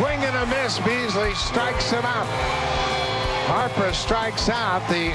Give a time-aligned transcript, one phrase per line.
[0.00, 0.78] Swing and a miss.
[0.78, 2.24] Beasley strikes him out.
[3.52, 4.80] Harper strikes out.
[4.88, 5.12] The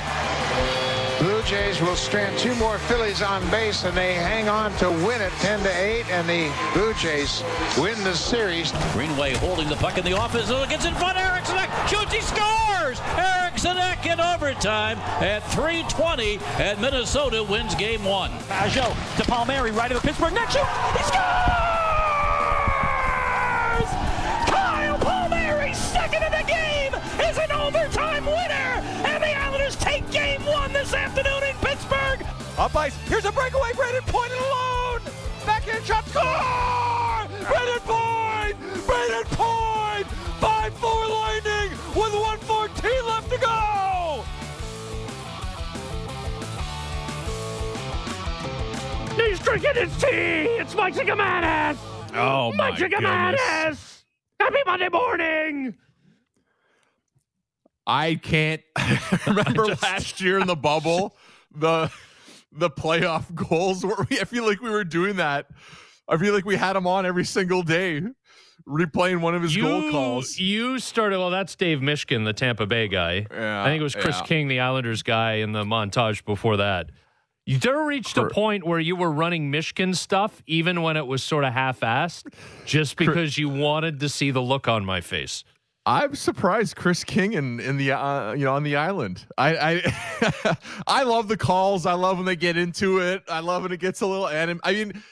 [1.18, 5.22] Blue Jays will strand two more Phillies on base, and they hang on to win
[5.22, 7.42] it 10 to 8, and the Blue Jays
[7.80, 8.72] win the series.
[8.94, 10.52] Greenway holding the puck in the office.
[10.52, 11.18] It gets in front.
[11.18, 12.14] Eriksson Ek shoots.
[12.14, 13.02] He scores.
[13.18, 18.30] Eriksson Ek in overtime at 3:20, and Minnesota wins Game One.
[18.50, 20.62] Pageau to Palmieri, right of the Pittsburgh net shoot.
[20.96, 21.65] He scores!
[32.58, 32.96] Up ice.
[33.08, 33.72] Here's a breakaway.
[33.74, 35.02] Brayden Point alone.
[35.46, 36.08] Backhand shot.
[36.08, 36.24] Score!
[37.44, 38.58] Brayden Point.
[38.88, 40.08] Brayden Point.
[40.40, 44.24] Five four Lightning with 114 left to go.
[49.22, 50.56] He's drinking his tea.
[50.58, 51.78] It's Mike Zigomanis.
[52.14, 52.80] Oh my Mike.
[52.80, 54.04] Zigomanis.
[54.40, 55.76] Happy Monday morning.
[57.86, 58.62] I can't
[59.28, 61.18] remember last year in the bubble
[61.54, 61.92] the
[62.58, 65.48] the playoff goals where we I feel like we were doing that.
[66.08, 68.02] I feel like we had him on every single day
[68.68, 70.40] replaying one of his goal calls.
[70.40, 71.18] You started.
[71.18, 73.28] Well, that's Dave Mishkin, the Tampa Bay guy.
[73.32, 74.26] Yeah, I think it was Chris yeah.
[74.26, 76.90] King, the Islanders guy, in the montage before that.
[77.46, 81.22] You never reached a point where you were running Mishkin stuff, even when it was
[81.22, 82.34] sort of half-assed,
[82.66, 85.44] just because you wanted to see the look on my face.
[85.86, 89.26] I'm surprised Chris King in in the uh, you know on the island.
[89.38, 89.84] I
[90.36, 91.86] I I love the calls.
[91.86, 93.24] I love when they get into it.
[93.30, 94.60] I love when it gets a little anim.
[94.64, 95.04] I mean,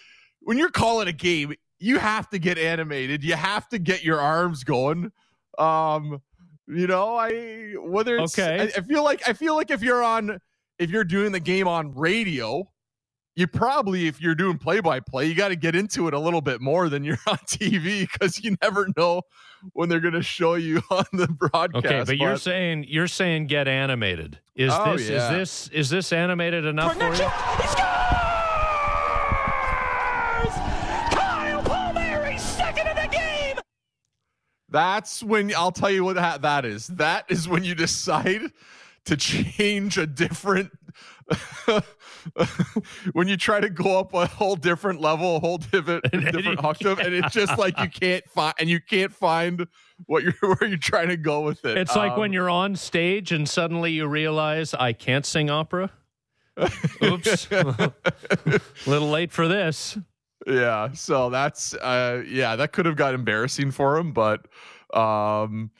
[0.42, 3.24] when you're calling a game, you have to get animated.
[3.24, 5.12] You have to get your arms going.
[5.60, 6.22] Um,
[6.68, 8.62] you know, I whether it's Okay.
[8.62, 10.40] I, I feel like I feel like if you're on
[10.80, 12.68] if you're doing the game on radio,
[13.36, 16.20] you probably if you're doing play by play, you got to get into it a
[16.20, 19.22] little bit more than you're on TV because you never know
[19.72, 21.86] when they're going to show you on the broadcast.
[21.86, 24.40] Okay, but you're saying you're saying get animated.
[24.56, 25.16] Is Oh, this yeah.
[25.26, 27.12] is this is this animated enough for you?
[27.12, 27.84] He scores!
[31.12, 33.58] Kyle Palmieri, second of the game.
[34.70, 36.88] that's when I'll tell you what that, that is.
[36.88, 38.42] That is when you decide
[39.06, 40.72] to change a different
[43.14, 46.64] when you try to go up a whole different level, a whole different And- different
[46.64, 49.68] octave, and it's just like you can't find and you can't find
[50.06, 51.78] what you're where you're trying to go with it.
[51.78, 55.92] It's like Um, when you're on stage and suddenly you realize I can't sing opera.
[57.04, 57.48] Oops.
[57.52, 57.94] a
[58.86, 59.98] Little late for this.
[60.46, 64.46] Yeah, so that's uh yeah, that could have got embarrassing for him, but
[64.94, 65.72] um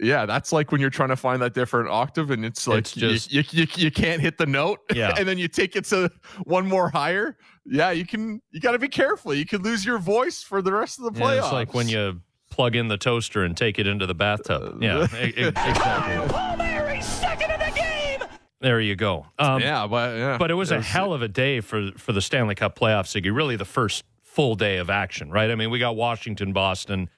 [0.00, 2.96] yeah, that's like when you're trying to find that different octave and it's like It's
[2.96, 5.14] you- just- you, you, you can't hit the note Yeah.
[5.16, 6.10] and then you take it to
[6.44, 7.36] one more higher.
[7.64, 9.32] Yeah, you can you got to be careful.
[9.32, 11.44] You could lose your voice for the rest of the Yeah, playoffs.
[11.44, 12.20] it's like when you
[12.50, 14.82] plug in the toaster and take it into the bathtub.
[14.82, 15.72] Yeah, e- e- exactly.
[15.82, 18.20] Kyle Palmieri, second of the game.
[18.60, 19.26] There you go.
[19.38, 20.38] Um, Yeah, but yeah.
[20.38, 23.34] but it was a hell of a day for for the Stanley Cup playoffs, Ziggy.
[23.34, 25.50] Really, the first full day of action, right?
[25.50, 27.08] I mean, we got Washington, Boston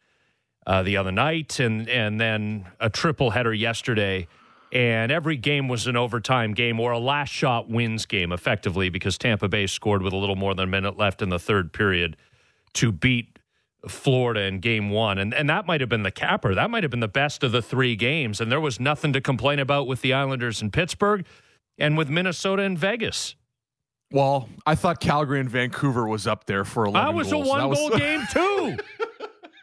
[0.66, 4.26] uh, the other night, and and then a triple header yesterday.
[4.72, 9.16] And every game was an overtime game or a last shot wins game, effectively, because
[9.16, 12.16] Tampa Bay scored with a little more than a minute left in the third period
[12.72, 13.38] to beat
[13.88, 15.18] Florida in game one.
[15.18, 16.56] And, and that might have been the capper.
[16.56, 18.40] That might have been the best of the three games.
[18.40, 21.24] And there was nothing to complain about with the Islanders in Pittsburgh
[21.78, 23.36] and with Minnesota and Vegas.
[24.10, 27.46] Well, I thought Calgary and Vancouver was up there for 11 That was a goals.
[27.46, 28.76] was- a one goal game, too.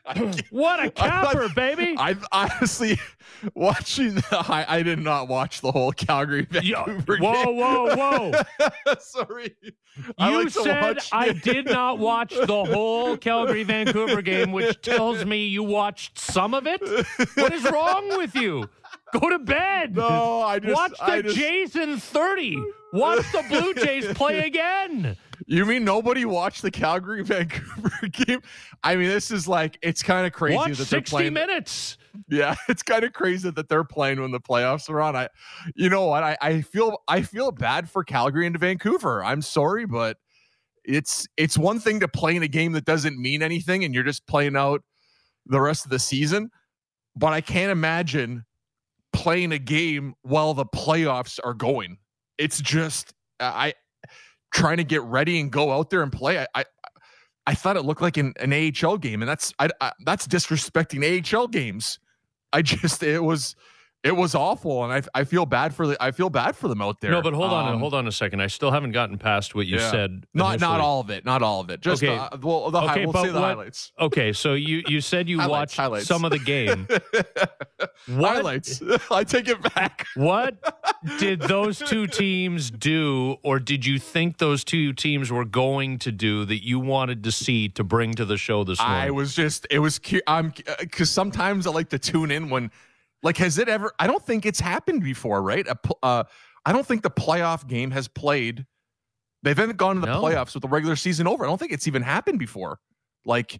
[0.49, 1.95] what a capper, baby.
[1.97, 2.99] I honestly
[3.53, 6.47] watching the I, I did not watch the whole Calgary.
[6.49, 7.57] Vancouver Whoa, game.
[7.57, 8.95] whoa, whoa.
[8.99, 9.55] Sorry.
[10.17, 15.23] I You like said I did not watch the whole Calgary Vancouver game, which tells
[15.25, 16.81] me you watched some of it.
[17.35, 18.69] What is wrong with you?
[19.19, 19.95] Go to bed.
[19.95, 22.63] No, I just Watch the I just, Jays in 30.
[22.93, 25.17] Watch the Blue Jays play again.
[25.47, 28.41] You mean nobody watched the Calgary Vancouver game?
[28.83, 31.33] I mean, this is like it's kind of crazy Watch that they're 60 playing.
[31.33, 31.97] minutes.
[32.27, 35.15] Yeah, it's kind of crazy that they're playing when the playoffs are on.
[35.15, 35.29] I,
[35.75, 36.23] you know what?
[36.23, 39.23] I, I feel I feel bad for Calgary and Vancouver.
[39.23, 40.17] I'm sorry, but
[40.83, 44.03] it's it's one thing to play in a game that doesn't mean anything, and you're
[44.03, 44.81] just playing out
[45.45, 46.49] the rest of the season.
[47.15, 48.45] But I can't imagine
[49.13, 51.97] playing a game while the playoffs are going.
[52.37, 53.73] It's just I
[54.51, 56.39] trying to get ready and go out there and play.
[56.39, 56.65] I I,
[57.47, 61.03] I thought it looked like an, an AHL game, and that's I, I that's disrespecting
[61.03, 61.99] AHL games.
[62.53, 63.55] I just it was
[64.03, 66.81] It was awful, and I I feel bad for the I feel bad for them
[66.81, 67.11] out there.
[67.11, 68.41] No, but hold on, Um, hold on a second.
[68.41, 69.91] I still haven't gotten past what you yeah.
[69.91, 70.25] said.
[70.33, 70.71] Not initially.
[70.71, 71.81] not all of it, not all of it.
[71.81, 72.17] Just Okay.
[72.17, 73.91] uh, well, the Okay, high, we'll but the what- highlights.
[73.99, 76.07] Okay, so you you said you Highlights, watched highlights.
[76.07, 76.87] some of the game.
[78.07, 78.81] What- Highlights.
[79.11, 80.07] I take it back.
[80.15, 80.55] What
[81.19, 86.11] did those two teams do, or did you think those two teams were going to
[86.11, 88.97] do that you wanted to see to bring to the show this morning?
[88.97, 92.71] I was just it was cu- I'm because sometimes I like to tune in when
[93.23, 95.65] like has it ever I don't think it's happened before right?
[95.67, 96.23] A, uh,
[96.65, 98.65] I don't think the playoff game has played
[99.43, 100.21] they've haven't gone to the No.
[100.21, 101.43] playoffs with the regular season over.
[101.43, 102.79] I don't think it's even happened before.
[103.25, 103.59] Like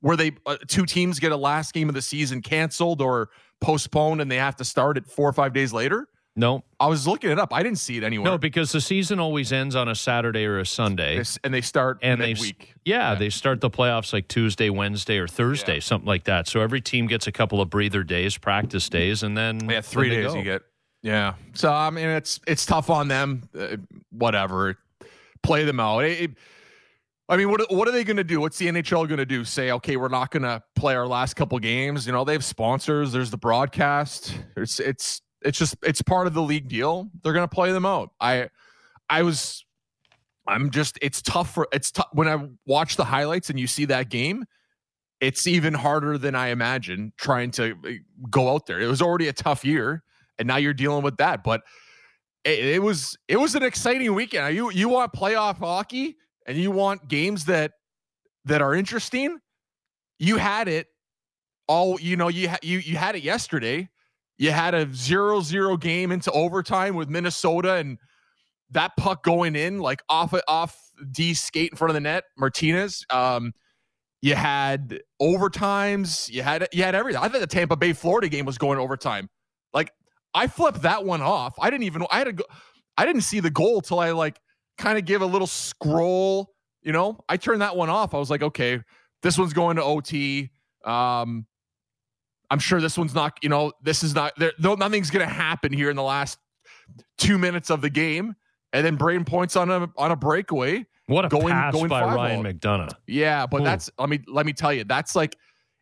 [0.00, 4.20] where they uh, two teams get a last game of the season canceled or postponed
[4.20, 7.30] and they have to start it four or five days later no, I was looking
[7.30, 9.94] it up I didn't see it anywhere no, because the season always ends on a
[9.94, 11.22] Saturday or a Sunday.
[11.44, 15.28] And they start and they midweek yeah, they start the playoffs like Tuesday, Wednesday, or
[15.28, 15.80] Thursday, Yeah.
[15.80, 16.48] something like that.
[16.48, 20.08] So every team gets a couple of breather days, practice days, and then Yeah, three
[20.08, 20.38] then days go.
[20.38, 20.62] you get.
[21.02, 21.34] Yeah.
[21.54, 23.48] So I mean, it's it's tough on them.
[23.58, 23.76] Uh,
[24.10, 24.78] whatever,
[25.42, 26.00] play them out.
[26.04, 26.30] It- it-
[27.28, 28.40] I mean, what what are they going to do?
[28.40, 29.44] What's the NHL going to do?
[29.44, 32.04] Say, okay, we're not going to play our last couple games.
[32.06, 33.12] You know, they have sponsors.
[33.12, 34.34] There's the broadcast.
[34.56, 37.10] It's it's it's just it's part of the league deal.
[37.22, 38.10] They're to play them out.
[38.20, 38.48] I
[39.08, 39.64] I was.
[40.46, 40.98] I'm just.
[41.00, 41.68] It's tough for.
[41.72, 44.44] It's tough when I watch the highlights and you see that game.
[45.20, 47.90] It's even harder than I imagined trying to uh,
[48.28, 48.80] go out there.
[48.80, 50.02] It was already a tough year,
[50.38, 51.44] and now you're dealing with that.
[51.44, 51.62] But
[52.44, 54.54] it, it was it was an exciting weekend.
[54.54, 56.16] You you want playoff hockey
[56.46, 57.72] and you want games that
[58.44, 59.38] that are interesting.
[60.18, 60.88] You had it
[61.68, 62.00] all.
[62.00, 63.88] You know you ha- you you had it yesterday.
[64.42, 67.96] You had a zero zero game into overtime with Minnesota and
[68.72, 70.76] that puck going in like off off
[71.12, 72.24] D skate in front of the net.
[72.36, 73.06] Martinez.
[73.08, 73.52] Um,
[74.20, 76.28] you had overtimes.
[76.28, 77.22] You had you had everything.
[77.22, 79.30] I think the Tampa Bay Florida game was going overtime.
[79.72, 79.92] Like
[80.34, 81.54] I flipped that one off.
[81.60, 82.04] I didn't even.
[82.10, 82.44] I had go.
[82.98, 84.40] I didn't see the goal till I like
[84.76, 86.52] kind of give a little scroll.
[86.82, 88.12] You know, I turned that one off.
[88.12, 88.80] I was like, okay,
[89.22, 90.50] this one's going to OT.
[90.84, 91.46] Um,
[92.52, 93.38] I'm sure this one's not.
[93.42, 94.34] You know, this is not.
[94.36, 96.38] There, no, nothing's going to happen here in the last
[97.16, 98.36] two minutes of the game.
[98.74, 100.84] And then Brayden points on a on a breakaway.
[101.06, 102.52] What a Going- pass going by Ryan ball.
[102.52, 102.92] McDonagh.
[103.06, 103.64] Yeah, but Ooh.
[103.64, 105.34] that's let me let me tell you, that's like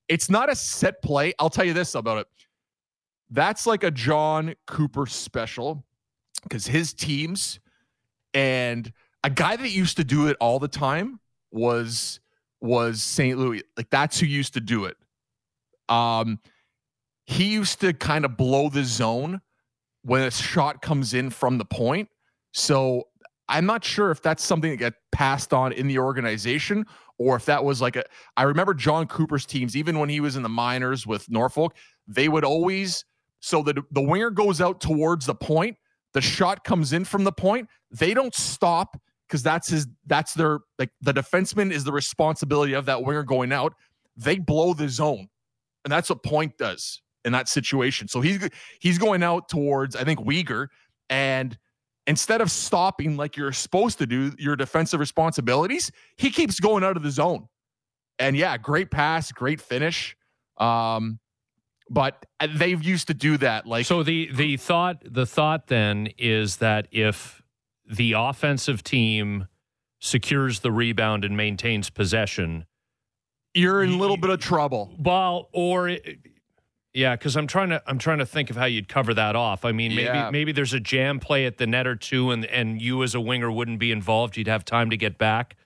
[0.09, 1.33] it's not a set play.
[1.41, 2.27] I'll tell you this about it.
[3.31, 5.85] That's like a Jon Cooper special
[6.45, 7.59] because his teams
[8.33, 8.93] and
[9.25, 11.19] a guy that used to do it all the time
[11.51, 12.21] was
[12.61, 13.39] was St.
[13.39, 13.63] Louis.
[13.77, 14.97] Like that's who used to do it.
[15.89, 16.39] Um
[17.31, 19.41] he used to kind of blow the zone
[20.03, 22.09] when a shot comes in from the point.
[22.53, 23.05] So
[23.49, 26.85] I'm not sure if that's something that got passed on in the organization
[27.19, 28.05] or if that was like a
[28.37, 31.77] I remember Jon Cooper's teams even when he was in the minors with Norfolk,
[32.09, 33.05] they would always
[33.39, 35.77] so that the winger goes out towards the point,
[36.15, 40.61] the shot comes in from the point, they don't stop because that's his that's their
[40.81, 43.73] like the defenseman is the responsibility of that winger going out.
[44.17, 45.29] They blow the zone.
[45.85, 48.09] And that's what point does in that situation.
[48.09, 48.49] So he's
[48.81, 50.69] he's going out towards I think Weegar
[51.09, 51.57] and
[52.07, 56.97] instead of stopping like you're supposed to do your defensive responsibilities, he keeps going out
[56.97, 57.47] of the zone.
[58.19, 60.17] And yeah, great pass, great finish.
[60.59, 61.19] Um,
[61.89, 62.25] but
[62.57, 63.67] they've used to do that.
[63.67, 67.43] Like So the the thought the thought then is that if
[67.89, 69.49] the offensive team
[69.99, 72.67] secures the rebound and maintains possession,
[73.55, 74.95] you're in a little bit of trouble.
[74.99, 75.97] well, or
[76.95, 79.65] yeah, because I'm trying to I'm trying to think of how you'd cover that off.
[79.65, 80.31] I mean, maybe Yeah.
[80.31, 83.21] maybe there's a jam play at the net or two, and and you as a
[83.21, 84.37] winger wouldn't be involved.
[84.37, 85.57] You'd have time to get back,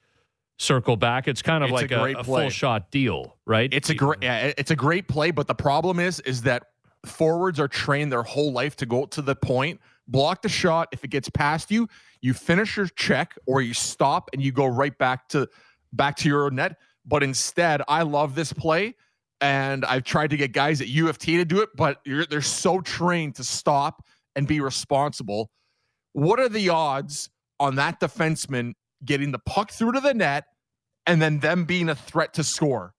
[0.58, 1.26] circle back.
[1.28, 2.42] It's kind of It's like a, a play.
[2.44, 3.72] full shot deal, right?
[3.72, 5.30] It's a great, yeah, it's a great play.
[5.30, 6.64] But the problem is, is that
[7.06, 10.88] forwards are trained their whole life to go to the point, block the shot.
[10.92, 11.88] If it gets past you,
[12.20, 15.48] you finish your check or you stop and you go right back to
[15.92, 16.78] back to your net.
[17.06, 18.94] But instead, I love this play,
[19.44, 23.34] and I've tried to get guys at UFT to do it, but they're so trained
[23.36, 24.02] to stop
[24.34, 25.50] and be responsible.
[26.12, 27.28] What are the odds
[27.60, 28.72] on that defenseman
[29.04, 30.44] getting the puck through to the net
[31.06, 32.94] and then them being a threat to score?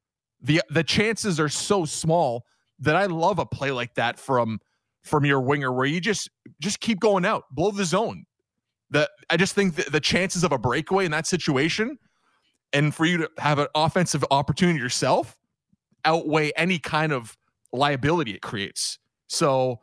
[0.46, 2.46] the the chances are so small
[2.80, 4.60] that I love a play like that from
[5.04, 6.30] from your winger where you just
[6.62, 8.26] just keep going out, blow the zone.
[8.92, 11.98] The I just think the chances of a breakaway in that situation
[12.74, 15.36] and for you to have an offensive opportunity yourself
[16.06, 17.38] outweigh any kind of
[17.74, 19.00] liability it creates.
[19.28, 19.80] So,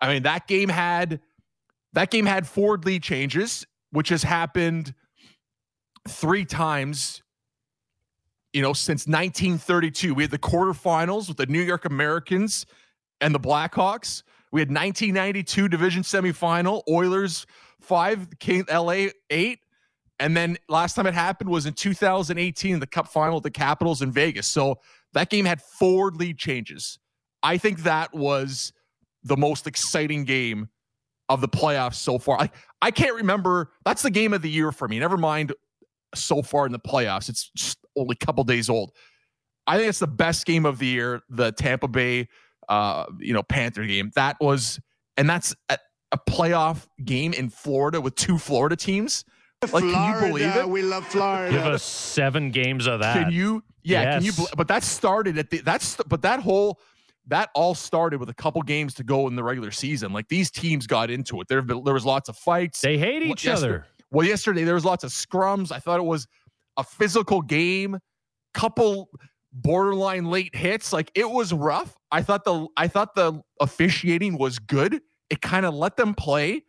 [0.00, 1.20] I mean that game had
[1.92, 4.94] that game had forward lead changes, which has happened
[6.08, 7.22] three times
[8.56, 10.14] you know, since 1932.
[10.14, 12.64] We had the quarterfinals with the New York Americans
[13.20, 14.22] and the Blackhawks.
[14.50, 17.46] We had 1992 division semifinal, Oilers
[17.82, 18.26] five,
[18.70, 19.58] LA eight.
[20.18, 24.10] And then last time it happened was in 2018, the cup final the Capitals in
[24.10, 24.46] Vegas.
[24.46, 24.78] So
[25.16, 26.98] that game had four lead changes.
[27.42, 28.72] I think that was
[29.22, 30.68] the most exciting game
[31.28, 32.40] of the playoffs so far.
[32.40, 33.72] I, I can't remember.
[33.84, 34.98] That's the game of the year for me.
[34.98, 35.52] Never mind
[36.14, 37.28] so far in the playoffs.
[37.28, 38.92] It's just only a couple days old.
[39.66, 42.28] I think it's the best game of the year, the Tampa Bay
[42.68, 44.10] uh, you know, Panther game.
[44.14, 44.80] That was
[45.16, 45.78] and that's a,
[46.12, 49.24] a playoff game in Florida with two Florida teams.
[49.62, 50.68] Like, Florida, can you believe it?
[50.68, 51.50] We love Florida.
[51.50, 53.24] Give us seven games of that.
[53.24, 53.62] Can you?
[53.82, 54.32] Yeah, can you?
[54.56, 55.58] But that started at the.
[55.58, 56.80] That's but that whole
[57.28, 60.12] that all started with a couple games to go in the regular season.
[60.12, 61.48] Like these teams got into it.
[61.48, 62.80] There have been there was lots of fights.
[62.80, 63.86] They hate each yesterday- other.
[64.12, 65.72] Well, yesterday there was lots of scrums.
[65.72, 66.28] I thought it was
[66.76, 67.98] a physical game.
[68.54, 69.08] Couple
[69.52, 70.92] borderline late hits.
[70.92, 71.96] Like it was rough.
[72.12, 75.00] I thought the I thought the officiating was good.
[75.30, 76.62] It kind of let them play,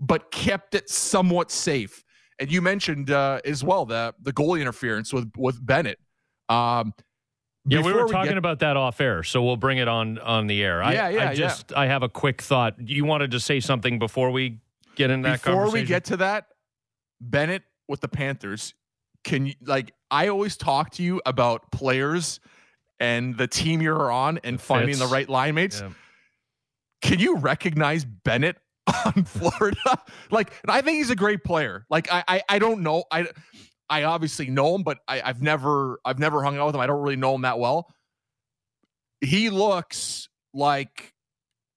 [0.00, 2.03] but kept it somewhat safe.
[2.38, 5.98] And you mentioned uh, as well the the goalie interference with with Bennett.
[6.48, 6.92] Um,
[7.66, 10.46] Yeah, we were talking get- about that off air, so we'll bring it on on
[10.46, 10.80] the air.
[10.80, 12.74] Yeah, I, yeah, I just I have a quick thought.
[12.78, 14.60] You wanted to say something before we
[14.96, 16.48] get into that before we get to that,
[17.20, 18.74] Bennett with the Panthers.
[19.22, 19.94] Can you like?
[20.10, 22.40] I always talk to you about players
[23.00, 25.80] and the team you're on and finding the right line mates.
[25.80, 25.90] Yeah.
[27.00, 28.56] Can you recognize Bennett
[29.06, 29.98] on Florida?
[30.30, 31.86] like, I think he's a great player.
[31.90, 33.04] Like, I, I, I don't know.
[33.10, 33.26] I,
[33.88, 36.80] I obviously know him, but I, I've never, I've never hung out with him.
[36.80, 37.92] I don't really know him that well.
[39.20, 41.12] He looks like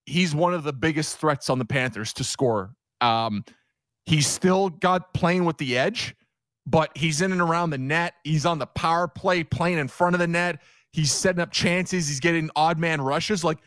[0.05, 2.73] he's one of the biggest threats on the Panthers to score.
[3.01, 3.43] Um,
[4.05, 6.15] he's still got playing with the edge,
[6.65, 8.13] but he's in and around the net.
[8.23, 10.61] He's on the power play, playing in front of the net.
[10.93, 12.07] He's setting up chances.
[12.07, 13.43] He's getting odd man rushes.
[13.43, 13.59] Like,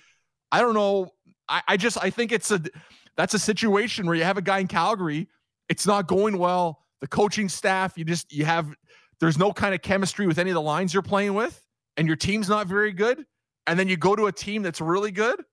[0.51, 1.11] I don't know.
[1.49, 2.61] I, I just I think it's a
[3.17, 5.29] that's a situation where you have a guy in Calgary.
[5.69, 6.85] It's not going well.
[7.01, 8.75] The coaching staff, you just you have
[9.21, 11.63] there's no kind of chemistry with any of the lines you're playing with,
[11.97, 13.25] and your team's not very good.
[13.67, 15.45] And then you go to a team that's really good.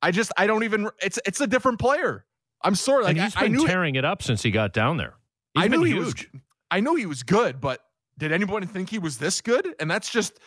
[0.00, 2.24] I just I don't even it's it's a different player.
[2.62, 3.04] I'm sorry.
[3.04, 5.14] Like and he's I, I been knew tearing it up since he got down there.
[5.54, 6.28] He's I knew he huge.
[6.32, 6.42] was.
[6.70, 7.80] I knew he was good, but
[8.18, 9.74] did anyone think he was this good?
[9.80, 10.38] And that's just.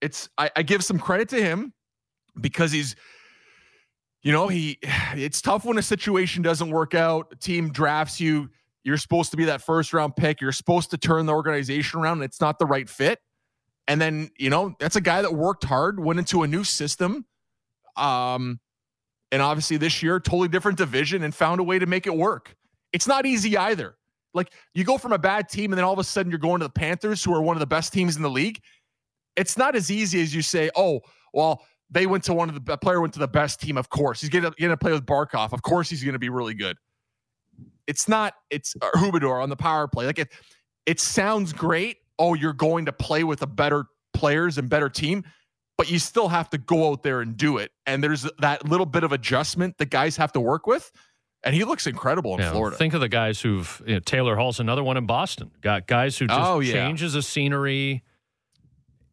[0.00, 0.28] It's.
[0.38, 1.72] I, I give some credit to him
[2.40, 2.96] because he's.
[4.22, 4.78] You know he.
[5.14, 7.28] It's tough when a situation doesn't work out.
[7.32, 8.50] A team drafts you.
[8.84, 10.40] You're supposed to be that first round pick.
[10.40, 13.20] You're supposed to turn the organization around, and it's not the right fit.
[13.86, 17.24] And then you know that's a guy that worked hard, went into a new system,
[17.96, 18.60] um,
[19.32, 22.54] and obviously this year totally different division, and found a way to make it work.
[22.92, 23.96] It's not easy either.
[24.34, 26.60] Like you go from a bad team and then all of a sudden you're going
[26.60, 28.60] to the Panthers, who are one of the best teams in the league.
[29.36, 31.00] It's not as easy as you say, oh,
[31.32, 33.76] well, they went to one of the player went to the best team.
[33.76, 35.52] Of course, he's gonna, gonna play with Barkov.
[35.52, 36.76] Of course, he's gonna be really good.
[37.86, 38.34] It's not.
[38.50, 40.06] It's uh, Huberdeau on the power play.
[40.06, 40.28] Like it,
[40.86, 41.98] it sounds great.
[42.18, 45.24] Oh, you're going to play with a better players and better team,
[45.78, 47.70] but you still have to go out there and do it.
[47.86, 50.90] And there's that little bit of adjustment that guys have to work with.
[51.44, 52.76] And he looks incredible in Yeah, Florida.
[52.76, 55.52] Think of the guys who've you know, Taylor Hall's another one in Boston.
[55.60, 56.72] Got guys who just Oh, yeah.
[56.72, 58.02] changes the scenery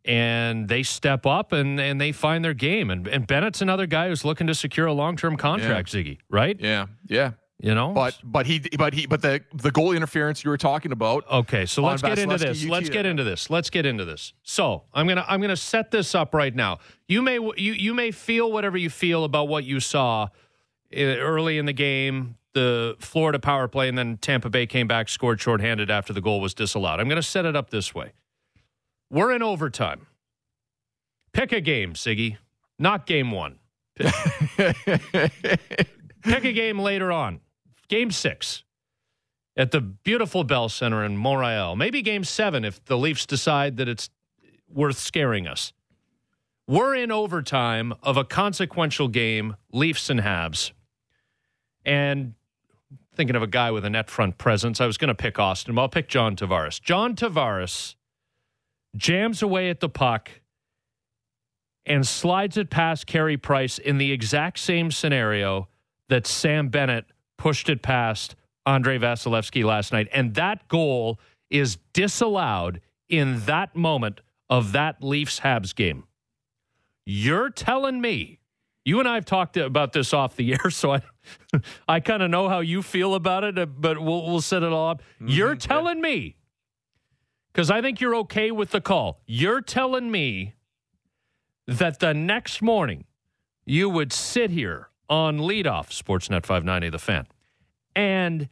[0.06, 2.90] and they step up and, and they find their game.
[2.90, 6.58] And and Bennett's another guy who's looking to secure a long term contract, Ziggy, right?
[6.60, 7.32] yeah, yeah.
[7.62, 7.94] You know?
[7.94, 11.30] But but he but he but the the goal interference you were talking about.
[11.32, 12.66] Okay, so let's get into this.
[12.66, 13.50] Let's get into this.
[13.50, 14.34] Let's get into this.
[14.44, 16.80] So I'm gonna I'm gonna set this up right now.
[17.08, 21.58] You may you you may feel whatever you feel about what you saw uh, early
[21.58, 25.90] in the game, the Florida power play, and then Tampa Bay came back, scored shorthanded
[25.90, 27.00] after the goal was disallowed.
[27.00, 28.12] I'm gonna set it up this way.
[29.16, 30.08] We're in overtime.
[31.32, 32.36] Pick a game, Ziggy.
[32.78, 33.60] Not game one.
[33.98, 34.12] Pick
[36.44, 37.40] a game later on.
[37.88, 38.66] Game six
[39.56, 41.78] at the beautiful Bell Center in Montreal.
[41.78, 44.10] Maybe game seven if the Leafs decide that it's
[44.68, 45.72] worth scaring us.
[46.68, 50.74] We're in overtime of a consequential game, Leafs and Habs.
[51.86, 52.34] And
[53.16, 55.74] thinking of a guy with a net front presence, I was going to pick Austin,
[55.74, 56.82] but I'll pick John Tavares.
[56.82, 57.96] John Tavares
[58.96, 60.30] jams away at the puck
[61.86, 65.68] and slides it past Carey Price in the exact same scenario
[66.10, 67.06] that Sam Bennett
[67.38, 68.36] pushed it past
[68.66, 70.08] Andre Vasilevskiy last night.
[70.12, 76.06] And that goal is disallowed in that moment of that Leafs Habs game.
[77.06, 78.40] You're telling me,
[78.84, 81.02] you and I have talked about this off the air, so I,
[81.88, 84.90] I kind of know how you feel about it, but we'll, we'll set it all
[84.90, 85.02] up.
[85.16, 85.28] Mm-hmm.
[85.30, 86.36] You're telling me,
[87.56, 90.56] because I think you're okay with the call, you're telling me
[91.68, 93.06] that the next morning
[93.66, 97.28] you would sit here on leadoff, Sportsnet 590, the fan,
[97.96, 98.50] and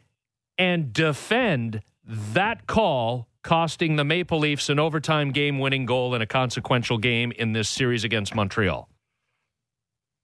[0.57, 6.25] and defend that call costing the Maple Leafs an overtime game winning goal in a
[6.25, 8.87] consequential game in this series against Montreal?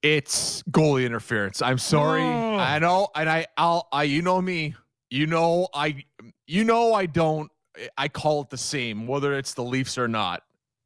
[0.02, 1.62] It's goalie interference.
[1.62, 2.22] I'm sorry.
[2.22, 2.56] Oh.
[2.56, 4.76] I know, and I, I'll, I, you know me.
[5.10, 6.06] You know, I,
[6.48, 7.52] you know, I don't.
[7.98, 10.44] I call it the same, whether it's the Leafs or not.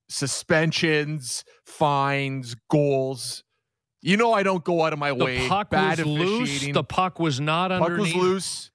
[0.09, 3.43] Suspensions, fines, goals.
[4.01, 5.43] You know, I don't go out of my The way.
[5.43, 6.67] The puck Bad was loose.
[6.73, 8.15] The puck was not puck underneath.
[8.15, 8.71] was loose.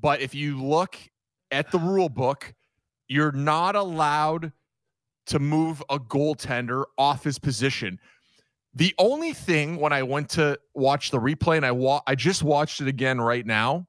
[0.00, 0.96] But if you look
[1.50, 2.54] at the rule book,
[3.08, 4.52] you're not allowed
[5.26, 7.98] to move a goaltender off his position.
[8.72, 12.42] The only thing when I went to watch the replay and I wa- I just
[12.44, 13.88] watched it again right now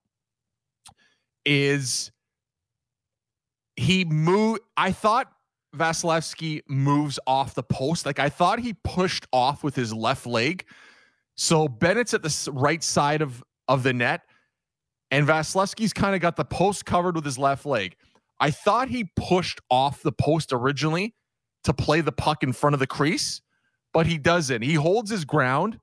[1.46, 2.12] is
[3.82, 5.32] he moved I thought
[5.76, 8.06] Vasilevskiy moves off the post.
[8.06, 10.66] Like I thought he pushed off with his left leg.
[11.36, 14.22] So Bennett's at the right side of of the net
[15.10, 17.96] and Vasilevskiy's kind of got the post covered with his left leg.
[18.40, 21.16] I thought he pushed off the post originally
[21.64, 23.42] to play the puck in front of the crease,
[23.94, 24.62] but he doesn't.
[24.64, 25.80] He holds his ground,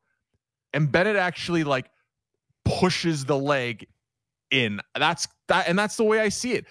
[0.73, 1.91] and Bennett actually like
[2.65, 3.87] pushes the leg
[4.51, 4.81] in.
[4.97, 6.67] That's that, and that's the way I see it.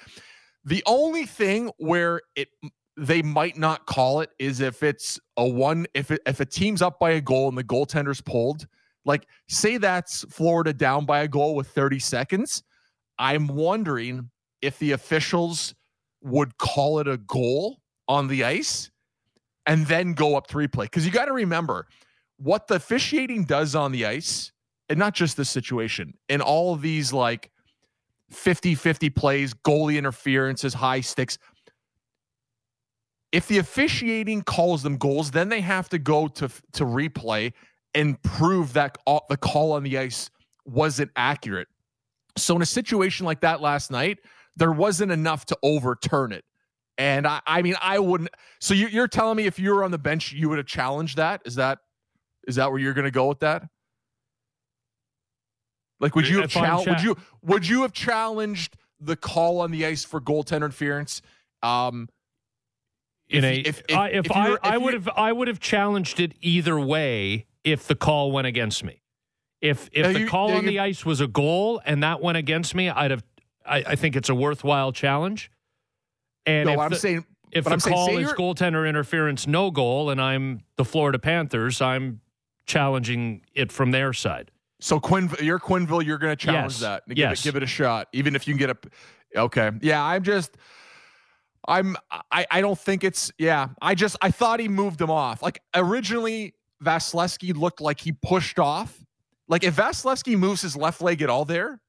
[0.68, 2.50] The only thing where it
[2.98, 6.82] they might not call it is if it's a one if it, if a team's
[6.82, 8.68] up by a goal and the goaltender's pulled.
[9.06, 12.64] Like say that's Florida down by a goal with 30 seconds.
[13.18, 14.30] I'm wondering
[14.62, 15.74] if the officials
[16.22, 18.92] would call it a goal on the ice
[19.66, 20.86] and then go up three play.
[20.86, 21.88] Because you got to remember
[22.36, 24.52] what the officiating does on the ice,
[24.90, 27.52] and not just this situation, in all of these like
[28.30, 31.38] 50 50 plays, goalie interferences, high sticks.
[33.32, 37.54] If the officiating calls them goals, then they have to go to to replay
[37.94, 40.30] and prove that all, the call on the ice
[40.66, 41.68] wasn't accurate.
[42.38, 44.20] So in a situation like that last night,
[44.56, 46.44] there wasn't enough to overturn it.
[46.98, 48.30] And I, I mean, I wouldn't.
[48.60, 51.18] So you, you're telling me if you were on the bench, you would have challenged
[51.18, 51.42] that?
[51.46, 51.80] Is that
[52.48, 53.64] is that where you're going to go with that?
[56.00, 59.62] Like, would you have If chal- cha- would you would you have challenged the call
[59.62, 61.22] on the ice for goaltender interference?
[61.64, 62.10] Um,
[63.30, 66.20] in a if- if- I- if, if I I would have I would have challenged
[66.20, 69.02] it either way if the call went against me.
[69.60, 72.38] If if the you- call on you- the ice was a goal and that went
[72.38, 73.24] against me, I'd have.
[73.66, 75.52] I, I think it's a worthwhile challenge.
[76.46, 79.46] And no, if I'm the, saying if the I'm saying, call say is goaltender interference,
[79.48, 82.22] no goal, and I'm the Florida Panthers, I'm
[82.66, 84.52] challenging it from their side.
[84.80, 86.06] So Quinn, you're Quenneville.
[86.06, 86.82] You're going to challenge Yes.
[86.82, 87.08] that.
[87.08, 87.40] Give Yes.
[87.40, 89.40] it, give it a shot, even if you can get a.
[89.40, 90.04] Okay, yeah.
[90.04, 90.56] I'm just.
[91.68, 91.98] I'm.
[92.32, 92.46] I.
[92.52, 93.32] I don't think it's.
[93.38, 93.70] Yeah.
[93.82, 94.16] I just.
[94.22, 95.42] I thought he moved him off.
[95.42, 99.04] Like originally, Vasilevskiy looked like he pushed off.
[99.48, 101.80] Like if Vasilevskiy moves his left leg at all there,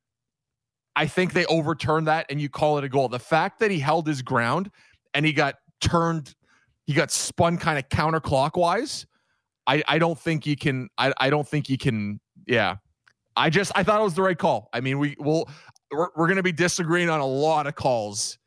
[0.96, 3.08] I think they overturn that and you call it a goal.
[3.08, 4.70] The fact that he held his ground
[5.14, 6.34] and he got turned,
[6.86, 9.06] he got spun kind of counterclockwise.
[9.66, 10.88] I, I don't think you can.
[10.96, 12.20] I, I don't think you can.
[12.48, 12.76] Yeah,
[13.36, 14.68] I just I thought it was the right call.
[14.72, 15.48] I mean, we will
[15.92, 18.38] we're, we're going to be disagreeing on a lot of calls.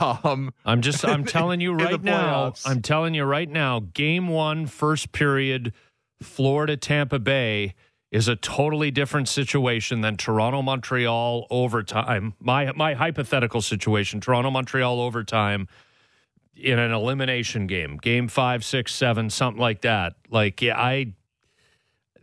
[0.00, 2.54] Um, I'm just I'm telling you right now.
[2.64, 3.80] I'm telling you right now.
[3.92, 5.72] Game one, first period,
[6.22, 7.74] Florida Tampa Bay
[8.10, 12.34] is a totally different situation than Toronto Montreal overtime.
[12.40, 15.68] My my hypothetical situation: Toronto Montreal overtime
[16.56, 20.14] in an elimination game, game five, six, seven, something like that.
[20.30, 21.14] Like yeah, I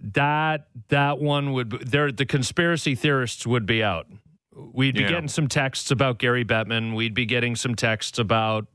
[0.02, 2.12] that that one would be- there.
[2.12, 4.08] The conspiracy theorists would be out.
[4.56, 5.10] We'd be Yeah.
[5.10, 6.96] getting some texts about Gary Bettman.
[6.96, 8.68] We'd be getting some texts about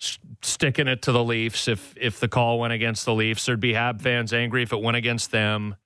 [0.00, 3.46] s- sticking it to the Leafs if if the call went against the Leafs.
[3.46, 5.76] There'd be Hab fans angry if it went against them.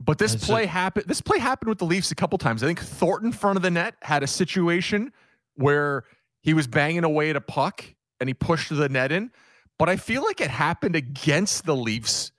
[0.00, 1.06] But this That's play happened.
[1.06, 2.62] This play happened with the Leafs a couple times.
[2.62, 5.12] I think Thornton, front of the net, had a situation
[5.54, 6.04] where
[6.40, 7.84] he was banging away at a puck
[8.18, 9.30] and he pushed the net in.
[9.78, 12.32] But I feel like it happened against the Leafs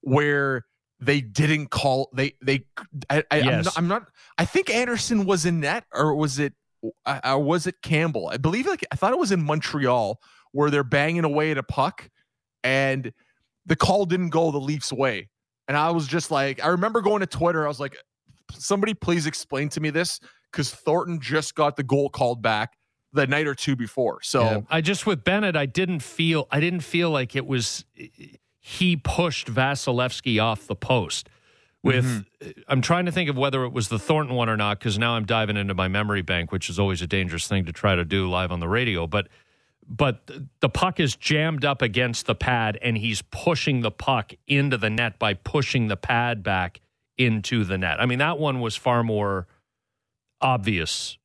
[0.00, 0.64] where
[1.00, 2.10] they didn't call.
[2.12, 2.64] They they.
[3.08, 4.06] I, I, I'm, not, I'm not.
[4.36, 6.54] I think Anderson was in net, or was it?
[7.06, 8.28] uh, Or was it Campbell?
[8.28, 8.66] I believe.
[8.66, 10.20] Like I thought it was in Montreal
[10.52, 12.08] where they're banging away at a puck,
[12.64, 13.12] and
[13.66, 15.28] the call didn't go the Leafs' way.
[15.68, 17.64] And I was just like, I remember going to Twitter.
[17.64, 17.96] I was like,
[18.54, 20.18] somebody please explain to me this
[20.50, 22.72] because Thornton just got the goal called back
[23.12, 24.20] the night or two before.
[24.22, 24.60] So Yeah.
[24.70, 27.84] I just with Bennett, I didn't feel I didn't feel like it was
[28.68, 31.30] he pushed Vasilevskiy off the post.
[31.82, 32.48] With mm-hmm.
[32.48, 34.98] uh, I'm trying to think of whether it was the Thornton one or not because
[34.98, 37.94] now I'm diving into my memory bank, which is always a dangerous thing to try
[37.94, 39.06] to do live on the radio.
[39.06, 39.28] But
[39.88, 44.76] but the puck is jammed up against the pad and he's pushing the puck into
[44.76, 46.80] the net by pushing the pad back
[47.16, 47.98] into the net.
[48.02, 49.46] I mean, that one was far more
[50.42, 51.16] obvious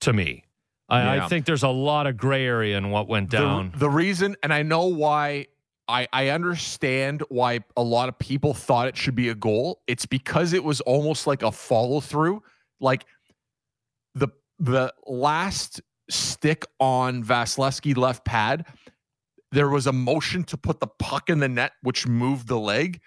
[0.00, 0.44] to me.
[0.88, 1.24] I, Yeah.
[1.24, 3.72] I think there's a lot of gray area in what went The- down.
[3.76, 5.48] The, reason, and I know why.
[5.86, 9.82] I, I understand why a lot of people thought it should be a goal.
[9.86, 12.42] It's because it was almost like a follow through.
[12.80, 13.04] Like
[14.14, 18.66] the the last stick on Vasilevskiy left pad,
[19.52, 23.00] there was a motion to put the puck in the net, which moved the leg.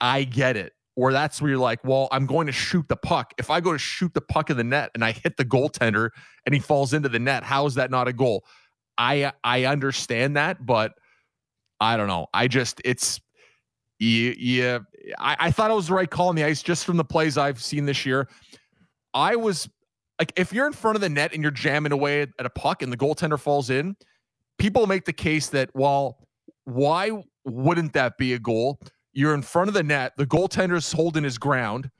[0.00, 0.72] I get it.
[0.96, 3.32] Or that's where you're like, well, I'm going to shoot the puck.
[3.38, 6.10] If I go to shoot the puck in the net and I hit the goaltender
[6.44, 8.44] and he falls into the net, how is that not a goal?
[8.96, 10.94] I I understand that, but
[11.80, 12.26] I don't know.
[12.34, 13.20] I just it's
[13.98, 14.78] yeah.
[15.18, 17.38] I, I thought it was the right call on the ice just from the plays
[17.38, 18.28] I've seen this year.
[19.14, 19.68] I was
[20.18, 22.50] like, if you're in front of the net and you're jamming away at, at a
[22.50, 23.96] puck and the goaltender falls in,
[24.58, 26.18] people make the case that, well,
[26.64, 27.10] why
[27.44, 28.78] wouldn't that be a goal?
[29.12, 31.90] You're in front of the net, the goaltender's holding his ground.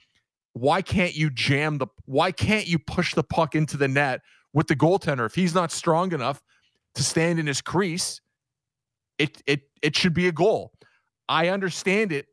[0.52, 4.20] Why can't you jam the why can't you push the puck into the net
[4.52, 5.24] with the goaltender?
[5.24, 6.42] If he's not strong enough
[6.96, 8.20] to stand in his crease,
[9.18, 10.72] it it it should be a goal.
[11.28, 12.26] I understand it.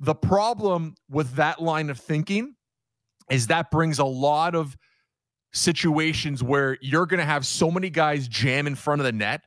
[0.00, 2.54] The problem with that line of thinking
[3.30, 4.76] is that brings a lot of
[5.52, 9.42] situations where you're going to have so many guys jam in front of the net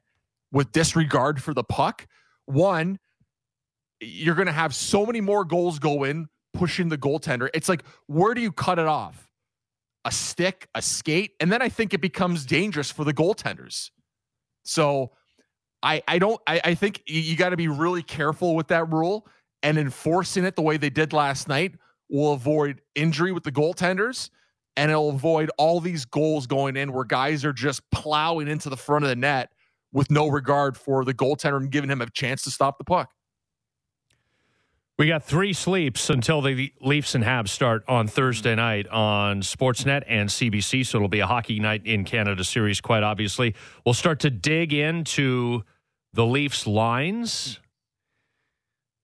[0.51, 2.06] with disregard for the puck.
[2.45, 2.99] One,
[3.99, 7.49] you're going to have so many more goals go in pushing the goaltender.
[7.54, 9.30] It's like, where do you cut it off?
[10.04, 13.91] A stick, a skate, and then I think it becomes dangerous for the goaltenders.
[14.63, 15.12] So
[15.84, 19.28] I I don't I, I think you, got to be really careful with that rule
[19.63, 21.76] and enforcing it the way they did last night
[22.10, 24.30] will avoid injury with the goaltenders
[24.78, 28.78] and it'll avoid all these goals going in where guys are just plowing into the
[28.78, 29.52] front of the net
[29.91, 33.12] with no regard for the goaltender and giving him a chance to stop the puck.
[34.99, 40.04] We got three sleeps until the Leafs and Habs start on Thursday night on Sportsnet
[40.08, 40.86] and CBC.
[40.86, 43.56] So it'll be a hockey night in Canada series, quite obviously.
[43.84, 45.63] We'll start to dig into
[46.13, 47.60] the Leafs lines.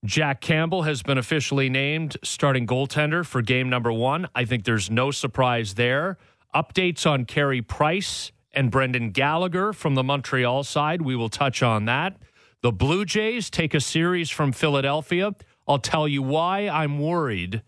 [0.06, 4.28] Jack Campbell has been officially named starting goaltender for game number one.
[4.36, 6.18] I think there's no surprise there.
[6.54, 11.02] Updates on Carey Price and Brendan Gallagher from the Montreal side.
[11.02, 12.18] We will touch on that.
[12.62, 15.34] The Blue Jays take a series from Philadelphia.
[15.68, 17.62] I'll tell you why I'm worried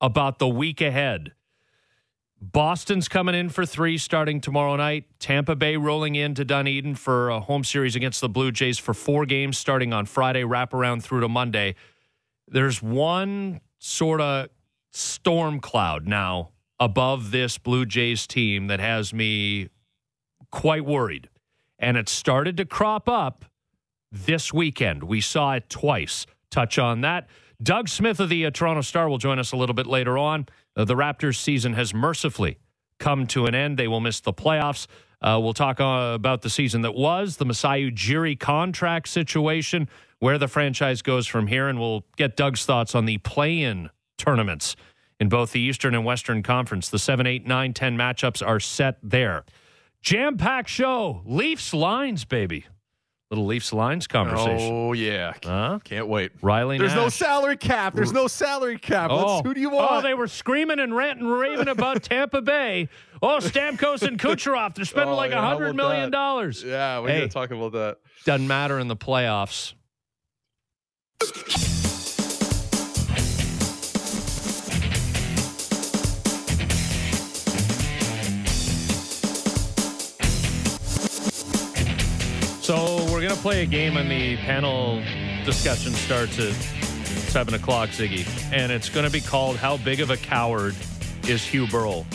[0.00, 1.32] about the week ahead.
[2.40, 5.04] Boston's coming in for three starting tomorrow night.
[5.20, 9.26] Tampa Bay rolling into Dunedin for a home series against the Blue Jays for four
[9.26, 11.76] games starting on Friday, wrap around through to Monday.
[12.48, 14.48] There's one sort of
[14.90, 19.68] storm cloud now above this Blue Jays team that has me
[20.50, 21.28] quite worried.
[21.78, 23.44] And it started to crop up
[24.10, 25.04] this weekend.
[25.04, 26.26] We saw it twice.
[26.52, 27.28] Touch on that.
[27.62, 30.46] Doug Smith of the uh, Toronto Star will join us a little bit later on.
[30.76, 32.58] Uh, the Raptors season has mercifully
[32.98, 33.78] come to an end.
[33.78, 34.86] They will miss the playoffs.
[35.22, 39.88] Uh, we'll talk uh, about the season that was, the Masai Ujiri contract situation,
[40.18, 43.88] where the franchise goes from here, and we'll get Doug's thoughts on the play-in
[44.18, 44.76] tournaments
[45.18, 46.90] in both the Eastern and Western Conference.
[46.90, 49.44] The 7, 8, 9, 10 matchups are set there.
[50.02, 51.22] Jam-packed show.
[51.24, 52.66] Leafs lines, baby.
[53.32, 54.58] Little Leafs lines conversation.
[54.74, 55.78] Oh yeah, Huh?
[55.84, 56.32] can't wait.
[56.42, 57.94] Riley There's no salary cap.
[57.94, 59.10] There's no salary cap.
[59.10, 59.42] Let's- oh.
[59.42, 59.90] who do you want?
[59.90, 62.90] Oh, they were screaming and ranting raving about Tampa Bay.
[63.22, 66.12] Oh, Stamkos and Kucherov, they're spending Oh, like a yeah, hundred million that?
[66.12, 66.62] dollars.
[66.62, 67.20] yeah, we Hey.
[67.20, 67.96] gotta talk about that.
[68.26, 69.72] Doesn't matter in the playoffs.
[82.72, 85.02] So we're gonna play a game and the panel
[85.44, 86.54] discussion starts at
[87.28, 90.74] seven o'clock, Ziggy, and it's gonna be called "How Big of a Coward
[91.28, 92.06] Is Hugh Burrill?"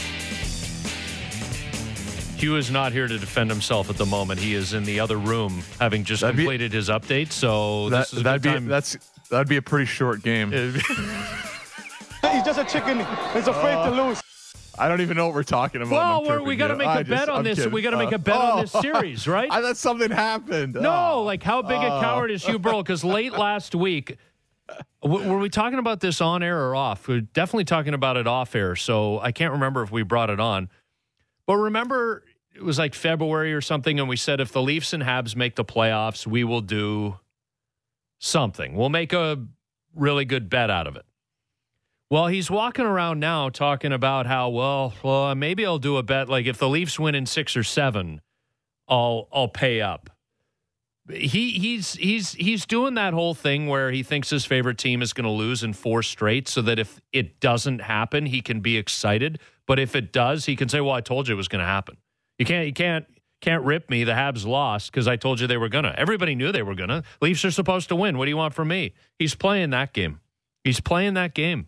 [2.37, 4.39] Hugh is not here to defend himself at the moment.
[4.39, 7.31] He is in the other room, having just That'd be- completed his update.
[7.31, 8.65] So that, this is that'd be time.
[8.65, 8.97] that's
[9.29, 10.51] that'd be a pretty short game.
[10.51, 10.81] He's
[12.43, 13.05] just a chicken.
[13.35, 14.23] He's afraid to uh, lose.
[14.79, 15.91] I don't even know what we're talking about.
[15.91, 17.57] well, we're, we got to make a just- bet on I'm this.
[17.57, 17.71] kidding.
[17.73, 18.61] We got to make a bet on oh.
[18.61, 19.51] this series, right?
[19.51, 20.75] I thought something happened.
[20.75, 21.23] No, Oh.
[21.23, 22.01] like how big a oh.
[22.01, 22.83] coward is Hugh Burrill?
[22.83, 24.17] Because late last week,
[25.01, 27.07] w- were we talking about this on air or off?
[27.07, 28.75] We're definitely talking about it off air.
[28.75, 30.69] So I can't remember if we brought it on.
[31.45, 35.01] But remember, it was like February or something, and we said if the Leafs and
[35.01, 37.17] Habs make the playoffs, we will do
[38.19, 38.75] something.
[38.75, 39.43] We'll make a
[39.95, 41.05] really good bet out of it.
[42.09, 46.29] Well, he's walking around now talking about how well, well, maybe I'll do a bet.
[46.29, 48.21] Like if the Leafs win in six or seven,
[48.87, 50.09] I'll I'll pay up.
[51.09, 55.13] he he's he's he's doing that whole thing where he thinks his favorite team is
[55.13, 58.77] going to lose in four straight, so that if it doesn't happen, he can be
[58.77, 59.39] excited.
[59.65, 61.65] But if it does, he can say, "Well, I told you it was going to
[61.65, 61.97] happen."
[62.39, 63.05] You can't you can't
[63.41, 64.03] can't rip me.
[64.05, 65.93] The Habs lost because I told you they were gonna.
[65.97, 67.03] Everybody knew they were gonna.
[67.21, 68.17] Leafs are supposed to win.
[68.17, 68.93] What do you want from me?
[69.19, 70.21] He's playing that game.
[70.63, 71.67] He's playing that game,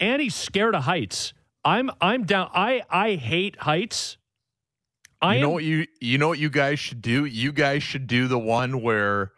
[0.00, 1.32] and he's scared of heights.
[1.64, 2.50] I'm I'm down.
[2.54, 4.16] I I hate heights.
[5.22, 7.26] I you know am- what you you know what you guys should do?
[7.26, 9.32] You guys should do the one where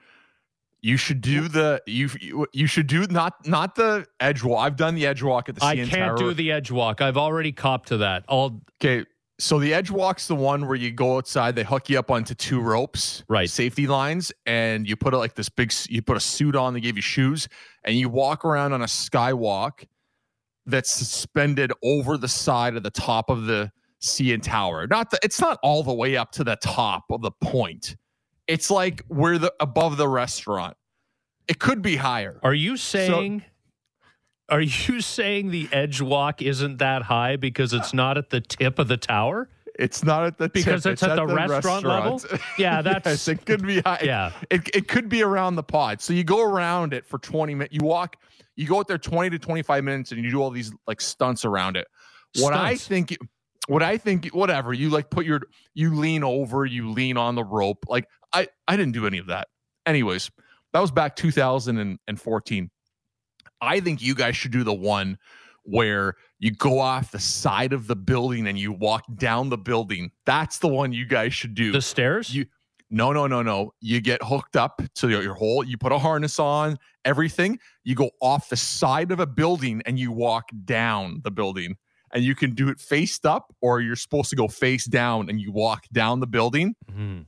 [0.80, 2.08] you should do the you
[2.52, 4.64] you, should do not not the edge walk.
[4.66, 6.16] I've done the edge walk at the I can't Tower.
[6.16, 7.00] do the edge walk.
[7.00, 8.24] I've already copped to that.
[8.28, 9.04] I'll Okay,
[9.38, 12.34] so the edge walk's the one where you go outside, they hook you up onto
[12.34, 13.48] two ropes, Right.
[13.50, 15.72] Safety lines, and you put a, like this big.
[15.88, 16.74] You put a suit on.
[16.74, 17.48] They give you shoes,
[17.84, 19.86] and you walk around on a skywalk
[20.66, 23.70] that's suspended over the side of the top of the
[24.00, 24.86] CN Tower.
[24.86, 25.18] Not the.
[25.22, 27.96] It's not all the way up to the top of the point.
[28.46, 30.76] It's like where the above the restaurant.
[31.48, 32.38] It could be higher.
[32.42, 33.44] Are you saying?
[34.48, 38.78] are you saying the edge walk isn't that high because it's not at the tip
[38.78, 39.48] of the tower?
[39.78, 42.22] It's not at the tip, Because it's at the restaurant level?
[42.58, 44.00] Yeah, that's- yes, it could be high.
[44.02, 44.32] Yeah.
[44.50, 46.00] it, it could be around the pod.
[46.00, 47.74] So you go around it for 20 minutes.
[47.74, 48.16] You walk,
[48.54, 51.44] you go out there 20 to 25 minutes and you do all these like stunts
[51.44, 51.86] around it.
[52.38, 53.16] What I think,
[53.66, 55.40] what I think, whatever, you like put your,
[55.74, 57.84] you lean over, you lean on the rope.
[57.88, 59.48] Like I, I didn't do any of that.
[59.86, 60.30] Anyways,
[60.72, 62.70] that was back 2014.
[63.60, 65.18] I think you guys should do the one
[65.64, 70.10] where you go off the side of the building and you walk down the building.
[70.26, 71.70] That's the one you guys should do.
[71.72, 72.34] The stairs?
[72.34, 72.46] You-
[72.90, 73.72] No, no, no, no.
[73.80, 75.64] You get hooked up to your, your hole.
[75.64, 77.58] You put a harness on, everything.
[77.84, 81.76] You go off the side of a building and you walk down the building.
[82.12, 85.40] And you can do it faced up, or you're supposed to go face down and
[85.40, 87.24] you walk down the building Mhm.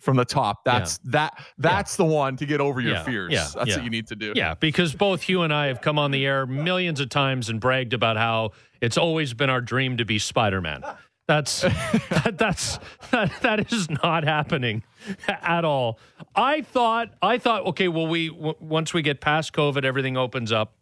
[0.00, 0.64] From the top.
[0.64, 1.38] That's that.
[1.58, 3.32] That's the one to get over your Yeah, fears.
[3.32, 3.76] yeah, That's yeah.
[3.76, 4.32] what you need to do.
[4.36, 7.60] Yeah, because both you and I have come on the air millions of times and
[7.60, 10.82] bragged about how it's always been our dream to be Spider-Man.
[11.28, 12.78] That's that, that's
[13.10, 14.84] that, that is not happening
[15.28, 15.98] at all.
[16.36, 20.52] I thought I thought okay, well we w- once we get past COVID, everything opens
[20.52, 20.74] up.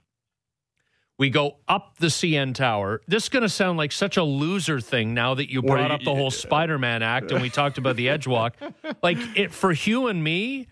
[1.18, 3.00] We go up the CN Tower.
[3.06, 5.94] This is going to sound like such a loser thing now that you brought you-
[5.94, 8.56] up the whole uh, Spider-Man act and we talked about the edge walk.
[9.02, 10.66] Like it for Hugh and me,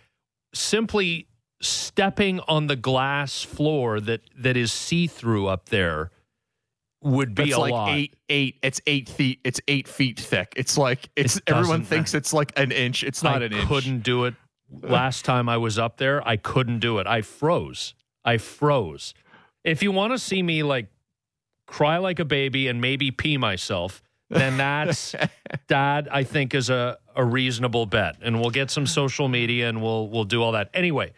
[0.54, 1.28] simply
[1.60, 6.10] stepping on the glass floor that that is see-through up there
[7.02, 7.88] would be It's a like lot.
[7.90, 8.58] eight, eight.
[8.62, 9.40] It's eight feet.
[9.44, 10.52] It's eight feet thick.
[10.56, 13.02] It's like it's It everyone thinks it's like an inch.
[13.02, 13.64] It's not I an inch.
[13.64, 14.34] I couldn't do it
[14.82, 16.26] last time I was up there.
[16.26, 17.06] I couldn't do it.
[17.06, 17.94] I froze.
[18.24, 19.14] I froze.
[19.64, 20.86] If you want to see me like
[21.66, 25.14] cry like a baby and maybe pee myself, then that's
[25.68, 28.16] that I think is a, a reasonable bet.
[28.22, 30.70] And we'll get some social media and we'll we'll do all that.
[30.74, 31.12] Anyway,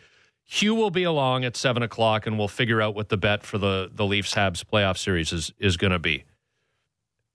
[0.44, 3.58] Hugh will be along at seven o'clock and we'll figure out what the bet for
[3.58, 6.24] the, the Leafs Habs playoff series is is gonna be.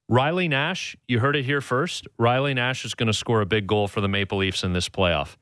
[0.09, 2.07] Riley Nash, you heard it here first.
[2.17, 4.89] Riley Nash is going to score a big goal for the Maple Leafs in this
[4.89, 5.35] playoff.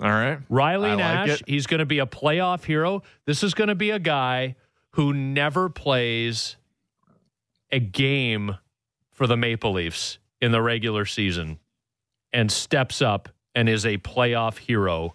[0.00, 0.38] All right.
[0.48, 1.42] Riley I Nash, it.
[1.46, 3.02] he's going to be a playoff hero.
[3.26, 4.56] This is going to be a guy
[4.92, 6.56] who never plays
[7.70, 8.56] a game
[9.10, 11.58] for the Maple Leafs in the regular season
[12.32, 15.14] and steps up and is a playoff hero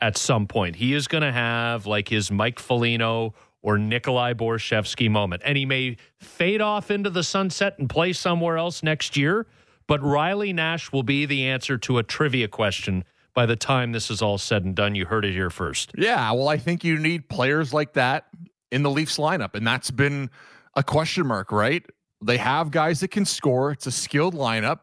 [0.00, 0.76] at some point.
[0.76, 5.42] He is going to have like his Mike Foligno or Nikolai Borschevsky moment.
[5.44, 9.46] And he may fade off into the sunset and play somewhere else next year,
[9.86, 14.10] but Riley Nash will be the answer to a trivia question by the time this
[14.10, 14.94] is all said and done.
[14.94, 15.92] You heard it here first.
[15.96, 16.32] Yeah.
[16.32, 18.26] Well, I think you need players like that
[18.70, 20.30] in the Leafs lineup, and that's been
[20.74, 21.84] a question mark, right?
[22.22, 23.72] They have guys that can score.
[23.72, 24.80] It's a skilled lineup,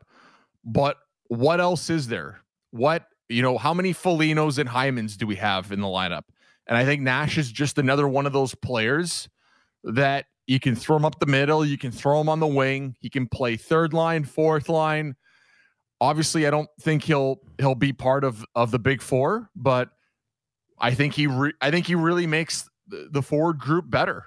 [0.64, 0.98] but
[1.28, 2.42] what else is there?
[2.72, 3.58] What you know?
[3.58, 6.24] How many Folignos and Hymans do we have in the lineup?
[6.68, 9.30] And I think Nash is just another one of those players
[9.84, 12.96] that you can throw him up the middle, you can throw him on the wing,
[13.00, 15.16] he can play third line, fourth line.
[16.00, 19.90] Obviously, I don't think he'll he'll be part of of the big four, but
[20.80, 24.26] I think he re- I think he really makes the, forward group better.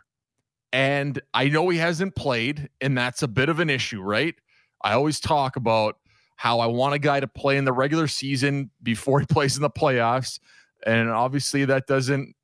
[0.72, 4.34] And I know he hasn't played, and that's a bit of an issue, right?
[4.82, 5.96] I always talk about
[6.36, 9.62] how I want a guy to play in the regular season before he plays in
[9.62, 10.38] the playoffs.
[10.86, 12.34] And obviously that doesn't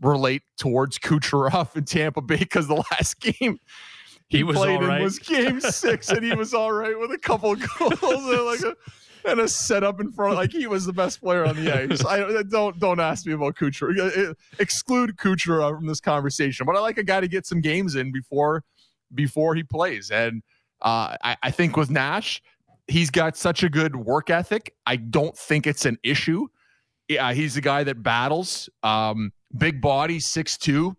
[0.00, 3.58] relate towards Kucherov in Tampa Bay because the last game
[4.28, 7.52] He was played in was game six and he was all right with a couple
[7.52, 8.76] of goals like a,
[9.26, 12.04] and a setup in front like he was the best player on the ice.
[12.04, 14.34] I don't don't ask me about Kucherov.
[14.58, 16.66] Exclude Kucherov from this conversation.
[16.66, 18.64] But I like a guy to get some games in before
[19.14, 20.10] before he plays.
[20.10, 20.42] And
[20.82, 22.42] uh, I, I think with Nash,
[22.88, 24.74] he's got such a good work ethic.
[24.86, 26.46] I don't think it's an issue
[27.08, 28.68] Yeah, he's the guy that battles.
[28.82, 30.96] Um, big body, six two,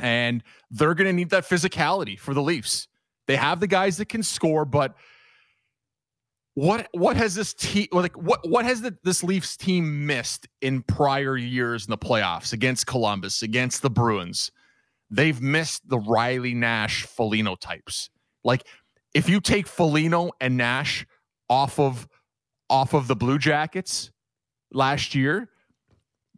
[0.00, 2.88] and they're going to need that physicality for the Leafs.
[3.26, 4.94] They have the guys that can score, but
[6.54, 10.82] what what has this team like what what has the, this Leafs team missed in
[10.82, 14.50] prior years in the playoffs against Columbus, against the Bruins?
[15.10, 18.10] They've missed the Riley Nash Foligno types.
[18.44, 18.66] Like
[19.14, 21.06] if you take Foligno and Nash
[21.48, 22.06] off of
[22.68, 24.10] off of the Blue Jackets
[24.72, 25.48] last year,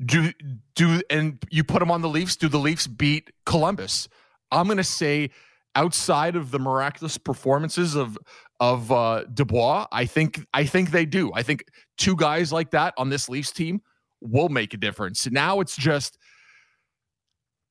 [0.04, 0.32] do
[0.76, 4.08] do and you put them on the Leafs, do the Leafs beat Columbus?
[4.52, 5.30] I'm to say
[5.74, 8.16] outside of the miraculous performances of
[8.60, 11.32] of uh, Dubois, I think I think they do.
[11.34, 11.64] I think
[11.98, 13.82] two guys like that on this Leafs team
[14.20, 15.28] will make a difference.
[15.30, 16.18] Now it's just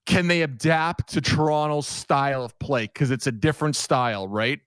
[0.06, 4.60] can they adapt to Toronto's style of play because it's a different style, right?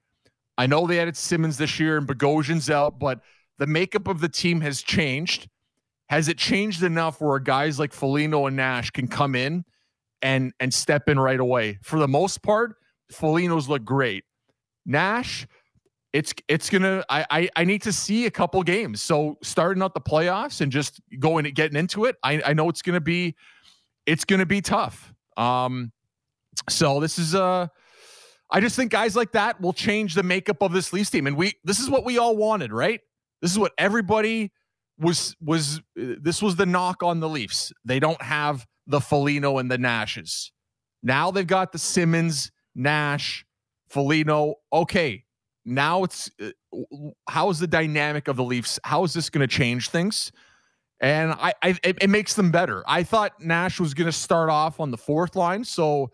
[0.57, 3.21] I know they added Simmons this year and Bogosian's out, but
[3.59, 5.49] the makeup of the team has changed.
[6.09, 9.65] Has it changed enough where guys like Foligno and Nash can come in
[10.23, 11.79] and and step in right away?
[11.83, 12.77] For the most part,
[13.11, 14.25] Foligno's look great.
[14.87, 15.47] Nash,
[16.17, 17.05] it's it's gonna.
[17.11, 19.03] I, I I need to see a couple games.
[19.03, 22.71] So starting out the playoffs and just going and getting into it, I I know
[22.71, 23.37] it's gonna be
[24.07, 25.13] it's gonna be tough.
[25.37, 25.93] Um,
[26.71, 27.67] so this is uh
[28.51, 31.37] I just think guys like that will change the makeup of this Leafs team, and
[31.37, 33.01] we this is what we all wanted, right?
[33.43, 34.53] This is what everybody
[34.99, 35.83] was was.
[35.95, 37.75] This was the knock on the Leafs.
[37.85, 40.51] They don't have the Foligno and the Nashes.
[41.03, 43.45] Now they've got the Simmons, Nash,
[43.91, 44.55] Foligno.
[44.73, 45.26] Okay,
[45.67, 46.51] now it's uh,
[47.29, 48.79] how is the dynamic of the Leafs?
[48.85, 50.31] How is this going to change things?
[51.01, 52.83] And I, I it, it makes them better.
[52.87, 56.13] I thought Nash was going to start off on the fourth line, so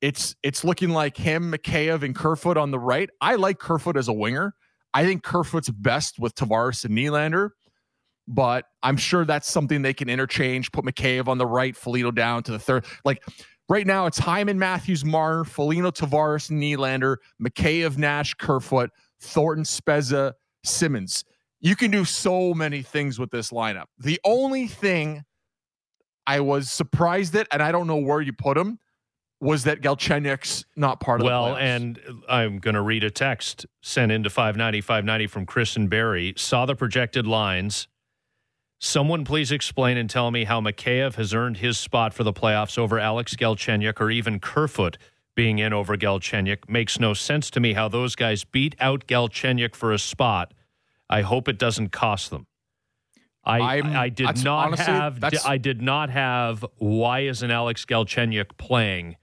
[0.00, 3.08] it's it's looking like him, Mikheyev, and Kerfoot on the right.
[3.20, 4.54] I like Kerfoot as a winger.
[4.92, 7.50] I think Kerfoot's best with Tavares and Nylander,
[8.28, 10.70] but I'm sure that's something they can interchange.
[10.70, 12.84] Put Mikheyev on the right, Foligno down to the third.
[13.04, 13.24] Like
[13.68, 17.16] right now, it's Hyman, Matthews, Marner, Foligno, Tavares, Nylander,
[17.86, 20.32] of Nash, Kerfoot, Thornton, Spezza,
[20.64, 21.24] Simmons.
[21.60, 23.86] You can do so many things with this lineup.
[23.98, 25.24] The only thing
[26.26, 28.78] I was surprised at, and I don't know where you put him,
[29.40, 33.10] was that Galchenyuk's not part of well, the Well, and I'm going to read a
[33.10, 36.34] text sent into 590 590 from Chris and Barry.
[36.36, 37.88] Saw the projected lines.
[38.80, 42.76] Someone please explain and tell me how Mikheyev has earned his spot for the playoffs
[42.76, 44.98] over Alex Galchenyuk or even Kerfoot
[45.34, 46.68] being in over Galchenyuk.
[46.68, 50.52] Makes no sense to me how those guys beat out Galchenyuk for a spot.
[51.08, 52.46] I hope it doesn't cost them.
[53.46, 58.56] I, I'm- I did not honestly, have I did not have why isn't Alex Galchenyuk
[58.56, 59.16] playing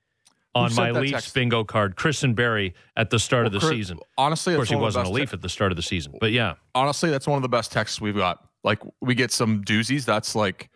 [0.53, 1.33] on my Leafs text?
[1.33, 3.99] bingo card, Chris and Barry at the start of the Kurt- season.
[4.17, 5.81] Honestly, Of course, he one of the wasn't a Leaf at the start of the
[5.81, 8.45] season, but yeah, honestly, that's one of the best texts we've got.
[8.63, 10.05] Like we get some doozies.
[10.05, 10.69] That's like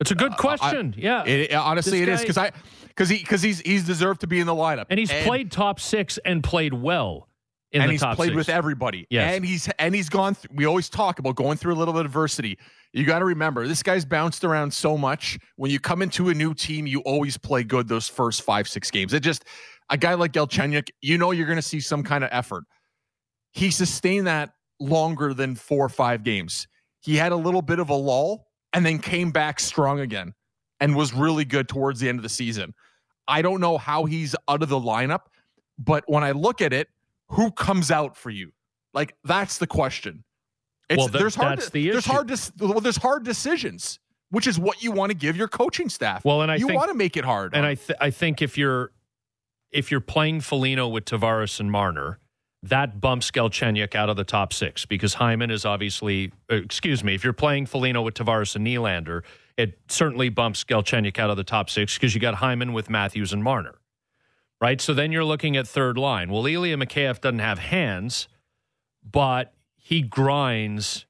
[0.00, 0.94] it's a good uh, question.
[0.96, 2.52] yeah, it, honestly This it is guy- because I
[2.88, 5.80] because he because he's he's deserved to be in the lineup and he's played top
[5.80, 7.28] six and played well
[7.72, 8.36] in and the he's top played six.
[8.36, 9.06] with everybody.
[9.10, 9.34] Yes.
[9.34, 10.34] and he's and he's gone.
[10.34, 12.58] Through, we always talk about going through a little bit of adversity.
[12.92, 15.38] You got to remember this guy's bounced around so much.
[15.56, 18.90] When you come into a new team, you always play good those first five six
[18.90, 19.14] games.
[19.14, 19.44] It just
[19.88, 22.64] a guy like Galchenyuk, you know, you're going to see some kind of effort.
[23.52, 26.66] He sustained that longer than four or five games.
[27.02, 30.32] He had a little bit of a lull and then came back strong again
[30.80, 32.74] and was really good towards the end of the season.
[33.28, 35.22] I don't know how he's out of the lineup,
[35.78, 36.88] but when I look at it,
[37.28, 38.52] who comes out for you?
[38.94, 40.24] Like that's the question.
[40.88, 41.58] It's, Well, that- there's hard.
[41.58, 42.12] that's the there's issue.
[42.12, 42.28] hard.
[42.28, 43.98] To, well, there's hard decisions,
[44.30, 46.24] which is what you want to give your coaching staff.
[46.24, 47.54] Well, and I you want to make it hard.
[47.54, 48.92] And I th- I think if you're
[49.70, 52.18] if you're playing Foligno with Tavares and Marner,
[52.62, 56.32] that bumps Galchenyuk out of the top six because Hyman is obviously.
[56.50, 57.14] uh, excuse me.
[57.14, 59.22] If you're playing Foligno with Tavares and Nylander,
[59.56, 63.32] it certainly bumps Galchenyuk out of the top six because you got Hyman with Matthews
[63.32, 63.74] and Marner,
[64.60, 64.80] right?
[64.80, 66.30] So then you're looking at third line.
[66.30, 68.28] Well, Ilya Mikheyev doesn't have hands,
[69.02, 71.06] but he grinds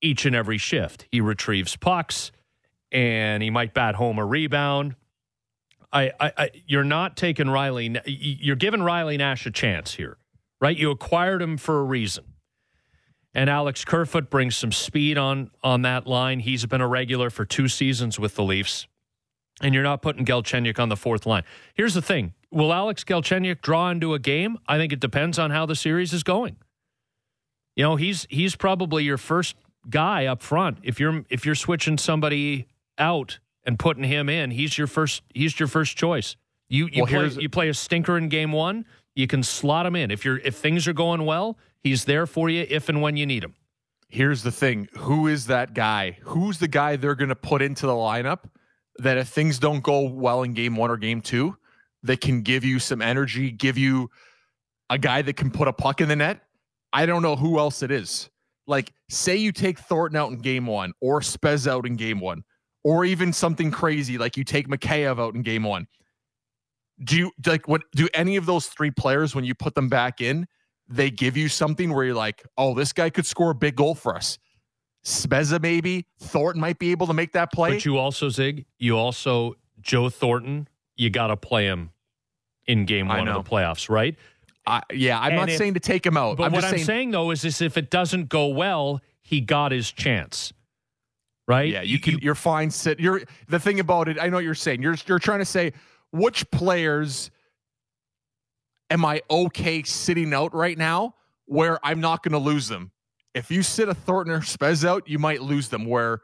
[0.00, 1.06] each and every shift.
[1.10, 2.32] He retrieves pucks,
[2.92, 4.94] and he might bat home a rebound.
[5.92, 7.94] I, I, I you're not taking Riley.
[8.06, 10.16] You're giving Riley Nash a chance here,
[10.60, 10.76] right?
[10.76, 12.24] You acquired him for a reason.
[13.32, 16.40] And Alex Kerfoot brings some speed on on that line.
[16.40, 18.86] He's been a regular for two seasons with the Leafs.
[19.62, 21.44] And you're not putting Galchenyuk on the fourth line.
[21.74, 24.58] Here's the thing: Will Alex Galchenyuk draw into a game?
[24.66, 26.56] I think it depends on how the series is going.
[27.76, 29.56] You know, he's he's probably your first
[29.88, 30.78] guy up front.
[30.82, 32.66] If you're if you're switching somebody
[32.98, 36.36] out and putting him in, he's your first he's your first choice.
[36.68, 39.96] You you Well, play you play a stinker in game one, you can slot him
[39.96, 40.10] in.
[40.10, 43.26] If you're if things are going well, he's there for you if and when you
[43.26, 43.54] need him.
[44.08, 46.18] here's the thing: who is that guy?
[46.22, 48.50] Who's the guy they're going to put into the lineup
[48.98, 51.56] that if things don't go well in game one or game two,
[52.02, 54.10] that can give you some energy, give you
[54.90, 56.42] a guy that can put a puck in the net?
[56.92, 58.28] I don't know who else it is.
[58.66, 62.44] Like, say you take Thornton out in game one, or Spez out in game one,
[62.84, 65.86] or even something crazy like you take Mikheyev out in game one.
[67.02, 67.82] Do you like what?
[67.94, 70.46] Do any of those three players, when you put them back in,
[70.88, 73.94] they give you something where you're like, oh, this guy could score a big goal
[73.94, 74.38] for us?
[75.04, 77.70] Spezza maybe Thornton might be able to make that play.
[77.70, 78.66] But you also zig.
[78.78, 80.68] You also Joe Thornton.
[80.96, 81.90] You got to play him
[82.66, 84.14] in game one of the playoffs, right?
[84.66, 86.36] I, yeah, I'm And not if- saying to take him out.
[86.36, 89.00] But I'm what just I'm saying, saying, though is this: if it doesn't go well,
[89.22, 90.52] he got his chance,
[91.48, 91.70] right?
[91.70, 92.18] yeah, you can.
[92.18, 92.70] You, are fine.
[92.70, 93.00] Sit.
[93.00, 94.18] You're the thing about it.
[94.20, 94.82] I know what you're saying.
[94.82, 95.72] You're you're trying to say
[96.12, 97.30] which players
[98.90, 101.14] am I okay sitting out right now
[101.46, 102.90] where I'm not going to lose them.
[103.34, 105.84] If you sit a Thornton or Spez out, you might lose them.
[105.84, 106.20] Where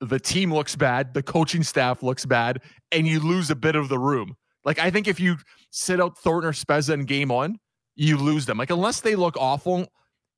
[0.00, 2.60] the team looks bad, the coaching staff looks bad,
[2.92, 4.36] and you lose a bit of the room.
[4.64, 5.36] Like I think if you
[5.70, 7.58] sit out Thornton or Spezza in game one,
[7.94, 8.58] you lose them.
[8.58, 9.86] Like unless they look awful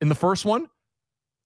[0.01, 0.69] in the first one,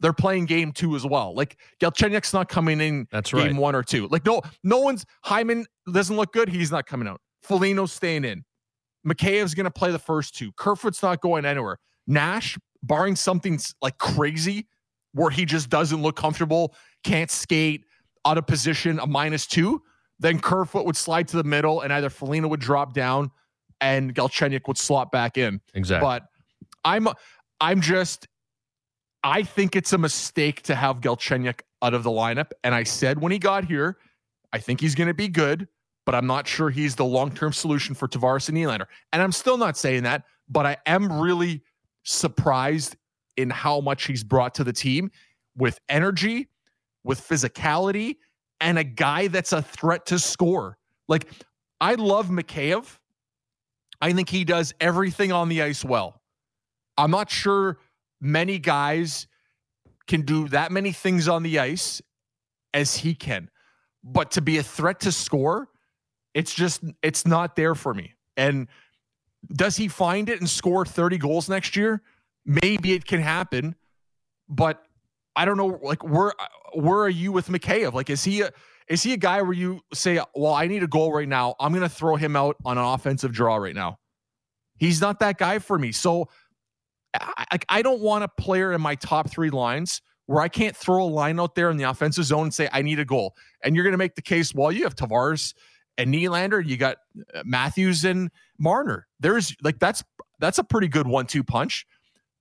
[0.01, 1.35] they're playing game two as well.
[1.35, 3.57] Like Galchenyuk's not coming in That's game right.
[3.57, 4.09] one or two.
[4.09, 6.49] Like no, no one's Hyman doesn't look good.
[6.49, 7.21] He's not coming out.
[7.43, 8.45] Foligno's staying in.
[9.07, 10.51] Mikheyev's going to play the first two.
[10.53, 11.79] Kerfoot's not going anywhere.
[12.07, 14.67] Nash, barring something like crazy
[15.13, 16.75] where he just doesn't look comfortable,
[17.05, 17.85] can't skate,
[18.25, 19.83] out of position, a minus two,
[20.19, 23.31] then Kerfoot would slide to the middle and either Foligno would drop down
[23.81, 25.61] and Galchenyuk would slot back in.
[25.75, 26.07] exactly.
[26.07, 26.25] But
[26.85, 27.09] I'm
[27.61, 28.29] I'm just
[29.25, 32.51] I think it's a mistake to have Galchenyuk out of the lineup.
[32.63, 33.97] And I said when he got here,
[34.53, 35.67] I think he's going to be good,
[36.05, 38.87] but I'm not sure he's the long term solution for Tavares and Nylander.
[39.13, 41.63] And I'm still not saying that, but I am really
[42.03, 42.97] surprised
[43.39, 45.11] in how much he's brought to the team
[45.57, 46.49] with energy,
[47.03, 48.17] with physicality,
[48.61, 50.77] and a guy that's a threat to score.
[51.09, 51.29] Like
[51.81, 52.99] I love Mikheyev.
[54.03, 56.21] I think he does everything on the ice well.
[56.99, 57.79] I'm not sure
[58.21, 59.27] many guys
[60.07, 62.03] can do that many things on the ice
[62.73, 63.51] as he can.
[64.03, 65.69] But to be a threat to score,
[66.35, 68.15] it's just it's not there for me.
[68.37, 68.69] And
[69.55, 72.03] does he find it and score 30 goals next year?
[72.45, 73.75] Maybe it can happen,
[74.49, 74.83] but
[75.37, 76.33] I don't know like where
[76.75, 77.95] where are you with Mikheyev?
[77.95, 78.51] Like is he a
[78.89, 81.55] is he a guy where you say, "Well, I need a goal right now.
[81.59, 83.99] I'm going to throw him out on an offensive draw right now."
[84.77, 85.93] He's not that guy for me.
[85.93, 86.29] So
[87.21, 91.05] I, I- don't want a player in my top three lines where I can't throw
[91.05, 93.37] a line out there in the offensive zone and say I need a goal.
[93.63, 95.55] And you're going to make the case, well, you have Tavares
[95.99, 96.97] and Nylander, you got
[97.35, 99.07] uh, Matthews and Marner.
[99.21, 100.03] There's like that's
[100.41, 101.87] that's a pretty good one-two punch.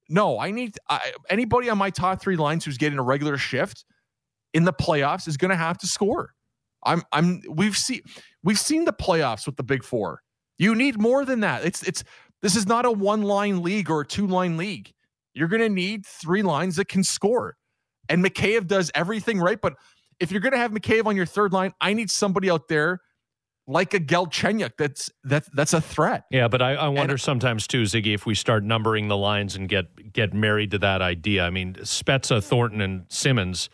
[0.09, 3.85] No, I need I, anybody on my top three lines who's getting a regular shift
[4.53, 6.33] in the playoffs is going to have to score.
[6.83, 8.01] I'm I'm we've seen
[8.43, 10.21] we've seen the playoffs with the big four.
[10.57, 11.63] You need more than that.
[11.65, 12.03] It's it's
[12.43, 14.91] this is not a one line league or a two line league.
[15.33, 17.55] You're going to need three lines that can score.
[18.09, 19.59] And Mikheyev does everything right.
[19.59, 19.73] But
[20.19, 22.99] if you're going to have Mikheyev on your third line, I need somebody out there
[23.65, 26.25] like a Galchenyuk that's that that's a threat.
[26.29, 29.69] Yeah, but I, I wonder sometimes too, Ziggy, if we start numbering the lines and
[29.69, 31.45] get get married to that idea.
[31.45, 33.69] I mean, Spezza, Thornton, and Simmons.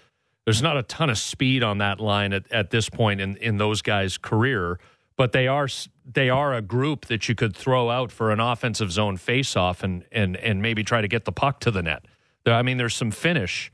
[0.46, 3.58] There's not a ton of speed on that line at, at this point in, in
[3.58, 4.80] those guys' career,
[5.20, 5.68] but they are
[6.06, 10.06] they are a group that you could throw out for an offensive zone faceoff and
[10.14, 12.06] and and maybe try to get the puck to the net.
[12.46, 13.70] I mean, there's some finish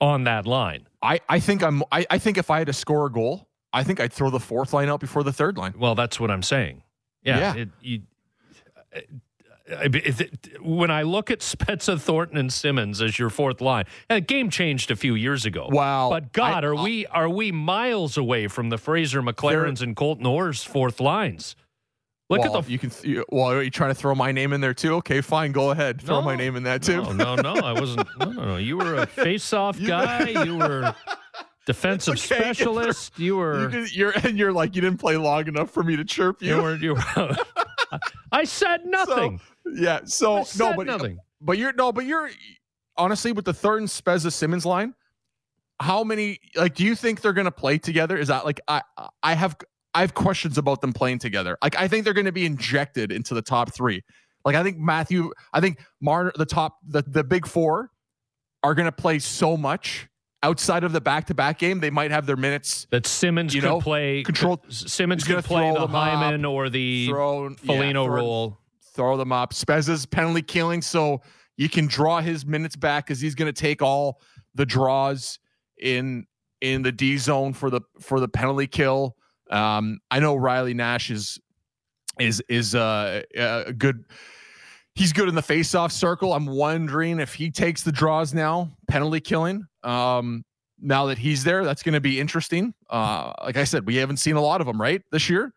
[0.00, 0.88] on that line.
[1.02, 3.84] I, I think I'm I, I think if I had to score a goal, I
[3.84, 5.74] think I'd throw the fourth line out before the third line.
[5.76, 6.82] Well, that's what I'm saying.
[7.22, 7.38] Yeah.
[7.54, 7.54] Yeah.
[7.62, 8.00] It, you,
[8.94, 9.10] I- if it-
[10.60, 14.50] when I look at Spezza, Thornton, and Simmons as your fourth line, and the game
[14.50, 15.68] changed a few years ago.
[15.70, 16.10] Wow.
[16.10, 20.26] But God, I- are we are we miles away from the Frazer McLarens and Colton
[20.26, 21.56] Orr's fourth lines?
[22.30, 24.54] Look well, at the you can you, well are you trying to throw my name
[24.54, 24.94] in there too?
[24.94, 26.00] Okay, fine, go ahead.
[26.00, 26.24] Throw No.
[26.24, 27.02] my name in that too.
[27.02, 27.52] No, no, no.
[27.54, 28.08] I wasn't.
[28.18, 28.56] No, no, no.
[28.56, 30.30] You were a face-off guy.
[30.44, 30.94] You were
[31.66, 32.36] defensive okay.
[32.40, 33.18] specialist.
[33.18, 33.60] You were.
[33.64, 36.42] You did, you're and you're like you didn't play long enough for me to chirp
[36.42, 36.56] you.
[36.56, 36.74] You were.
[36.76, 37.36] You were.
[38.32, 39.40] I said nothing.
[39.66, 41.18] Yeah, so no, but uh, nothing.
[41.40, 42.30] but you're no, but you're
[42.96, 44.94] honestly with the third and Spezza Simmons line.
[45.80, 48.16] How many like do you think they're going to play together?
[48.16, 48.82] Is that like I
[49.22, 49.56] I have
[49.94, 51.56] I have questions about them playing together.
[51.62, 54.02] Like I think they're going to be injected into the top three.
[54.44, 57.90] Like I think Matthew, I think Marner, the top, the the big four
[58.62, 60.06] are going to play so much
[60.42, 61.80] outside of the back to back game.
[61.80, 65.68] They might have their minutes that Simmons You could know, play control- Simmons could play
[65.68, 68.58] the them up, Hyman or the thrown Foligno yeah, throw- role.
[68.94, 69.52] Throw them up.
[69.52, 71.20] Spezza's penalty killing, so
[71.56, 74.20] you can draw his minutes back because he's going to take all
[74.54, 75.38] the draws
[75.80, 76.26] in
[76.60, 79.16] in the D zone for the for the penalty kill.
[79.50, 81.38] Um, I know Riley Nash is
[82.18, 84.04] is is uh, a good.
[84.96, 86.32] He's good in the face-off circle.
[86.32, 89.66] I'm wondering if he takes the draws now, penalty killing.
[89.82, 90.44] Um,
[90.78, 92.74] now that he's there, that's going to be interesting.
[92.88, 95.52] Uh, like I said, we haven't seen a lot of them right this year.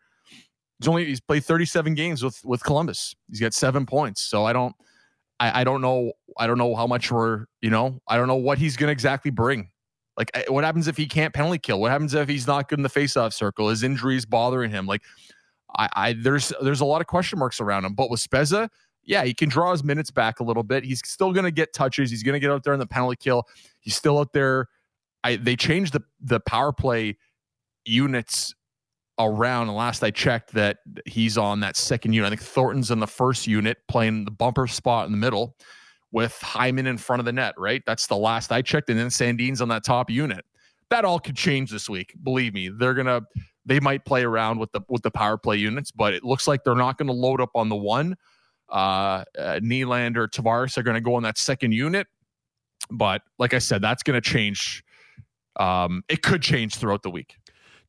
[0.78, 3.14] He's only he's played 37 games with with Columbus.
[3.28, 4.22] He's got seven points.
[4.22, 4.74] So I don't
[5.40, 8.36] I, I don't know I don't know how much we're you know I don't know
[8.36, 9.70] what he's going to exactly bring.
[10.16, 11.80] Like what happens if he can't penalty kill?
[11.80, 13.68] What happens if he's not good in the faceoff circle?
[13.68, 14.86] His injuries bothering him.
[14.86, 15.02] Like
[15.76, 17.94] I, I there's there's a lot of question marks around him.
[17.94, 18.68] But with Spezza,
[19.04, 20.84] yeah, he can draw his minutes back a little bit.
[20.84, 22.10] He's still going to get touches.
[22.10, 23.44] He's going to get out there in the penalty kill.
[23.80, 24.68] He's still out there.
[25.24, 27.16] I they changed the the power play
[27.84, 28.54] units
[29.18, 29.68] around.
[29.68, 32.26] And last I checked, that he's on that second unit.
[32.26, 35.56] I think Thornton's in the first unit playing the bumper spot in the middle
[36.12, 37.82] with Hyman in front of the net, right?
[37.86, 38.88] That's the last I checked.
[38.90, 40.44] And then Sandin's on that top unit.
[40.90, 42.14] That all could change this week.
[42.22, 43.22] Believe me, they're gonna
[43.68, 46.64] they might play around with the with the power play units, but it looks like
[46.64, 48.16] they're not going to load up on the one.
[48.70, 52.06] Uh, uh Nylander, Tavares are going to go on that second unit,
[52.90, 54.82] but like I said, that's going to change.
[55.60, 57.34] Um, it could change throughout the week.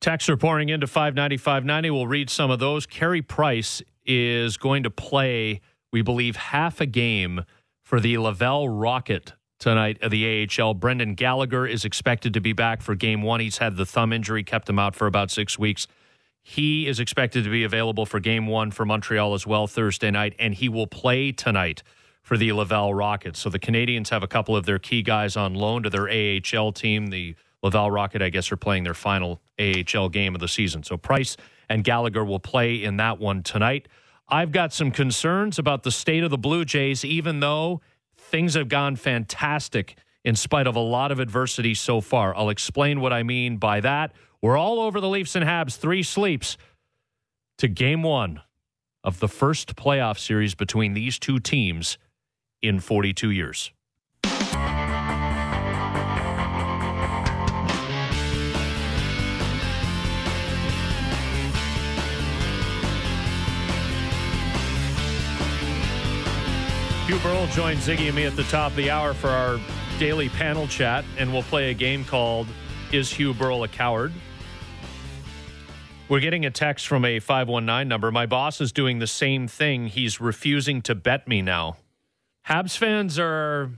[0.00, 1.90] Texts are pouring into 59590.
[1.90, 2.86] We'll read some of those.
[2.86, 5.60] Carey Price is going to play,
[5.92, 7.44] we believe, half a game
[7.82, 10.72] for the Laval Rocket tonight at the AHL.
[10.72, 13.40] Brendan Gallagher is expected to be back for game one.
[13.40, 15.86] He's had the thumb injury, kept him out for about six weeks.
[16.42, 20.34] He is expected to be available for game one for Montreal as well Thursday night,
[20.38, 21.82] and he will play tonight
[22.22, 23.38] for the Laval Rockets.
[23.38, 26.72] So the Canadiens have a couple of their key guys on loan to their AHL
[26.72, 27.08] team.
[27.08, 30.82] The Laval Rocket, I guess, are playing their final AHL game of the season.
[30.82, 31.36] So Price
[31.68, 33.88] and Gallagher will play in that one tonight.
[34.28, 37.80] I've got some concerns about the state of the Blue Jays, even though
[38.16, 42.34] things have gone fantastic in spite of a lot of adversity so far.
[42.36, 44.12] I'll explain what I mean by that.
[44.42, 46.56] We're all over the Leafs and Habs, three sleeps
[47.58, 48.40] to game one
[49.02, 51.98] of the first playoff series between these two teams
[52.62, 53.72] in 42 years.
[67.10, 69.58] Hugh Burrill joins Ziggy and me at the top of the hour for our
[69.98, 72.46] daily panel chat, and we'll play a game called
[72.92, 74.12] Is Hugh Burrill a Coward?
[76.08, 78.12] We're getting a text from a 519 number.
[78.12, 79.88] My boss is doing the same thing.
[79.88, 81.78] He's refusing to bet me now.
[82.46, 83.72] Habs fans are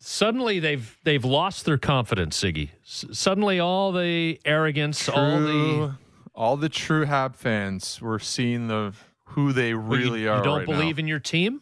[0.00, 2.70] suddenly they've they've lost their confidence, Ziggy.
[2.82, 5.94] S- suddenly all the arrogance, true, all the
[6.34, 8.92] all the true Hab fans, we're seeing the
[9.28, 10.38] who they really you, are.
[10.38, 11.00] You don't right believe now.
[11.00, 11.60] in your team?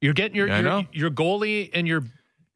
[0.00, 2.02] You're getting your Yeah, your, your goalie and your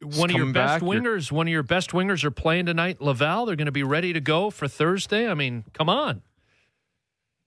[0.01, 0.81] one of your best back.
[0.81, 1.31] You're- wingers.
[1.31, 3.01] One of your best wingers are playing tonight.
[3.01, 3.45] Laval.
[3.45, 5.27] They're going to be ready to go for Thursday.
[5.27, 6.21] I mean, come on.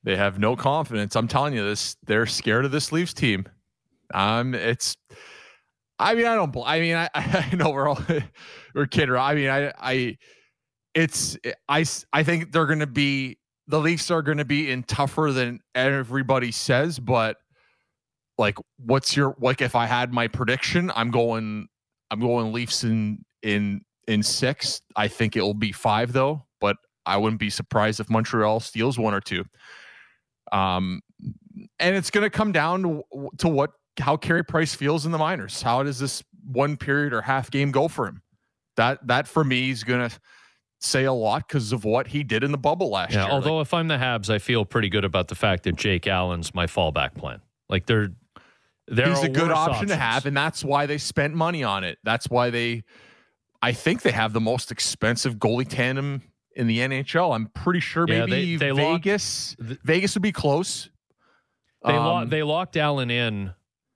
[0.03, 1.17] They have no confidence.
[1.17, 1.97] I'm telling you this.
[2.05, 3.47] They're scared of this Leafs team.
[4.13, 4.97] Um, it's.
[5.99, 6.55] I mean, I don't.
[6.65, 8.01] I mean, I, I know we're all
[8.75, 9.15] we're kidding.
[9.15, 10.19] I mean, I, I,
[10.95, 11.39] it's.
[11.69, 15.33] I I think they're going to be the Leafs are going to be in tougher
[15.33, 16.99] than everybody says.
[16.99, 17.37] But
[18.39, 19.63] like, what's your like?
[19.63, 21.69] If I had my prediction, I'm going.
[22.11, 24.83] I'm going Leafs in in in six.
[24.95, 26.45] I think it will be five though.
[26.61, 29.45] But I wouldn't be surprised if Montreal steals one or two.
[30.53, 31.01] Um,
[31.79, 33.03] and it's going to come down
[33.39, 35.63] to, what how Carey Price feels in the minors.
[35.63, 38.23] How does this one period or half game go for him?
[38.77, 40.17] That that for me is going to
[40.85, 43.25] say a lot because of what he did in the bubble last Yeah.
[43.25, 43.33] year.
[43.33, 46.07] Although Like, if I'm the Habs, I feel pretty good about the fact that Jake
[46.07, 47.41] Allen's my fallback plan.
[47.69, 48.11] Like they're
[48.87, 51.99] they're he's a good option to have, and that's why they spent money on it.
[52.05, 52.83] That's why they,
[53.63, 56.21] I think they have the most expensive goalie tandem
[56.55, 57.35] in the NHL.
[57.35, 60.91] I'm pretty sure Yeah, maybe they- they Vegas th- Vegas would be close.
[61.83, 63.55] They lo- Um, they locked Allen in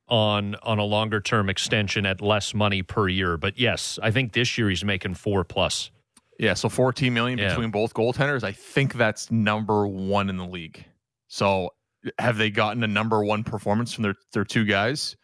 [0.09, 3.37] on on a longer term extension at less money per year.
[3.37, 5.91] But yes, I think this year he's making four plus.
[6.39, 7.49] Yeah, so 14 million Yeah.
[7.49, 8.45] between both goaltenders.
[8.45, 10.85] I think that's number one in the league.
[11.27, 11.71] So
[12.19, 15.17] have they gotten a number one performance from their their two guys?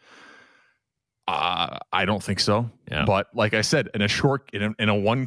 [1.27, 2.69] Uh, I don't think so.
[2.91, 3.05] Yeah.
[3.05, 5.25] But like I said, in a short in a, in a one,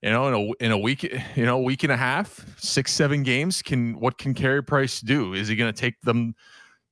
[0.00, 1.02] you know, in a in a week,
[1.36, 3.60] you know, week and a half, six seven games.
[3.60, 5.34] Can what can Carey Price do?
[5.34, 6.34] Is he going to take them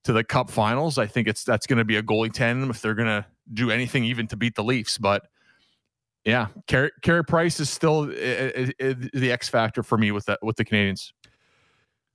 [0.03, 0.97] to the Cup Finals?
[0.99, 3.71] I think it's that's going to be a goalie tandem if they're going to do
[3.71, 4.97] anything even to beat the Leafs.
[4.99, 5.23] But
[6.27, 10.65] yeah, Carey, Carey Price is still the X factor for me with that with the
[10.65, 11.13] Canadiens.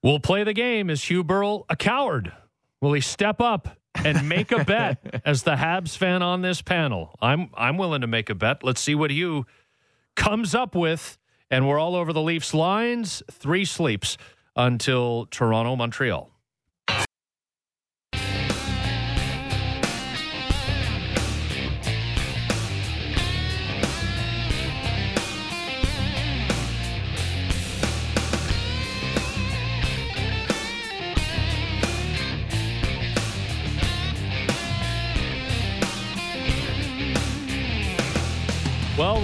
[0.02, 0.90] We'll play the game.
[0.90, 2.32] Is Hugh Burrill a coward?
[2.80, 7.14] Will he step up and make a bet as the Habs fan on this panel.
[7.20, 8.62] I'm I'm willing to make a bet.
[8.62, 9.46] Let's see what Hugh
[10.14, 11.18] comes up with.
[11.50, 13.22] And we're all over the Leafs lines.
[13.30, 14.16] Three sleeps
[14.56, 16.31] until Toronto, Montreal.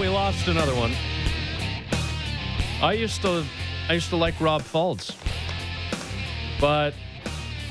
[0.09, 0.91] We lost another one.
[2.81, 3.45] I used to
[3.87, 5.15] I used to like Rob Faulds.
[6.59, 6.95] But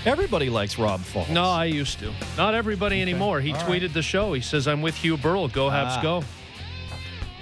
[0.07, 1.31] Everybody likes Rob Faulds.
[1.31, 2.13] no, I used to.
[2.37, 3.41] Not everybody anymore.
[3.41, 3.93] He All tweeted right.
[3.95, 4.35] the show.
[4.35, 5.49] He says, I'm with Hugh Burrill.
[5.49, 6.01] Go Habs Ah.
[6.01, 6.23] go.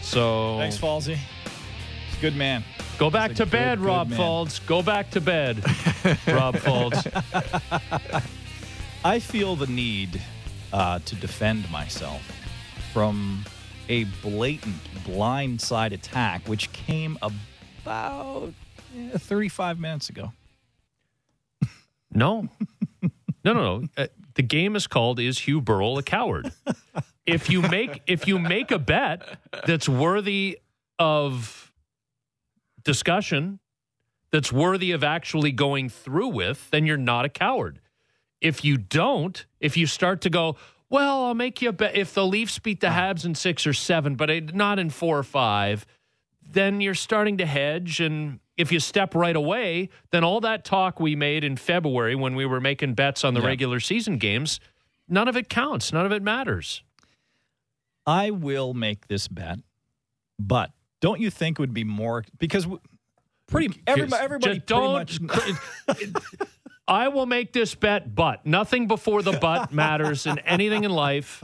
[0.01, 1.17] So Thanks, Falsey.
[2.09, 2.65] He's a good man.
[2.99, 4.49] go back to bed, good, good Rob man.
[4.67, 5.59] Go back to bed,
[6.27, 7.05] Rob Faulds.
[9.05, 10.23] I feel the need
[10.73, 12.23] uh, to defend myself
[12.95, 13.45] from
[13.89, 18.53] a blatant blindside attack, which came about
[18.97, 20.33] eh, 35 minutes ago.
[22.13, 22.49] No.
[23.45, 23.89] No, no, no.
[23.97, 26.51] Uh, the game is called "Is Hugh Burrill a coward?"
[27.27, 29.23] if you make if you make a bet
[29.67, 30.59] that's worthy
[30.99, 31.71] of
[32.83, 33.61] discussion,
[34.33, 37.81] that's worthy of actually going through with, then you're not a coward.
[38.41, 40.57] If you don't, if you start to go,
[40.91, 41.97] well, I'll make you a bet.
[41.97, 45.19] If the Leafs beat the Habs in six or seven, but it- not in four
[45.19, 45.87] or five,
[46.49, 48.01] then you're starting to hedge.
[48.01, 52.35] And if you step right away, then all that talk we made in February when
[52.37, 53.47] we were making bets on the Yeah.
[53.49, 54.61] regular season games,
[55.09, 55.93] none of it counts.
[55.93, 56.83] None of it matters.
[58.07, 59.59] I will make this bet,
[60.39, 60.71] but
[61.01, 62.67] don't you think it would be more because
[63.49, 65.19] pretty everybody everybody pretty much
[66.89, 71.43] I will make this bet, but nothing before the but matters in anything in life.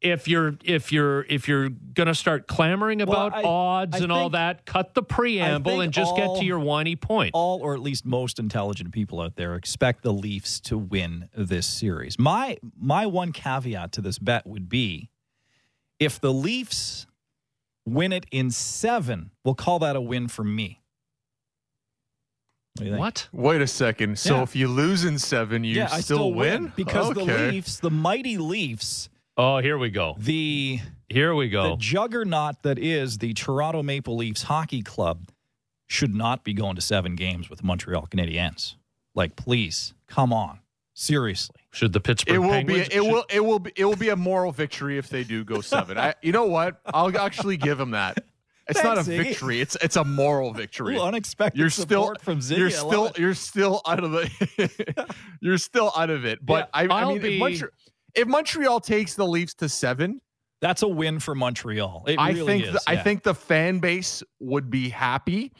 [0.00, 4.10] If you're if you're if you're gonna start clamoring Well, about I- odds I and
[4.10, 7.30] all that, cut the preamble and just get to your whiny point.
[7.34, 11.68] all or at least most intelligent people out there expect the Leafs to win this
[11.68, 12.18] series.
[12.18, 15.08] My my one caveat to this bet would be
[16.00, 17.06] if the Leafs
[17.86, 20.79] win it in 7, we'll call that a win for me.
[22.80, 22.84] What?
[22.84, 23.00] do you think?
[23.00, 23.28] What?
[23.32, 24.18] Wait a second.
[24.18, 24.42] So Yeah.
[24.42, 26.72] if you lose in seven, you yeah, still, I still win?
[26.76, 27.50] because the Okay.
[27.52, 30.16] Leafs, the mighty Leafs, Oh, here we go.
[30.18, 31.62] the Here we go.
[31.62, 31.76] the go.
[31.76, 35.28] juggernaut that is the Toronto Maple Leafs hockey club
[35.88, 38.76] should not be going to seven games with the Montreal Canadiens.
[39.14, 40.60] Like, please, come on,
[40.94, 41.56] seriously.
[41.72, 42.88] Should the Pittsburgh It will Penguins?
[42.88, 42.94] be.
[42.94, 43.24] It will.
[43.30, 43.58] It will.
[43.60, 45.98] Be, it will be a moral victory if they do go seven.
[45.98, 46.80] I, you know what?
[46.86, 48.22] I'll actually give them that.
[48.70, 49.16] It's not a Ziggy.
[49.24, 49.60] victory.
[49.60, 50.96] It's it's a moral victory.
[50.96, 52.58] Ooh, unexpected you're still from Ziggy.
[52.58, 55.06] you're still you're still out of the
[55.40, 56.44] you're still out of it.
[56.44, 57.70] But I, I I'll mean, be- if, Montreal,
[58.14, 60.20] if Montreal takes the Leafs to seven,
[60.60, 62.04] That's a win for Montreal.
[62.06, 62.72] It I really think is.
[62.74, 65.52] the, I think the fan base would be happy.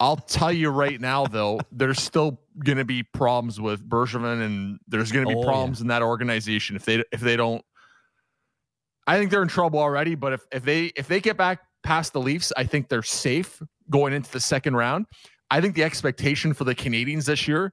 [0.00, 4.78] I'll tell you right now, though, there's still going to be problems with Bergevin, and
[4.86, 7.64] there's going to be Oh, problems in that organization if they if they don't.
[9.06, 10.14] I think they're in trouble already.
[10.14, 13.62] But if if they if they get back past the Leafs, I think they're safe
[13.90, 15.06] going into the second round.
[15.50, 17.72] I think the expectation for the Canadiens this year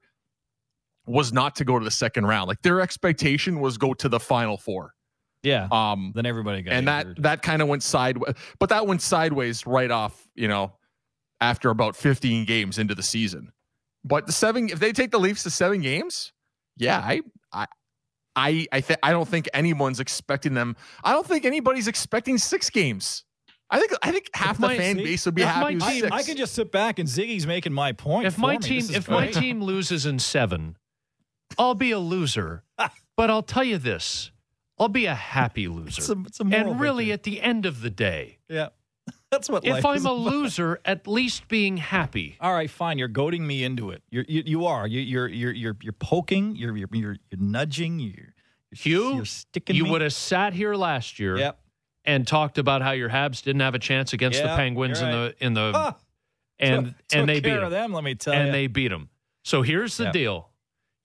[1.05, 2.47] was not to go to the second round.
[2.47, 4.93] Like their expectation was go to the final four.
[5.43, 5.67] yeah.
[5.71, 9.67] Um, then everybody got and that that kind of went sideways but that went sideways
[9.67, 10.73] right off you know
[11.41, 13.51] after about 15 games into the season
[14.03, 16.31] but the seven if they take the leafs to seven games
[16.77, 17.21] yeah i
[17.53, 17.67] i
[18.35, 22.69] i i, th- I don't think anyone's expecting them i don't think anybody's expecting six
[22.71, 23.25] games
[23.71, 25.99] i think i think half the my- fan base would be happy my with I,
[25.99, 28.27] six I could just sit back and Ziggy's making my point.
[28.27, 28.57] if my me.
[28.59, 30.77] team This is if my team loses in seven,
[31.57, 32.63] I'll be a loser.
[33.17, 34.31] but I'll tell you this:
[34.77, 36.01] I'll be a happy loser.
[36.01, 37.13] It's a- it's a moral and really, victory.
[37.13, 38.69] at the end of the day, yeah,
[39.31, 39.63] that's what.
[39.65, 40.19] if life I'm is a about.
[40.19, 42.37] loser, at least being happy.
[42.41, 42.97] All right, fine.
[42.97, 44.01] You're goading me into it.
[44.09, 44.85] You're, you you are.
[44.87, 46.55] You, you're you're you're you're poking.
[46.55, 47.99] You're you're you're, you're nudging.
[47.99, 48.33] You're
[48.71, 49.75] Hugh, you're sticking.
[49.75, 51.59] you would have sat here last year Yep.
[52.05, 55.15] And talked about how your Habs didn't have a chance against the Penguins you're in
[55.15, 55.95] the in the Ah,
[56.59, 57.69] and took- and they took beat them.
[57.71, 57.93] them.
[57.93, 58.51] Let me tell and you.
[58.51, 59.09] they beat them.
[59.43, 60.11] So here's the Yeah.
[60.11, 60.49] deal: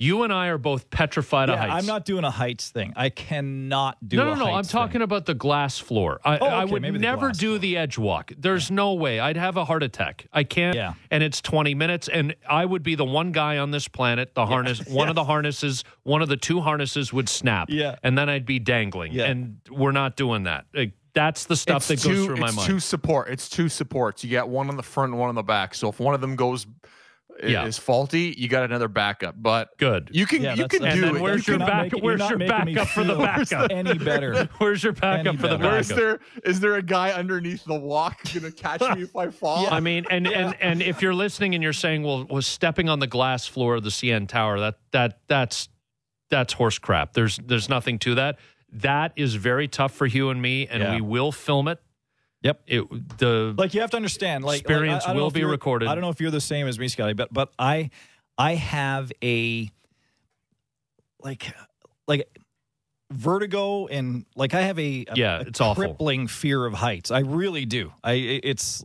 [0.00, 1.72] you and I are both petrified of heights.
[1.74, 2.94] I'm not doing a heights thing.
[2.96, 4.16] I cannot do.
[4.16, 4.52] no, a no, no.
[4.54, 5.02] I'm talking thing.
[5.02, 6.20] about the glass floor.
[6.24, 7.58] I, Oh, I would maybe never do floor.
[7.58, 8.32] the edge walk.
[8.36, 9.20] There's no way.
[9.20, 10.26] I'd have a heart attack.
[10.32, 10.74] I can't.
[10.74, 10.94] Yeah.
[11.10, 14.34] And it's 20 minutes, and I would be the one guy on this planet.
[14.34, 17.68] The harness, one of the harnesses, one of the two harnesses would snap.
[17.70, 17.96] Yeah.
[18.02, 19.12] And then I'd be dangling.
[19.12, 19.24] Yeah.
[19.26, 20.64] And we're not doing that.
[20.74, 22.48] Like, that's the stuff that it's goes two, through my mind.
[22.50, 22.68] it's mind.
[22.68, 23.28] two support.
[23.28, 24.24] It's two supports.
[24.24, 25.74] You get one on the front and one on the back.
[25.74, 26.68] So if one of them goes, i-
[27.42, 27.64] Yeah.
[27.64, 29.34] is faulty, you got another backup.
[29.38, 30.10] But Good.
[30.12, 31.20] you can Yeah, you can do it.
[31.22, 33.14] where's your can- You're not back- making- where's your not making me backup for the
[33.16, 33.70] backup?
[33.70, 34.48] Any better?
[34.58, 35.72] Where's your backup for the backup?
[35.72, 39.66] Where's there is there a guy underneath the walk gonna catch me if I fall?
[39.72, 42.98] I mean, and, and and if you're listening and you're saying, "Well, was stepping on
[42.98, 45.68] the glass floor of the CN Tower that that that's
[46.30, 48.38] that's horse crap." There's there's nothing to that.
[48.72, 50.94] That is very tough for Hugh and me, and Yeah.
[50.96, 51.80] we will film it.
[52.42, 52.62] Yep.
[52.66, 55.88] It the like you have to understand like Experience like, I- I will be recorded.
[55.88, 57.90] i don't know if you're the same as me scotty but but i
[58.38, 59.70] i have a
[61.22, 61.52] like
[62.08, 62.28] like
[63.12, 65.84] vertigo and like i have a, a Yeah, a it's awful.
[65.84, 68.84] crippling fear of heights i really do i it's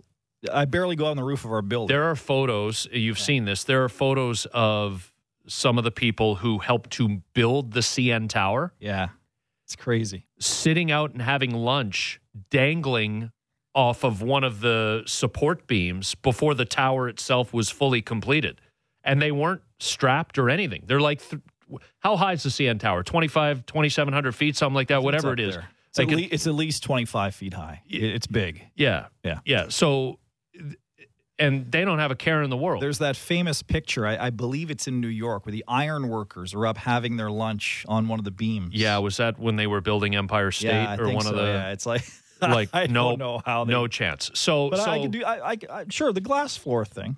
[0.52, 2.88] i barely go on the roof of our building there are photos.
[2.92, 3.64] You've seen this.
[3.64, 5.12] There are photos of
[5.48, 9.10] some of the people who helped to build the CN Tower yeah
[9.64, 12.20] it's crazy sitting out and having lunch,
[12.52, 13.32] dangling
[13.76, 18.62] off of one of the support beams before the tower itself was fully completed.
[19.04, 20.84] And they weren't strapped or anything.
[20.88, 21.42] They're like, th-
[22.00, 23.04] how high is the CN Tower?
[23.04, 25.64] 25, 2,700 feet, something like that, whatever It's is.
[25.90, 29.08] It's, Like at it- it's at least 25 feet high it's big Yeah.
[29.24, 29.40] Yeah.
[29.46, 29.66] Yeah.
[29.70, 30.20] So,
[31.38, 32.82] and they don't have a care in the world.
[32.82, 36.54] There's that famous picture, I, I believe it's in New York, where the iron workers
[36.54, 38.74] are up having their lunch on one of the beams.
[38.74, 38.98] yeah.
[39.00, 41.36] Was that when they were building Empire State yeah, I or think one so, of
[41.36, 42.04] the, Yeah, it's like,
[42.42, 44.32] like, I no, don't know how they, no chance.
[44.34, 47.18] So, But so, I can do, I, I, I, sure, the glass floor thing,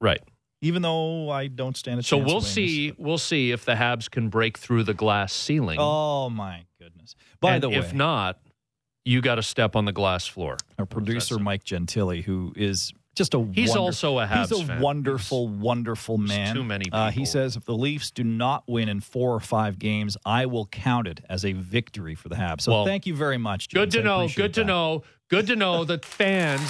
[0.00, 0.20] right.
[0.62, 2.28] even though I don't stand a So chance.
[2.28, 2.90] So we'll see.
[2.90, 2.98] this.
[2.98, 5.78] We'll see if the Habs can break through the glass ceiling.
[5.80, 7.14] Oh, my goodness.
[7.40, 8.38] By and the way, if not,
[9.04, 10.56] you got to step on the glass floor.
[10.78, 14.64] our producer, Mike Gentili, who is just a He's wonder- also a Habs He's a
[14.64, 14.80] fan.
[14.80, 16.54] wonderful, wonderful man.
[16.54, 17.26] too many Uh, he people.
[17.26, 21.06] says if the Leafs do not win in four or five games, I will count
[21.06, 22.62] it as a victory for the Habs.
[22.62, 23.68] So Well, thank you very much.
[23.68, 23.94] Good James.
[23.94, 24.16] to I know.
[24.20, 24.66] appreciate Good to that.
[24.66, 25.02] know.
[25.28, 26.62] Good to know that fans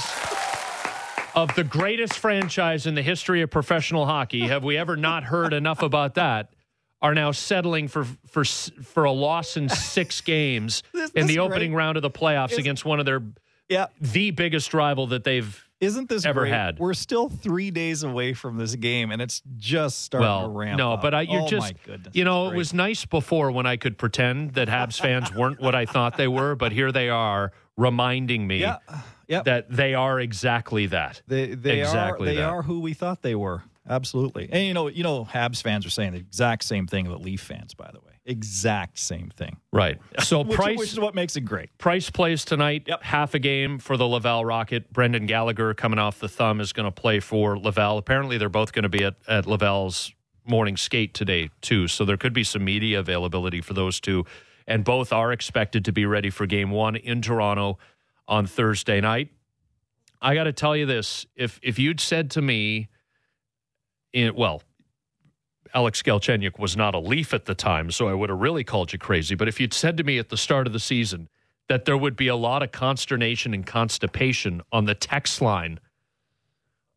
[1.34, 5.53] of the greatest franchise in the history of professional hockey, have we ever not heard
[5.53, 6.51] enough about that?
[7.01, 11.70] Are now settling for for for a loss in six games in this the opening
[11.70, 11.78] great.
[11.78, 13.22] round of the playoffs against one of their
[13.68, 16.53] Yeah, the biggest rival that they've isn't this ever great?
[16.53, 16.79] had.
[16.79, 20.79] We're still three days away from this game, and it's just starting well, to ramp
[20.79, 21.03] no, up.
[21.03, 23.76] but I, you're oh, just, my goodness, you know, it was nice before when I
[23.76, 27.53] could pretend that Habs fans weren't what I thought they were, but here they are
[27.76, 28.79] reminding me yeah,
[29.29, 29.43] yeah.
[29.43, 31.22] that they are exactly that.
[31.26, 32.49] They they Exactly are they that.
[32.49, 33.62] are who we thought they were.
[33.89, 34.49] Absolutely.
[34.53, 37.41] And you know, you know, Habs fans are saying the exact same thing about Leaf
[37.41, 38.07] fans, by the way.
[38.29, 39.57] Exact same thing.
[39.72, 39.99] Right.
[40.20, 41.76] So Which, Price which is what makes it great.
[41.79, 42.83] Price plays tonight.
[42.87, 43.03] Yep.
[43.03, 44.93] Half a game for the Laval Rocket.
[44.93, 47.97] Brendan Gallagher coming off the thumb is going to play for Laval.
[47.97, 50.12] Apparently, they're both going to be at, at Laval's
[50.45, 51.89] morning skate today, too.
[51.89, 54.26] So there could be some media availability for those two.
[54.66, 57.79] And both are expected to be ready for game one in Toronto
[58.26, 59.31] on Thursday night.
[60.20, 62.89] I got to tell you this if, if you'd said to me,
[64.12, 64.62] in, well,
[65.74, 68.92] Alex Galchenyuk was not a Leaf at the time, so I would have really called
[68.92, 69.34] you crazy.
[69.34, 71.28] But if you'd said to me at the start of the season
[71.68, 75.78] that there would be a lot of consternation and constipation on the text line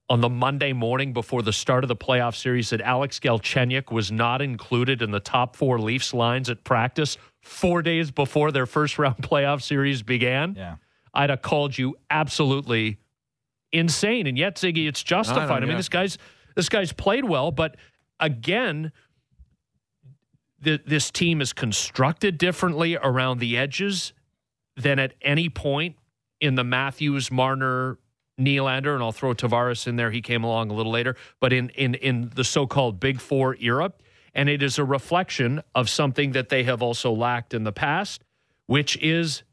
[0.10, 4.12] on the Monday morning before the start of the playoff series that Alex Galchenyuk was
[4.12, 9.00] not included in the top four Leafs lines at practice four days before their first
[9.00, 10.76] round playoff series began, Yeah.
[11.14, 12.98] I'd have called you absolutely
[13.72, 14.28] insane.
[14.28, 15.50] And yet, Ziggy, it's justified.
[15.50, 15.78] I, mean, yeah.
[15.78, 16.18] this guy's
[16.56, 17.76] this guy's played well, but
[18.22, 18.92] again,
[20.64, 24.14] th- this team is constructed differently around the edges
[24.78, 25.98] than at any point
[26.40, 27.98] in the Matthews, Marner,
[28.40, 30.12] Nylander, and I'll throw Tavares in there.
[30.12, 33.92] He came along a little later, but in in in the so-called Big Four era,
[34.34, 38.24] and it is a reflection of something that they have also lacked in the past,
[38.66, 39.44] which is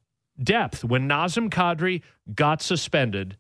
[0.43, 0.85] depth.
[0.85, 2.03] When Nazem Kadri
[2.35, 3.37] got suspended,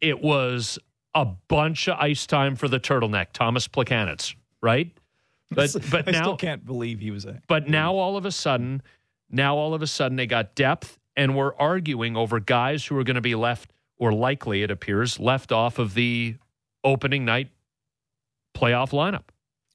[0.00, 0.78] it was
[1.14, 4.92] a bunch of ice time for the turtleneck, Thomas Plekanec, right?
[5.48, 8.32] But but I now still can't believe he was a but now all of a
[8.32, 8.82] sudden,
[9.30, 13.04] now all of a sudden they got depth and we're arguing over guys who are
[13.04, 16.34] going to be left or likely it appears left off of the
[16.82, 17.50] opening night
[18.56, 19.28] playoff lineup.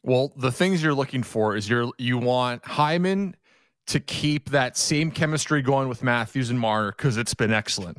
[0.03, 3.35] Well, the things you're looking for is you're you want Hyman
[3.87, 7.97] to keep that same chemistry going with Matthews and Marner because it's been excellent.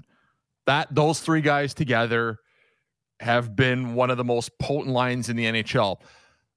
[0.67, 2.39] That those three guys together
[3.21, 6.01] have been one of the most potent lines in the NHL.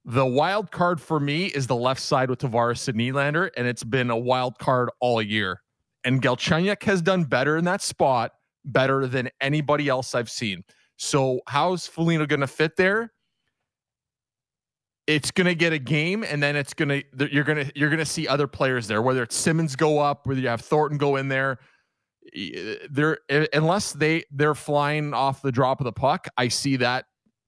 [0.06, 3.84] The wild card for me is the left side with Tavares and Nylander, and it's
[3.84, 5.62] been a wild card all year.
[6.04, 8.34] And Galchenyuk has done better in that spot,
[8.66, 10.64] better than anybody else I've seen.
[10.98, 13.12] So how's Foligno going to fit there?
[15.08, 17.90] it's going to get a game and then it's going to you're going to you're
[17.90, 20.98] going to see other players there whether it's Simmons go up whether you have Thornton
[20.98, 21.60] go in there
[22.90, 23.20] they're
[23.54, 27.06] unless they they're flying off the drop of the puck I see that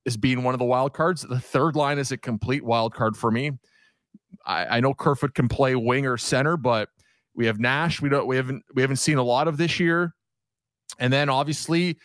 [0.08, 1.22] as being one of the wild cards.
[1.22, 3.52] The third line is a complete wild card for me.
[4.46, 6.90] I, I know Kerfoot can play wing or center, but
[7.36, 8.02] we have Nash.
[8.02, 8.26] We don't.
[8.26, 8.64] We haven't.
[8.74, 10.16] We haven't seen a lot of this year.
[10.98, 11.98] And then obviously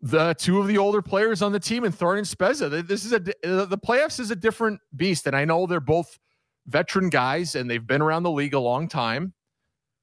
[0.00, 2.86] the two of the older players on the team and Thornton Spezza.
[2.86, 6.18] This is a the playoffs is a different beast, and I know they're both
[6.66, 9.34] veteran guys and they've been around the league a long time.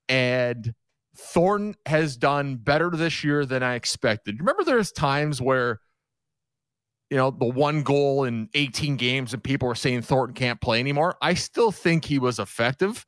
[0.09, 0.74] And
[1.16, 4.39] Thornton has done better this year than I expected.
[4.39, 5.80] Remember, there's times where
[7.10, 10.80] you know the one goal in 18 games and people are saying Thornton can't play
[10.80, 11.16] anymore.
[11.22, 13.06] I still think he was effective.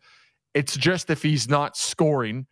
[0.54, 2.48] It's just if he's not scoring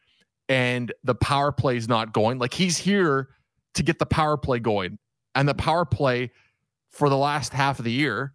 [0.50, 3.30] and the power play is not going, like he's here
[3.76, 4.98] to get the power play going.
[5.34, 6.32] And the power play
[6.92, 8.34] for the last half of the year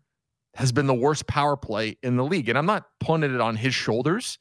[0.55, 2.49] has been the worst power play in the league.
[2.49, 4.39] And I'm not putting it on his shoulders,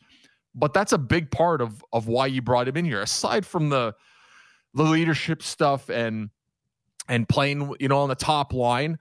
[0.56, 3.02] but that's a big part of of why you brought him in here.
[3.02, 3.94] Aside from the
[4.74, 6.30] the leadership stuff and
[7.10, 8.98] and playing, you know, on the top line,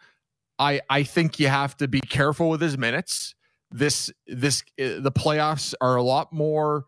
[0.58, 3.34] I I think you have to be careful with his minutes.
[3.70, 6.86] This this uh, the playoffs are a lot more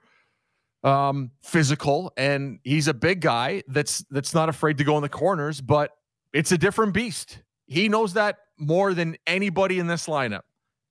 [0.82, 5.08] um, physical, and he's a big guy that's that's not afraid to go in the
[5.08, 5.60] corners.
[5.60, 5.92] But
[6.32, 7.42] it's a different beast.
[7.66, 10.42] He knows that more than anybody in this lineup,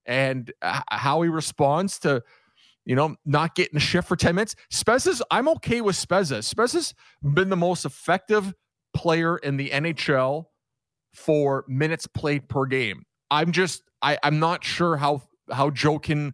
[0.06, 2.24] and how he responds to
[2.86, 4.56] you know, not getting a shift for 10 minutes.
[4.74, 6.40] Spezza's, I'm okay with Spezza.
[6.40, 8.56] Spezza's been the most effective
[8.94, 10.46] player in the NHL
[11.14, 13.04] for minutes played per game.
[13.32, 16.34] I'm just, I, I'm not sure how how Joe can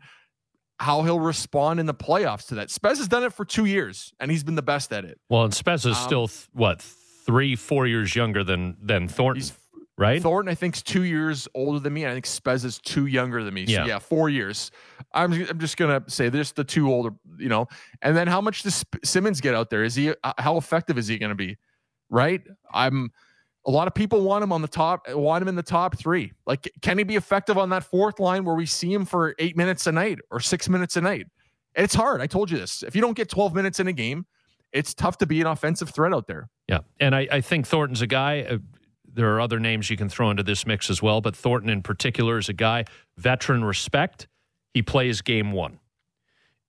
[0.79, 2.67] how he'll respond in the playoffs to that.
[2.67, 5.19] Spez has done it for two years, and he's been the best at it.
[5.29, 9.55] Well, and Spez is um, still th- what three, four years younger than than Thornton,
[9.97, 10.21] right?
[10.21, 12.05] Thornton, I think, is two years older than me.
[12.05, 13.65] I think Spez is two younger than me.
[13.65, 14.71] So yeah, yeah four years.
[15.13, 17.67] I'm I'm just gonna say there's the two older, you know.
[18.01, 19.83] And then how much does Simmons get out there?
[19.83, 21.57] Is he uh, how effective is he going to be?
[22.09, 22.41] Right.
[22.73, 23.11] I'm
[23.65, 26.31] a lot of people want him on the top, want him in the top three.
[26.45, 29.57] Like, can he be effective on that fourth line where we see him for eight
[29.57, 31.27] minutes a night or six minutes a night?
[31.73, 32.21] It's hard.
[32.21, 32.83] I told you this.
[32.83, 34.25] If you don't get 12 minutes in a game,
[34.71, 36.49] it's tough to be an offensive threat out there.
[36.67, 36.79] Yeah.
[36.99, 38.41] And I, I think Thornton's a guy.
[38.41, 38.57] Uh,
[39.11, 41.81] there are other names you can throw into this mix as well, but Thornton in
[41.81, 42.85] particular is a guy,
[43.17, 44.27] veteran respect.
[44.73, 45.79] He plays game one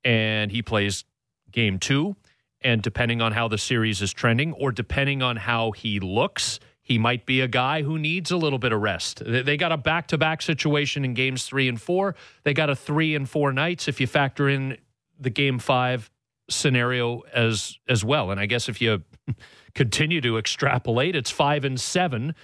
[0.05, 1.05] and he plays
[1.51, 2.17] game two.
[2.63, 6.99] And depending on how the series is trending or depending on how he looks, he
[6.99, 9.23] might be a guy who needs a little bit of rest.
[9.25, 12.15] They got a back to back situation in games three and four.
[12.45, 14.79] They got a three and four nights if you factor in
[15.19, 16.11] the game five
[16.49, 18.31] scenario as as well.
[18.31, 19.03] And I guess if you
[19.75, 22.35] continue to extrapolate, it's five and seven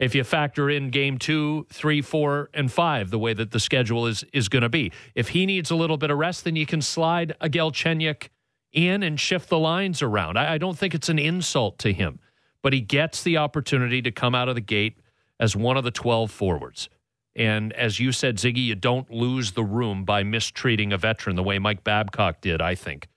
[0.00, 4.06] if you factor in game two, three, four, and five, the way that the schedule
[4.06, 4.90] is is going to be.
[5.14, 8.30] If he needs a little bit of rest, then you can slide a Galchenyuk
[8.72, 10.36] in and shift the lines around.
[10.36, 12.20] I, I don't think it's an insult to him
[12.62, 14.98] but he gets the opportunity to come out of the gate
[15.38, 16.88] as one of the 12 forwards.
[17.34, 21.42] And as you said, Ziggy, you don't lose the room by mistreating a veteran the
[21.42, 23.08] way Mike Babcock did, I think,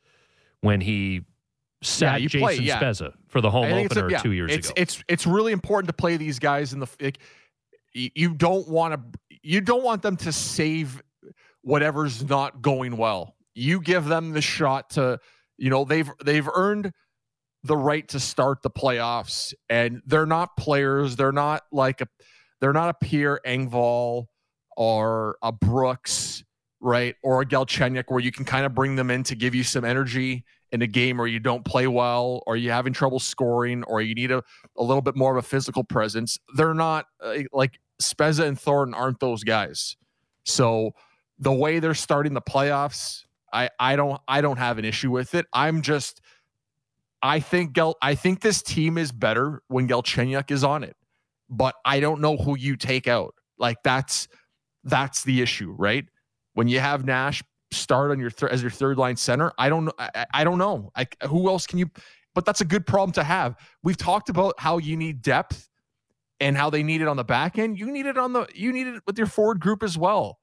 [0.62, 1.26] when he
[1.82, 2.80] sat yeah, Jason play, yeah.
[2.80, 4.74] Spezza for the home opener a, yeah, two years it's, ago.
[4.78, 6.88] It's it's really important to play these guys in the.
[7.02, 7.18] Like,
[7.94, 9.20] you don't want to.
[9.42, 11.02] You don't want them to save
[11.62, 13.36] whatever's not going well.
[13.56, 15.20] You give them the shot to.
[15.64, 16.92] You know they've they've earned
[17.64, 19.54] the right to start the playoffs.
[19.70, 21.16] And they're not players.
[21.16, 22.08] They're not like a
[22.60, 24.26] they're not a Pierre Engvall
[24.76, 26.44] or a Brooks,
[26.82, 27.16] right?
[27.24, 29.86] Or a Galchenyuk where you can kind of bring them in to give you some
[29.86, 30.44] energy
[30.74, 34.16] in a game where you don't play well or you're having trouble scoring or you
[34.16, 34.44] need a,
[34.78, 36.38] a little bit more of a physical presence.
[36.58, 39.96] They're not uh, like Spezza and Thornton aren't those guys.
[40.44, 40.92] So
[41.40, 43.24] the way they're starting the playoffs,
[43.54, 45.46] I, I don't I don't have an issue with it.
[45.54, 46.22] I'm just
[47.22, 50.96] I think Gel, I think this team is better when Galchenyuk is on it,
[51.50, 53.36] but I don't know who you take out.
[53.58, 54.28] Like that's
[54.84, 56.06] that's the issue, right?
[56.54, 57.42] When you have Nash
[57.72, 60.92] start on your th- as your third line center, I don't I, I don't know.
[60.96, 61.90] I, who else can you?
[62.36, 63.56] But that's a good problem to have.
[63.84, 65.70] We've talked about how you need depth
[66.40, 67.80] and how they need it on the back end.
[67.80, 70.40] You need it on the you need it with your forward group as well.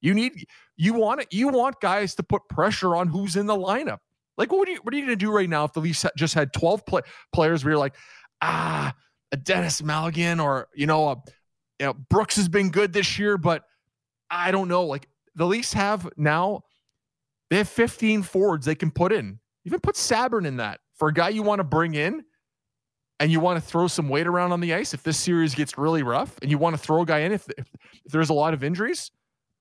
[0.00, 0.46] You need
[0.76, 1.26] you want.
[1.32, 3.98] You want guys to put pressure on who's in the lineup.
[4.36, 6.04] Like, what are you what are you going to do right now if the Leafs
[6.16, 7.96] just had twelve play, players where you're like,
[8.40, 8.94] ah,
[9.32, 11.16] a Denis Malgin or you know, a,
[11.80, 13.64] you know, Brooks has been good this year, but
[14.30, 14.84] I don't know.
[14.84, 16.62] Like the Leafs have now,
[17.50, 19.40] they have 15 forwards they can put in.
[19.64, 22.22] Even put Sabourin in that for a guy you want to bring in
[23.20, 25.76] and you want to throw some weight around on the ice if this series gets
[25.76, 27.66] really rough and you want to throw a guy in if, if,
[28.04, 29.10] if there's a lot of injuries.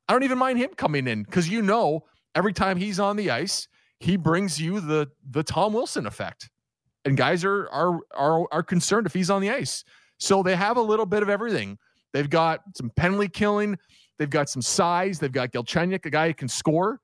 [0.08, 2.06] I don't even mind him coming in because you know
[2.36, 3.68] every time he's on the ice,
[4.00, 6.50] he brings you the the Tom Wilson effect.
[7.06, 9.84] And guys are are are are concerned if he's on the ice.
[10.20, 11.78] So they have a little bit of everything.
[12.14, 13.78] They've got some penalty killing.
[14.18, 15.20] They've got some size.
[15.20, 17.02] They've got Galchenyuk, a guy who can score.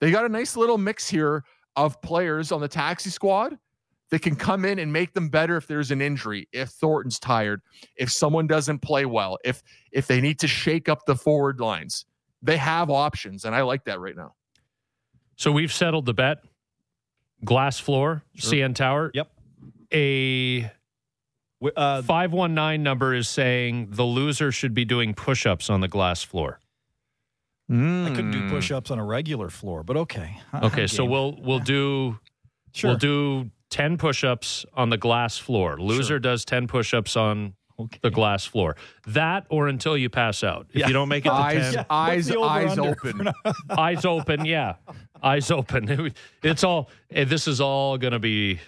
[0.00, 1.44] They got a nice little mix here
[1.76, 3.56] of players on the taxi squad
[4.10, 7.60] that can come in and make them better if there's an injury, if Thornton's tired,
[7.96, 12.06] if someone doesn't play well, if if they need to shake up the forward lines.
[12.42, 14.34] They have options, and I like that right now.
[15.36, 16.38] So we've settled the bet.
[17.44, 18.50] Glass floor, Sure.
[18.52, 19.10] CN Tower.
[19.14, 19.30] Yep.
[19.94, 20.70] A
[21.76, 26.22] Uh, 519 number is saying the loser should be doing push ups on the glass
[26.22, 26.60] floor.
[27.70, 27.74] I
[28.14, 28.48] couldn't Hmm.
[28.48, 30.40] do push-ups on a regular floor, but okay.
[30.54, 32.18] I- Okay, I'm so we'll we'll do
[32.72, 32.90] sure.
[32.92, 35.76] we'll do 10 push-ups on the glass floor.
[35.78, 36.18] Loser Sure.
[36.18, 37.98] does 10 push-ups on okay.
[38.02, 38.76] the glass floor.
[39.06, 40.66] That or until you pass out.
[40.70, 40.86] If Yeah.
[40.88, 43.28] you don't make it to Eyes, 10, eyes, the eyes over-under open.
[43.70, 44.74] eyes open, yeah.
[45.22, 46.12] Eyes open.
[46.42, 48.60] It's all eh, this is all going to be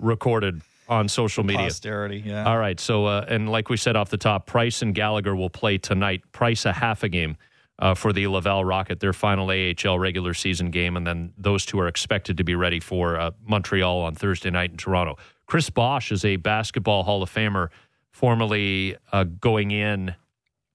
[0.00, 1.64] recorded on social media.
[1.66, 2.44] Posterity, yeah.
[2.44, 2.78] All right.
[2.78, 6.22] So, uh, and like we said off the top, Price and Gallagher will play tonight.
[6.32, 7.36] Price a half a game
[7.78, 11.78] uh, for the Laval Rocket, their final AHL regular season game, and then those two
[11.80, 15.16] are expected to be ready for uh, Montreal on Thursday night in Toronto.
[15.46, 17.68] Chris Bosh is a basketball Hall of Famer,
[18.14, 20.14] formerly uh, going in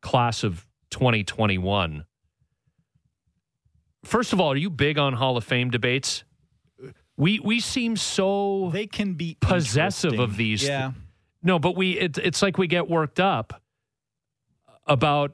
[0.01, 2.03] class of 2021.
[4.03, 6.25] First of all, are you big on Hall of Fame debates?
[7.15, 10.91] We we seem so They can be Possessive of these Yeah.
[11.41, 13.61] no, but we it, it's like we get worked up
[14.85, 15.33] about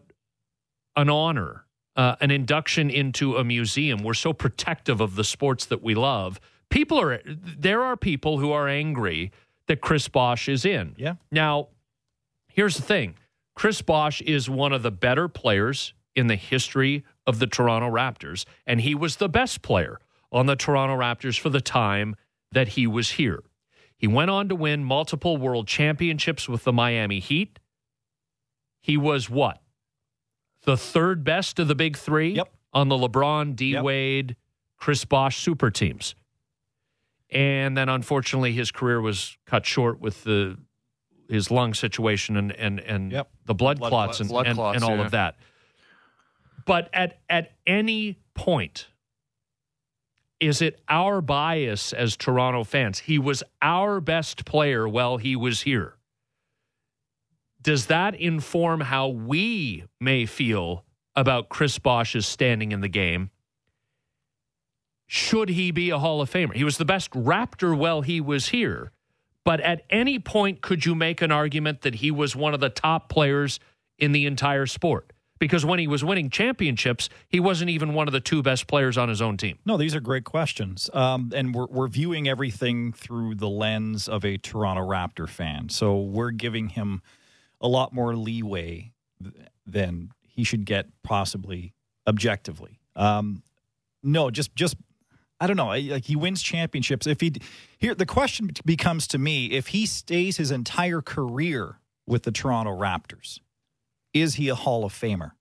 [0.95, 4.03] an honor, uh, an induction into a museum.
[4.03, 6.39] We're so protective of the sports that we love.
[6.70, 9.32] People are there are people who are angry
[9.68, 10.95] that Chris Bosh is in.
[10.97, 11.16] Yeah.
[11.32, 11.70] Now,
[12.56, 13.16] here's the thing.
[13.53, 18.45] Chris Bosh is one of the better players in the history of the Toronto Raptors,
[18.66, 19.99] and he was the best player
[20.32, 22.16] on the Toronto Raptors for the time
[22.51, 23.43] that he was here.
[23.97, 27.60] He went on to win multiple world championships with the Miami Heat.
[28.82, 29.62] He was what?
[30.64, 32.51] The third best of the big three Yep.
[32.74, 33.84] on the LeBron, D Yep.
[33.84, 34.36] Wade,
[34.78, 36.16] Chris Bosh super teams.
[37.30, 40.58] And then unfortunately his career was cut short with the
[41.30, 43.30] his lung situation and and, and Yep.
[43.46, 44.20] the blood, Blood clots, clots.
[44.20, 45.06] and, Blood and, clots, and all yeah.
[45.06, 45.38] of that.
[46.66, 48.88] But at at any point,
[50.40, 53.00] is it our bias as Toronto fans?
[53.00, 55.96] He was our best player while he was here.
[57.62, 63.32] Does that inform how we may feel about Chris Bosh's standing in the game?
[65.08, 66.56] Should he be a Hall of Famer?
[66.56, 68.92] He was the best Raptor while he was here.
[69.46, 72.70] But at any point, could you make an argument that he was one of the
[72.70, 73.60] top players
[73.98, 75.14] in the entire sport?
[75.38, 78.98] Because when he was winning championships, he wasn't even one of the two best players
[78.98, 79.60] on his own team.
[79.66, 80.89] No, these are great questions.
[80.93, 85.70] Um, and we're, we're viewing everything through the lens of a Toronto Raptor fan.
[85.70, 87.02] So we're giving him
[87.60, 89.36] a lot more leeway th-
[89.68, 91.74] than he should get, possibly
[92.08, 92.80] objectively.
[92.96, 93.43] Um,
[94.02, 94.78] no, just, just,
[95.39, 95.68] I don't know.
[95.68, 97.08] Like he wins championships.
[97.08, 97.34] If he,
[97.78, 102.72] here, the question becomes to me if he stays his entire career with the Toronto
[102.72, 103.40] Raptors,
[104.14, 105.32] is he a Hall of Famer?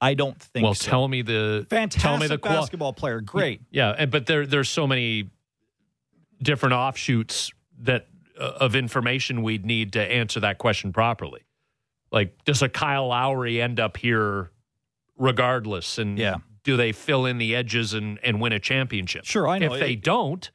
[0.00, 0.66] I don't think so.
[0.66, 0.90] well, so.
[0.90, 3.20] tell me the Fantastic tell me the qual- basketball player.
[3.20, 3.60] Great.
[3.70, 5.30] Yeah, and, but there there's so many
[6.40, 7.50] different offshoots
[7.80, 8.06] that
[8.38, 11.40] uh, of information we'd need to answer that question properly.
[12.12, 14.50] Like, does a Kyle Lowry end up here
[15.16, 15.98] regardless?
[15.98, 16.36] And Yeah.
[16.62, 19.24] do they fill in the edges and, and win a championship?
[19.24, 19.74] Sure, I know.
[19.74, 20.48] If they It- don't,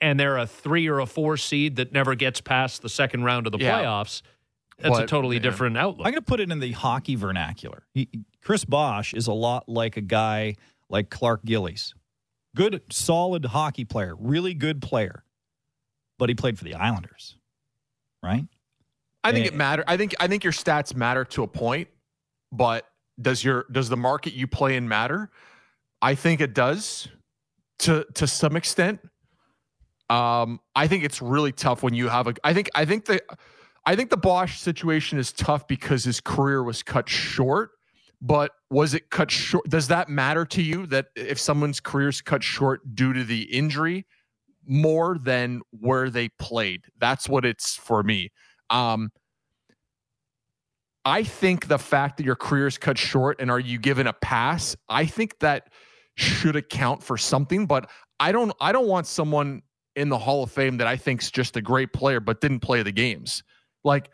[0.00, 3.46] and they're a three or a four seed that never gets past the second round
[3.46, 3.78] of the Yeah.
[3.82, 4.22] playoffs,
[4.78, 5.42] that's a totally yeah.
[5.42, 6.06] different outlook.
[6.06, 7.84] I'm going to put it in the hockey vernacular.
[7.94, 8.08] He,
[8.42, 10.54] Chris Bosh is a lot like a guy
[10.88, 11.94] like Clark Gillies.
[12.54, 15.24] Good, solid hockey player, really good player,
[16.18, 17.36] but he played for the Islanders,
[18.22, 18.44] right?
[19.24, 19.48] I think Eh.
[19.48, 19.84] it matter.
[19.86, 21.88] I think I think your stats matter to a point,
[22.52, 22.88] but
[23.20, 25.30] does your does the market you play in matter?
[26.00, 27.08] I think it does
[27.80, 29.00] to to some extent.
[30.10, 32.34] Um, I think it's really tough when you have a.
[32.42, 33.20] I think I think the
[33.84, 37.70] I think the Bosh situation is tough because his career was cut short.
[38.20, 39.64] But was it cut short?
[39.68, 44.06] Does that matter to you that if someone's career's cut short due to the injury
[44.66, 46.86] more than where they played?
[46.98, 48.30] That's what it's for me.
[48.70, 49.10] Um,
[51.04, 54.12] I think the fact that your career is cut short and are you given a
[54.12, 55.70] pass, I think that
[56.16, 57.66] should account for something.
[57.66, 57.88] But
[58.20, 59.62] I don't I don't want someone
[59.98, 62.82] in the Hall of Fame that I think's just a great player but didn't play
[62.82, 63.42] the games.
[63.84, 64.10] Like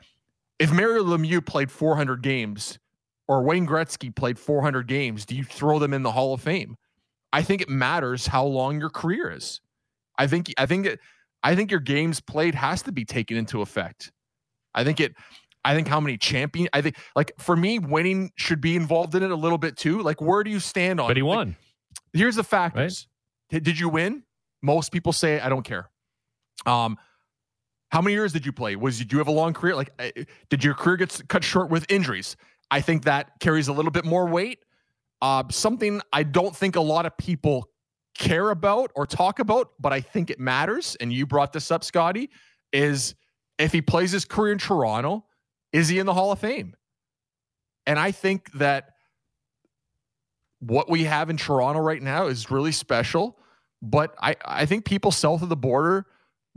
[0.59, 2.79] if Mario Lemieux played 400 games
[3.29, 6.77] or Wayne Gretzky played 400 games, do you throw them in the Hall of Fame?
[7.33, 9.61] I think it matters how long your career is.
[10.19, 11.01] I think I think it,
[11.43, 14.11] I think your games played has to be taken into effect.
[14.75, 15.15] I think it
[15.65, 16.69] I think how many champion.
[16.73, 20.01] I think like for me, winning should be involved in it a little bit too.
[20.01, 21.09] Like where do you stand on?
[21.09, 21.57] But he like, won.
[22.13, 23.09] here's the factors.
[23.51, 24.23] Did did you win?
[24.65, 25.91] Most people say I don't care.
[26.65, 26.97] Um,
[27.91, 28.77] how many years did you play?
[28.77, 29.77] Was did you have a long career?
[29.77, 29.91] Like,
[30.49, 32.37] did your career get cut short with injuries?
[32.71, 34.61] I think that carries a little bit more weight.
[35.21, 37.69] Uh, something I don't think a lot of people
[38.17, 40.97] care about or talk about, but I think it matters.
[40.99, 42.31] And you brought this up, Scotty,
[42.73, 43.15] is
[43.59, 45.27] if he plays his career in Toronto,
[45.73, 46.75] is he in the Hall of Fame?
[47.87, 48.95] And I think that
[50.61, 53.39] what we have in Toronto right now is really special.
[53.85, 56.07] But I, I think people south of the border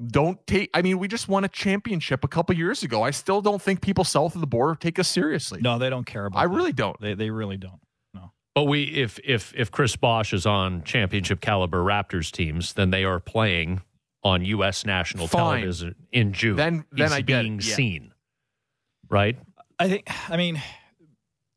[0.05, 3.03] don't take I mean, we just won a championship a couple years ago.
[3.03, 5.59] I still don't think people south of the border take us seriously.
[5.61, 6.39] No, they don't care about.
[6.39, 6.53] I that.
[6.53, 6.99] really don't.
[7.01, 7.79] They they really don't.
[8.13, 8.31] No.
[8.55, 13.03] But we, if if if Chris Bosh is on championship caliber Raptors teams, then they
[13.03, 13.81] are playing
[14.23, 14.85] on U.S.
[14.85, 15.59] national Fine.
[15.61, 16.55] television in June.
[16.57, 17.75] Then- then He's I get it, being yeah.
[17.75, 18.13] seen,
[19.09, 19.37] right?
[19.79, 20.07] I think.
[20.29, 20.61] I mean,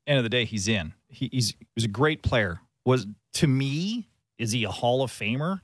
[0.06, 0.94] end of the day, he's in.
[1.08, 2.60] He, he's he was a great player.
[2.84, 4.08] Was to me,
[4.40, 5.60] is he a Hall of Famer?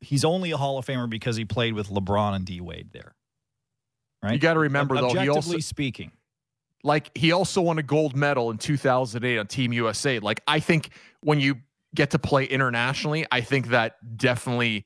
[0.00, 3.16] He's only a Hall of Famer because he played with LeBron and D Wade there.
[4.22, 4.34] Right.
[4.34, 6.12] You got to remember though, he also speaking,
[6.84, 10.18] like he also won a gold medal in 2008 on Team USA.
[10.18, 10.90] Like I think
[11.22, 11.56] when you
[11.94, 14.84] get to play internationally, I think that definitely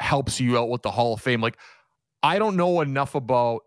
[0.00, 1.40] helps you out with the Hall of Fame.
[1.40, 1.56] Like
[2.22, 3.62] I don't know enough about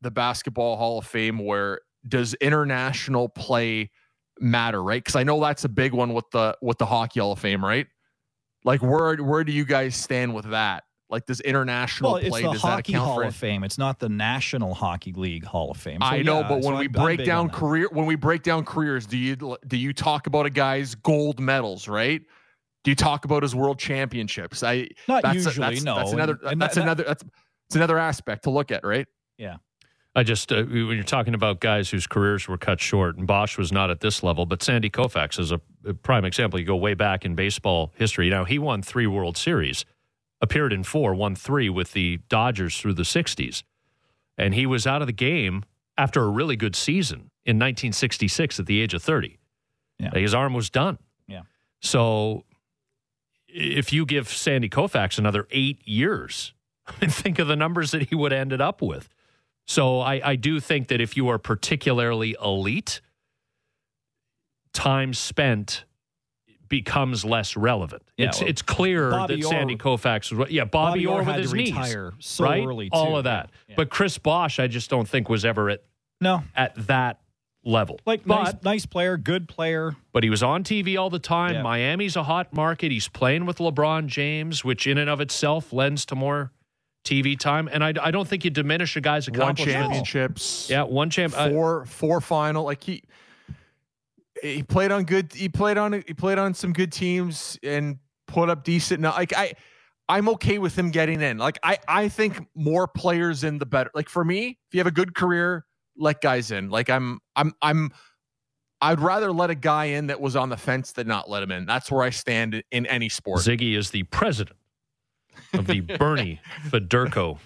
[0.00, 3.90] the basketball Hall of Fame where does international play
[4.40, 5.04] matter, right?
[5.04, 7.64] Cuz I know that's a big one with the with the Hockey Hall of Fame,
[7.64, 7.86] right?
[8.64, 10.84] Like where where do you guys stand with that?
[11.10, 13.62] Like this international well, it's play the does that Hockey account Hall for of Fame.
[13.62, 16.00] It's not the National Hockey League Hall of Fame.
[16.00, 18.06] So, I know, yeah, but so when we I'm- I'm break down on career, when
[18.06, 22.22] we break down careers, do you do you talk about a guy's gold medals, right?
[22.84, 24.62] Do you talk about his world championships?
[24.62, 25.68] I not that's usually.
[25.74, 27.22] that's, no, that's another And- and that's that- another that's
[27.68, 29.06] it's another aspect to look at, right?
[30.16, 33.58] I just uh, when you're talking about guys whose careers were cut short, and Bosh
[33.58, 35.60] was not at this level, but Sandy Koufax is a,
[36.02, 36.58] prime example.
[36.58, 38.30] You go way back in baseball history.
[38.30, 39.84] Now he won three World Series,
[40.40, 43.64] appeared in four, won three with the Dodgers through the '60s,
[44.38, 45.64] and he was out of the game
[45.98, 49.38] after a really good season in 1966 at the age of 30.
[49.98, 50.10] Yeah.
[50.12, 50.98] His arm was done.
[51.28, 51.42] Yeah.
[51.80, 52.44] So
[53.48, 56.52] if you give Sandy Koufax another eight years,
[57.00, 59.08] think of the numbers that he would have ended up with.
[59.66, 63.00] So I, I do think that if you are particularly elite,
[64.72, 65.84] time spent
[66.68, 68.02] becomes less relevant.
[68.16, 71.20] Yeah, it's well, it's clear Bobby that Orr- Sandy Koufax was yeah Bobby, Bobby Orr
[71.20, 73.50] Orr with his to knees so right early, all of that.
[73.68, 73.76] Yeah.
[73.76, 75.84] But Chris Bosh, I just don't think was ever at
[76.20, 77.20] no, at that
[77.64, 78.00] level.
[78.06, 79.94] like but nice, nice player, good player.
[80.12, 81.54] but he was on TV all the time.
[81.54, 81.62] Yeah.
[81.62, 82.90] Miami's a hot market.
[82.90, 86.52] He's playing with LeBron James, which in and of itself lends to more
[87.04, 87.68] TV time.
[87.70, 89.74] And I, I don't think you diminish a guy's accomplishments.
[89.74, 91.34] One championships, Yeah, one champ.
[91.36, 92.64] uh, four four final.
[92.64, 93.02] Like he
[94.42, 95.32] he played on good.
[95.32, 99.00] He played on he played on some good teams and put up decent.
[99.00, 99.54] Now, like I.
[100.06, 101.38] I'm okay with him getting in.
[101.38, 103.90] Like I, I think more players in the better.
[103.94, 105.64] Like for me, if you have a good career,
[105.96, 106.68] let guys in.
[106.68, 107.90] Like I'm, I'm, I'm.
[108.82, 111.50] I'd rather let a guy in that was on the fence than not let him
[111.50, 111.64] in.
[111.64, 113.40] That's where I stand in any sport.
[113.40, 114.58] Ziggy is the president
[115.52, 117.38] of the Bernie Federko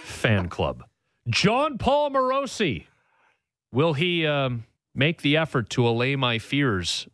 [0.00, 0.84] fan club.
[1.28, 2.86] Jon Paul Morosi.
[3.72, 7.08] Will he um, make the effort to allay my fears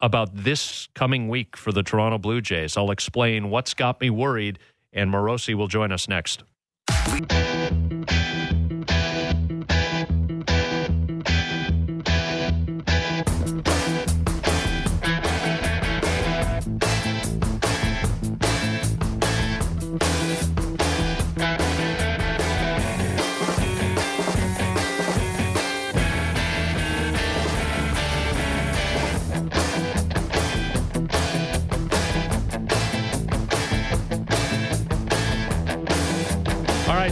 [0.00, 2.76] about this coming week for the Toronto Blue Jays?
[2.76, 4.58] I'll explain what's got me worried,
[4.92, 6.44] and Morosi will join us next.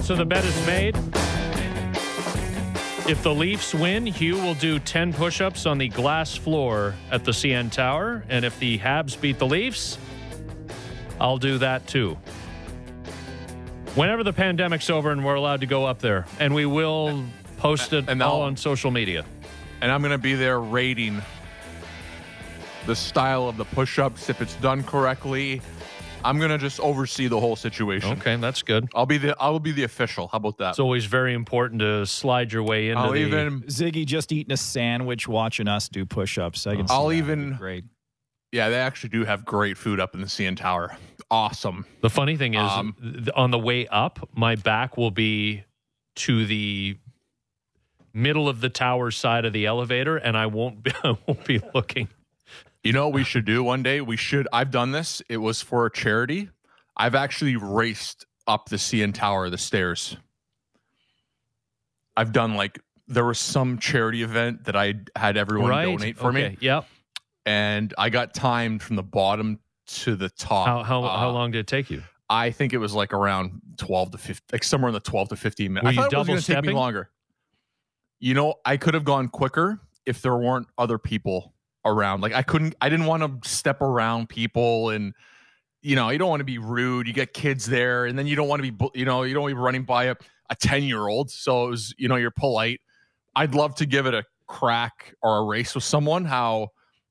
[0.08, 0.96] So the bet is made.
[3.06, 7.26] If the Leafs win, Hugh will do 10 push ups on the glass floor at
[7.26, 8.24] the CN Tower.
[8.30, 9.98] And if the Habs beat the Leafs,
[11.20, 12.16] I'll do that too.
[13.96, 17.22] Whenever the pandemic's over and we're allowed to go up there, and we will
[17.58, 19.26] post it And all I'll- on social media.
[19.82, 21.20] and I'm going to be there rating
[22.86, 25.60] the style of the push-ups if it's done correctly.
[26.24, 28.18] I'm going to just oversee the whole situation.
[28.18, 28.88] Okay, that's good.
[28.94, 30.28] I'll be the I will be the official.
[30.28, 30.70] How about that?
[30.70, 33.18] It's always very important to slide your way into I'll the.
[33.18, 36.66] even Ziggy just eating a sandwich, watching us do push-ups.
[36.66, 36.88] I can.
[36.88, 37.14] see I'll that.
[37.14, 37.84] even- great.
[38.52, 40.96] yeah, they actually do have great food up in the CN Tower.
[41.30, 41.84] Awesome.
[42.00, 45.64] The funny thing is, Um, th- on the way up, my back will be
[46.16, 46.96] to the
[48.14, 51.60] middle of the tower side of the elevator, and I won't be, I won't be
[51.74, 52.08] looking.
[52.84, 54.00] You know what we should do one day?
[54.00, 54.46] We should.
[54.52, 55.20] I've done this.
[55.28, 56.48] It was for a charity.
[56.96, 60.16] I've actually raced up the CN Tower, the stairs.
[62.16, 65.84] I've done like there was some charity event that I had everyone right?
[65.84, 66.50] donate for okay.
[66.50, 66.86] me, Yep.
[67.46, 70.66] and I got timed from the bottom to the top.
[70.66, 72.02] How how, Uh, how long did it take you?
[72.30, 75.36] I think it was like around twelve to fifteen, like somewhere in the twelve to
[75.36, 75.84] fifteen minutes.
[75.84, 76.76] Were I you thought it was going to take me stepping?
[76.76, 77.10] longer.
[78.20, 81.54] You know, I could have gone quicker if there weren't other people
[81.88, 82.20] around.
[82.20, 85.14] Like I couldn't, I didn't want to step around people, and
[85.82, 87.06] you know, you don't want to be rude.
[87.06, 89.42] You get kids there, and then you don't want to be, you know, you don't
[89.42, 90.16] want to be running by a
[90.50, 91.30] a ten year old.
[91.30, 92.80] So it was, you know, you're polite.
[93.34, 96.24] I'd love to give it a crack or a race with someone.
[96.24, 96.68] How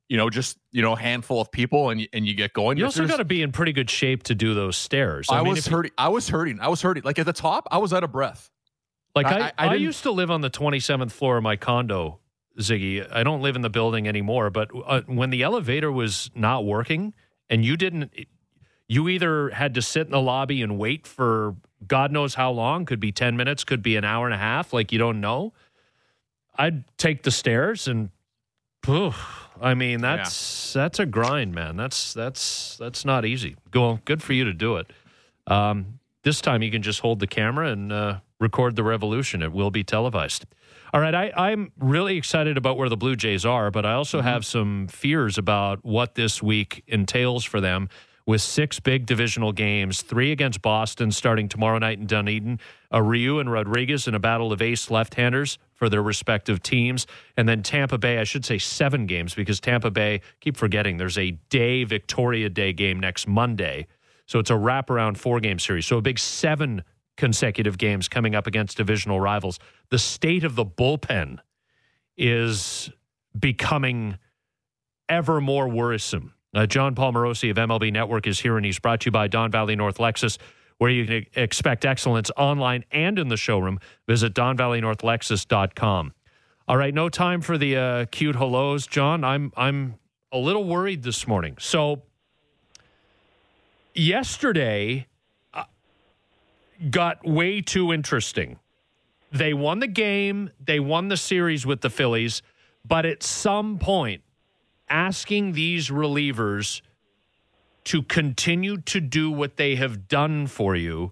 [0.10, 2.78] you know, just you know, a handful of people, and you, and you get going.
[2.78, 5.28] You also got to be in pretty good shape to do those stairs.
[5.30, 5.92] I, mean, was hurting.
[5.98, 6.60] I was hurting.
[6.62, 7.04] I was hurting.
[7.04, 8.50] Like at the top, I was out of breath.
[9.16, 11.56] Like I- I, I- I I, used to live on the 27th floor of my
[11.56, 12.20] condo,
[12.60, 13.08] Ziggy.
[13.12, 17.14] I don't live in the building anymore, but uh, when the elevator was not working
[17.50, 18.12] and you didn't,
[18.88, 21.56] you either had to sit in the lobby and wait for
[21.86, 24.74] God knows how long, could be 10 minutes, could be an hour and a half,
[24.74, 25.54] like you don't know.
[26.56, 28.10] I'd take the stairs and,
[28.84, 29.14] phew,
[29.62, 31.78] I mean, that's that's a grind, man.
[31.78, 33.56] That's that's that's not easy.
[33.72, 34.88] Go, good for you to do it.
[35.46, 39.42] Um, this time you can just hold the camera and uh, record the revolution.
[39.42, 40.46] It will be televised.
[40.98, 44.18] All right, I, I'm really excited about where the Blue Jays are, but I also
[44.18, 44.28] mm-hmm.
[44.30, 47.90] have some fears about what this week entails for them
[48.26, 52.60] with six big divisional games, three against Boston starting tomorrow night in Dunedin,
[52.90, 57.06] a Ryu and Rodriguez in a battle of ace left-handers for their respective teams,
[57.38, 61.20] and then Tampa Bay, I should say seven games because Tampa Bay, keep forgetting, there's
[61.20, 63.86] a day Victoria Day game next Monday.
[64.26, 65.86] So it's a wraparound four game series.
[65.86, 66.84] So a big seven
[67.18, 69.60] consecutive games coming up against divisional rivals.
[69.90, 71.40] The state of the bullpen
[72.18, 72.90] is
[73.38, 74.18] becoming
[75.08, 76.34] ever more worrisome.
[76.54, 79.28] Uh, Jon Paul Morosi of MLB Network is here, and he's brought to you by
[79.28, 80.38] Don Valley North Lexus,
[80.78, 83.80] where you can expect excellence online and in the showroom.
[84.08, 86.14] Visit donvalleynorthlexus.com.
[86.68, 89.24] All right, no time for the uh, cute hellos, John.
[89.24, 89.96] I'm I'm
[90.32, 91.56] a little worried this morning.
[91.60, 92.02] So
[93.94, 95.08] yesterday
[95.54, 95.64] uh,
[96.90, 98.60] got way too interesting.
[99.32, 102.42] They won the game, they won the series with the Phillies,
[102.86, 104.22] but at some point,
[104.90, 106.82] asking these relievers
[107.86, 111.12] to continue to do what they have done for you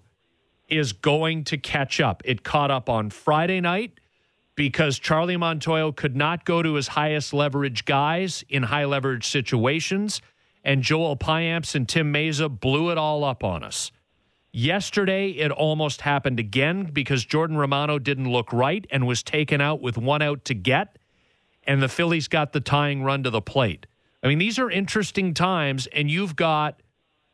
[0.68, 2.22] is going to catch up.
[2.24, 3.92] It caught up on Friday night
[4.56, 10.20] because Charlie Montoyo could not go to his highest leverage guys in high leverage situations,
[10.64, 13.92] and Joel Payamps and Tim Mayza blew it all up on us.
[14.58, 19.82] Yesterday, it almost happened again because Jordan Romano didn't look right and was taken out
[19.82, 20.96] with one out to get,
[21.64, 23.84] and the Phillies got the tying run to the plate.
[24.22, 26.80] I mean, these are interesting times, and you've got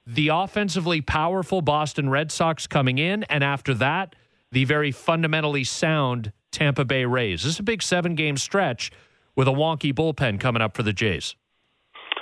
[0.04, 4.16] the offensively powerful Boston Red Sox coming in, and after that,
[4.50, 7.44] the very fundamentally sound Tampa Bay Rays.
[7.44, 8.90] This is a big seven game stretch
[9.36, 11.36] with a wonky bullpen coming up for the Jays.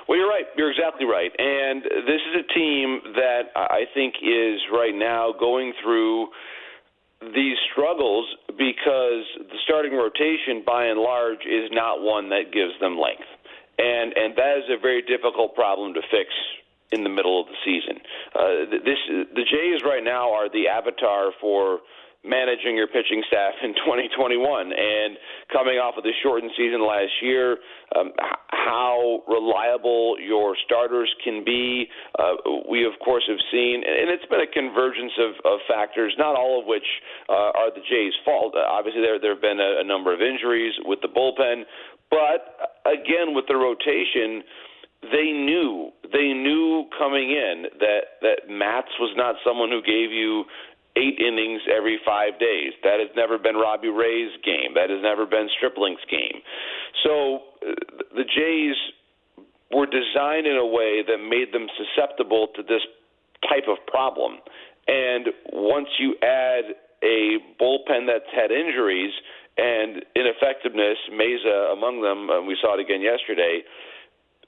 [0.06, 0.44] Well, you're right.
[0.58, 1.32] You're exactly right.
[1.38, 6.28] And this is a team that I think is right now going through
[7.34, 12.98] these struggles because the starting rotation, by and large, is not one that gives them
[12.98, 13.28] length,
[13.78, 16.30] and and that is a very difficult problem to fix
[16.92, 18.00] in the middle of the season.
[18.34, 18.98] Uh, this
[19.34, 21.80] the Jays right now are the avatar for
[22.24, 25.16] managing your pitching staff in 2021 and
[25.52, 27.56] coming off of the shortened season last year
[27.96, 28.12] um,
[28.52, 31.88] how reliable your starters can be
[32.18, 32.36] uh,
[32.68, 36.60] we of course have seen and it's been a convergence of, of factors not all
[36.60, 36.86] of which
[37.28, 38.54] uh, are the Jays fault.
[38.54, 41.64] Uh, obviously there there have been a, a number of injuries with the bullpen
[42.10, 44.44] but uh, again with the rotation
[45.02, 50.44] they knew they knew coming in that that Matz was not someone who gave you
[50.96, 52.72] eight innings every five days.
[52.82, 54.74] That has never been Robbie Ray's game.
[54.74, 56.42] That has never been Stripling's game.
[57.04, 57.74] So uh,
[58.14, 58.76] the Jays
[59.70, 62.82] were designed in a way that made them susceptible to this
[63.48, 64.38] type of problem.
[64.88, 69.12] And once you add a bullpen that's had injuries
[69.56, 73.62] and ineffectiveness, Mayza among them, and we saw it again yesterday,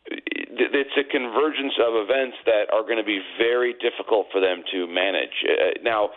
[0.06, 4.86] it's a convergence of events that are going to be very difficult for them to
[4.86, 5.36] manage.
[5.46, 6.10] Uh, now,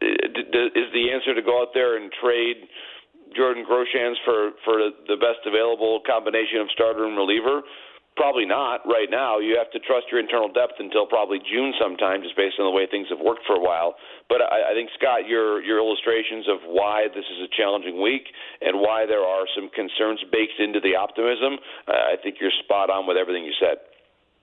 [0.00, 2.68] is the answer to go out there and trade
[3.36, 7.62] Jordan Groshans for for the best available combination of starter and reliever?
[8.16, 9.38] Probably not right now.
[9.38, 12.74] You have to trust your internal depth until probably June sometime, just based on the
[12.74, 13.94] way things have worked for a while.
[14.28, 18.28] But I, I think Scott, your your illustrations of why this is a challenging week
[18.60, 21.58] and why there are some concerns baked into the optimism,
[21.88, 23.78] uh, I think you're spot on with everything you said.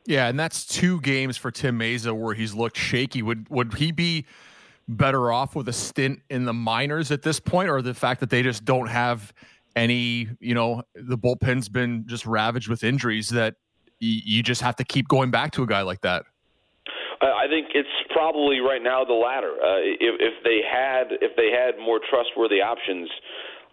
[0.08, 3.22] Yeah, and that's two games for Tim Mayza where he's looked shaky.
[3.22, 4.26] Would would he be
[4.88, 8.30] better off with a stint in the minors at this point, or the fact that
[8.30, 9.34] they just don't have
[9.76, 10.30] any?
[10.40, 13.56] You know, the bullpen's been just ravaged with injuries that
[14.00, 16.24] you just have to keep going back to a guy like that.
[17.48, 19.56] I think it's probably right now the latter.
[19.56, 23.10] Uh, if, if they had if they had more trustworthy options,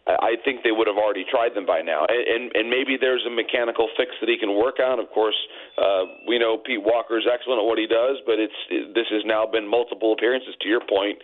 [0.06, 2.04] I think they would have already tried them by now.
[2.04, 5.00] And, and, and maybe there's a mechanical fix that he can work on.
[5.00, 5.36] Of course,
[5.80, 8.60] uh, we know Pete Walker is excellent at what he does, but it's
[8.92, 11.16] this has now been multiple appearances, to your point,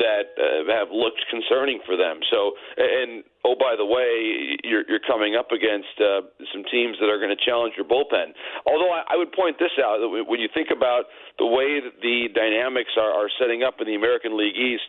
[0.00, 2.24] that uh, have looked concerning for them.
[2.32, 6.24] So, and oh, by the way, you're, you're coming up against uh,
[6.56, 8.32] some teams that are going to challenge your bullpen.
[8.64, 12.00] Although I, I would point this out, that when you think about the way that
[12.00, 14.88] the dynamics are, are setting up in the American League East,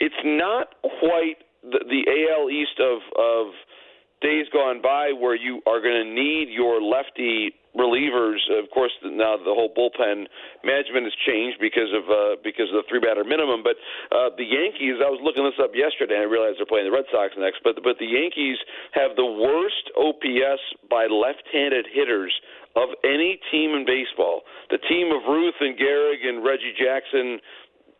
[0.00, 0.72] it's not
[1.04, 3.54] quite the, the AL East of of
[4.20, 8.42] days gone by where you are going to need your lefty relievers.
[8.50, 10.26] Of course, now the whole bullpen
[10.64, 13.62] management has changed because of uh, because of the three batter minimum.
[13.62, 13.78] But
[14.10, 16.94] uh, the Yankees, I was looking this up yesterday, and I realized they're playing the
[16.94, 17.62] Red Sox next.
[17.62, 18.58] But but the Yankees
[18.98, 22.34] have the worst OPS by left-handed hitters
[22.74, 24.42] of any team in baseball.
[24.70, 27.40] The team of Ruth and Gehrig and Reggie Jackson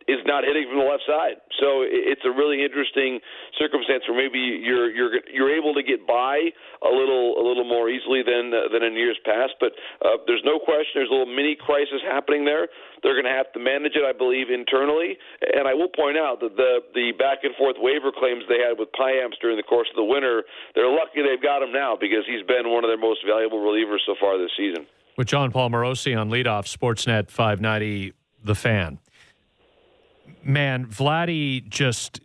[0.09, 1.37] is not hitting from the left side.
[1.61, 3.21] So it's a really interesting
[3.61, 6.49] circumstance where maybe you're you're you're able to get by
[6.81, 9.53] a little a little more easily than uh, than in years past.
[9.61, 12.67] But uh, there's no question there's a little mini crisis happening there.
[13.05, 15.15] They're going to have to manage it, I believe, internally.
[15.45, 18.81] And I will point out that the the back and forth waiver claims they had
[18.81, 22.25] with Payamps during the course of the winter, they're lucky they've got him now because
[22.25, 24.89] he's been one of their most valuable relievers so far this season.
[25.17, 28.99] With Jon Paul Morosi on leadoff, Sportsnet 590, the fan
[30.43, 32.19] man, Vladdy just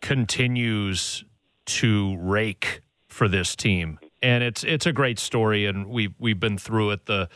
[0.00, 1.24] continues
[1.64, 6.58] to rake for this team, and it's it's a great story, and we've we've been
[6.58, 7.28] through it the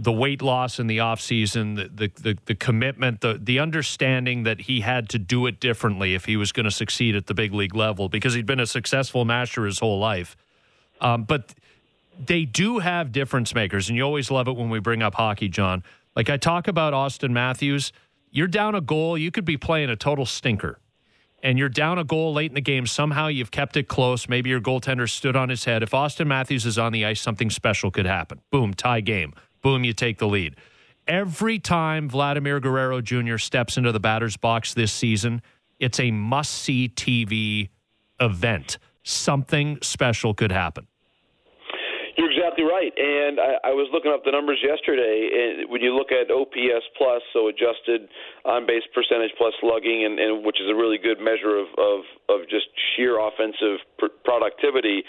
[0.00, 4.62] the weight loss in the offseason, the, the, the, the commitment, the, the understanding that
[4.62, 7.52] he had to do it differently if he was going to succeed at the big
[7.52, 10.38] league level because he'd been a successful master his whole life.
[11.02, 11.54] Um, but
[12.18, 15.48] they do have difference makers, and you always love it when we bring up hockey,
[15.48, 15.82] John.
[16.16, 17.92] Like I talk about Auston Matthews
[18.30, 20.78] you're down a goal, you could be playing a total stinker.
[21.42, 22.86] And you're down a goal late in the game.
[22.86, 24.28] Somehow you've kept it close.
[24.28, 25.82] Maybe your goaltender stood on his head.
[25.82, 28.40] If Auston Matthews is on the ice, something special could happen.
[28.50, 29.32] Boom, tie game.
[29.62, 30.56] Boom, you take the lead.
[31.06, 33.38] Every time Vladimir Guerrero Jr.
[33.38, 35.40] steps into the batter's box this season,
[35.78, 37.70] it's a must see TV
[38.20, 38.78] event.
[39.02, 40.86] Something special could happen.
[42.60, 42.92] You're right.
[42.92, 45.32] And I, I was looking up the numbers yesterday.
[45.32, 48.04] And when you look at OPS plus, so adjusted
[48.44, 52.04] on base percentage plus slugging, and, and which is a really good measure of, of,
[52.28, 55.08] of just sheer offensive pr- productivity,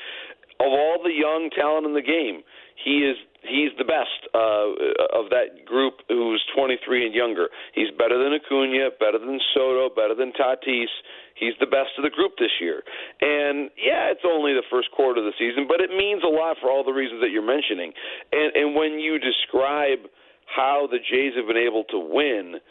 [0.64, 2.48] of all the young talent in the game,
[2.80, 4.72] he is he's the best uh,
[5.11, 7.49] of that group who's 23 and younger.
[7.73, 10.94] He's better than Acuna, better than Soto, better than Tatis.
[11.41, 12.85] He's the best of the group this year.
[13.19, 16.61] And yeah, it's only the first quarter of the season, but it means a lot
[16.61, 17.91] for all the reasons that you're mentioning.
[18.31, 20.05] And and when you describe
[20.45, 22.61] how the Jays have been able to win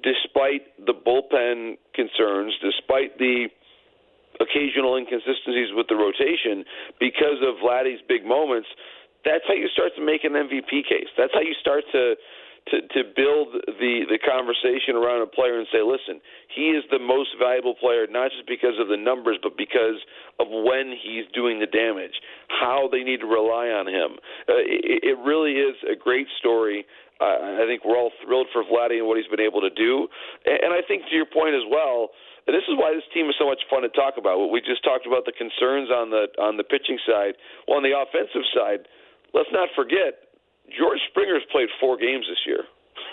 [0.00, 3.52] despite the bullpen concerns, despite the
[4.40, 6.64] occasional inconsistencies with the rotation
[6.98, 8.68] because of Vladdy's big moments,
[9.24, 11.10] that's how you start to make an MVP case.
[11.18, 12.14] That's how you start to
[12.70, 16.20] to, to build the, the conversation around a player and say, listen,
[16.52, 20.00] he is the most valuable player, not just because of the numbers, but because
[20.38, 24.20] of when he's doing the damage, how they need to rely on him.
[24.48, 26.86] Uh, it, it really is a great story.
[27.20, 30.06] Uh, I think we're all thrilled for Vladdy and what he's been able to do.
[30.46, 32.14] And I think to your point as well,
[32.46, 34.48] and this is why this team is so much fun to talk about.
[34.48, 37.36] We just talked about the concerns on the on the pitching side.
[37.68, 38.88] Well, on the offensive side,
[39.36, 40.27] let's not forget
[40.76, 42.64] George Springer's played four games this year.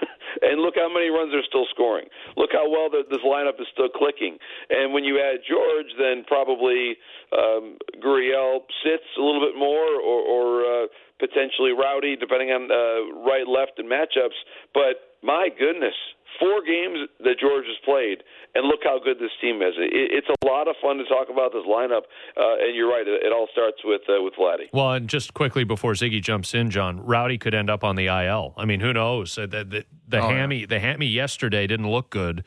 [0.42, 2.08] and look how many runs they're still scoring.
[2.38, 4.38] Look how well the, this lineup is still clicking.
[4.70, 6.98] And when you add George, then probably
[7.34, 10.88] um, Gurriel sits a little bit more, or, or uh,
[11.20, 14.38] potentially Rowdy, depending on uh, right, left, and matchups.
[14.74, 15.96] But my goodness,
[16.40, 18.24] four games that George has played,
[18.54, 19.74] and look how good this team is.
[19.78, 22.04] It's a lot of fun to talk about this lineup,
[22.38, 23.06] uh, and you're right.
[23.08, 24.70] It, all starts with uh, with Vladdy.
[24.72, 28.08] Well, and just quickly before Ziggy jumps in, John Rowdy could end up on the
[28.08, 28.54] IL.
[28.58, 29.36] I mean, who knows?
[29.36, 29.86] The the,
[30.16, 30.66] the oh, hammy yeah.
[30.68, 32.44] the hammy yesterday didn't look good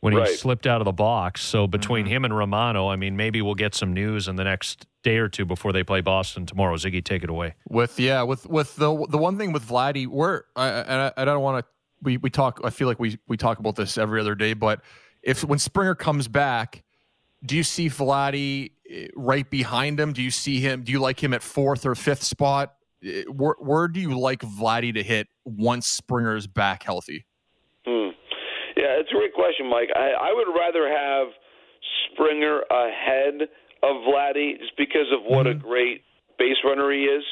[0.00, 1.42] when he slipped out of the box.
[1.42, 2.14] So between mm-hmm.
[2.14, 5.28] him and Romano, I mean, maybe we'll get some news in the next day or
[5.28, 6.76] two before they play Boston tomorrow.
[6.76, 7.54] Ziggy, take it away.
[7.68, 11.42] With yeah, with with the the one thing with Vladdy, we're I, I, I don't
[11.42, 11.70] want to
[12.02, 12.60] we we talk.
[12.64, 14.80] I feel like we we talk about this every other day, but
[15.22, 16.82] if when Springer comes back,
[17.44, 20.12] do you see Vladdy eh, right behind him?
[20.12, 20.82] Do you see him?
[20.82, 22.74] Do you like him at fourth or fifth spot?
[23.04, 27.26] Eh, Where, where do you like Vladdy to hit once Springer's back healthy?
[27.86, 28.10] Hmm.
[28.76, 29.88] Yeah, it's a great question, Mike.
[29.94, 31.28] I, I would rather have
[32.12, 33.48] Springer ahead
[33.82, 36.02] of Vladdy just because of what a great
[36.38, 37.24] base runner he is.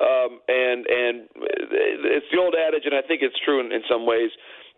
[0.00, 4.06] Um, and and it's the old adage, and I think it's true in, in some
[4.06, 4.30] ways.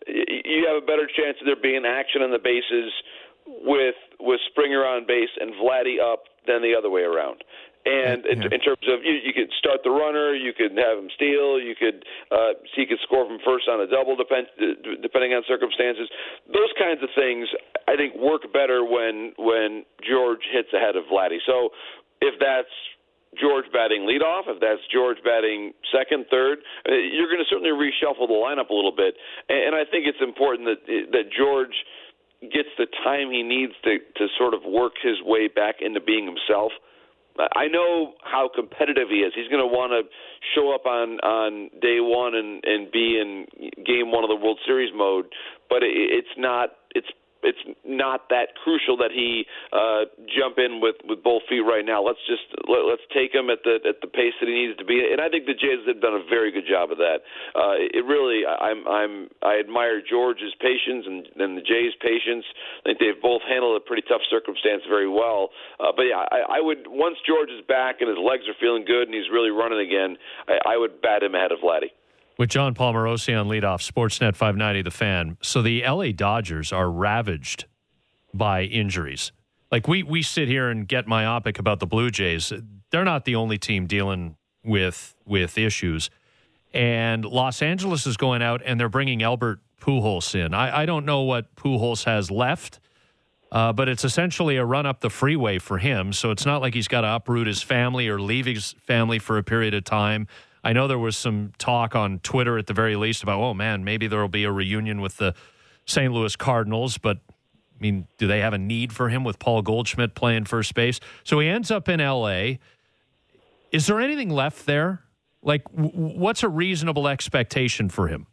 [0.06, 2.92] You have a better chance of there being action on the bases
[3.46, 7.44] with with Springer on base and Vladdy up than the other way around.
[7.84, 11.12] And in, in terms of you, you could start the runner, you could have him
[11.12, 12.00] steal, you could
[12.32, 14.48] uh, see he could score from first on a double, depend,
[15.04, 16.08] depending on circumstances.
[16.48, 17.44] Those kinds of things,
[17.84, 21.44] I think, work better when when George hits ahead of Vladdy.
[21.44, 21.76] So
[22.24, 22.72] if that's
[23.36, 28.24] George batting leadoff, if that's George batting second, third, uh, you're going to certainly reshuffle
[28.24, 29.14] the lineup a little bit.
[29.48, 31.76] And, and I think it's important that that George
[32.40, 36.24] gets the time he needs to to sort of work his way back into being
[36.24, 36.72] himself.
[37.38, 39.32] I know how competitive he is.
[39.34, 40.08] He's going to want to
[40.54, 43.46] show up on on day one and and be in
[43.84, 45.26] game one of the World Series mode,
[45.68, 47.08] but it, it's not it's
[47.44, 52.02] it's not that crucial that he uh, jump in with with both feet right now.
[52.02, 54.84] Let's just let, let's take him at the at the pace that he needs to
[54.84, 57.22] be, and I think the Jays have done a very good job of that.
[57.54, 62.44] Uh, it really, I'm I'm I admire George's patience and, and the Jays' patience.
[62.82, 65.50] I think they've both handled a pretty tough circumstance very well.
[65.78, 68.84] Uh, but yeah, I, I would once George is back and his legs are feeling
[68.84, 70.16] good and he's really running again,
[70.48, 71.92] I, I would bat him ahead of Vladdy.
[72.36, 75.36] With Jon Paul Morosi on leadoff, Sportsnet 590, the fan.
[75.40, 77.66] So the LA Dodgers are ravaged
[78.32, 79.30] by injuries.
[79.70, 82.52] Like we we sit here and get myopic about the Blue Jays.
[82.90, 86.10] They're not the only team dealing with with issues.
[86.72, 90.54] And Los Angeles is going out and they're bringing Albert Pujols in.
[90.54, 92.80] I, I don't know what Pujols has left,
[93.52, 96.12] uh, but it's essentially a run up the freeway for him.
[96.12, 99.38] So it's not like he's got to uproot his family or leave his family for
[99.38, 100.26] a period of time.
[100.64, 103.84] I know there was some talk on Twitter at the very least about, oh man,
[103.84, 105.34] maybe there will be a reunion with the
[105.84, 106.12] St.
[106.12, 110.14] Louis Cardinals, but I mean, do they have a need for him with Paul Goldschmidt
[110.14, 111.00] playing first base?
[111.22, 112.54] So he ends up in LA.
[113.70, 115.02] Is there anything left there?
[115.42, 118.26] Like, w- what's a reasonable expectation for him?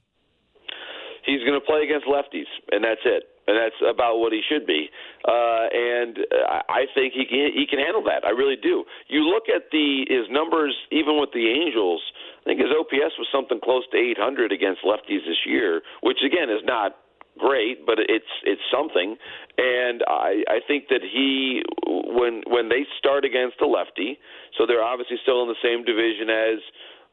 [1.26, 3.24] he's going to play against lefties, and that's it.
[3.52, 4.88] And that's about what he should be.
[5.28, 6.24] Uh, and
[6.72, 8.24] I think he can he can handle that.
[8.24, 8.88] I really do.
[9.12, 12.00] You look at the his numbers, even with the Angels.
[12.40, 16.50] I think his OPS was something close to 800 against lefties this year, which again
[16.50, 16.96] is not
[17.38, 19.18] great, but it's it's something.
[19.58, 24.18] And I I think that he when when they start against a lefty,
[24.58, 26.60] so they're obviously still in the same division as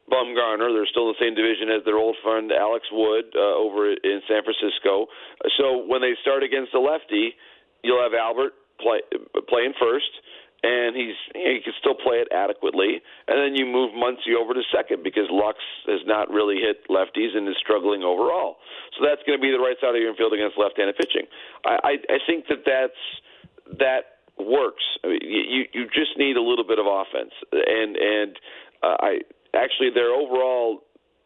[0.09, 0.73] Bumgarner.
[0.73, 4.41] They're still the same division as their old friend Alex Wood uh, over in San
[4.43, 5.07] Francisco.
[5.57, 7.37] So when they start against a lefty,
[7.83, 8.99] you'll have Albert play
[9.47, 10.09] playing first,
[10.63, 12.99] and he's you know, he can still play it adequately.
[13.27, 17.35] And then you move Muncy over to second because Lux has not really hit lefties
[17.35, 18.57] and is struggling overall.
[18.97, 21.27] So that's going to be the right side of your infield against left-handed pitching.
[21.63, 23.03] I, I, I think that that's
[23.79, 24.83] that works.
[25.03, 28.31] I mean, you you just need a little bit of offense, and and
[28.83, 29.11] uh, I
[29.55, 30.81] actually their overall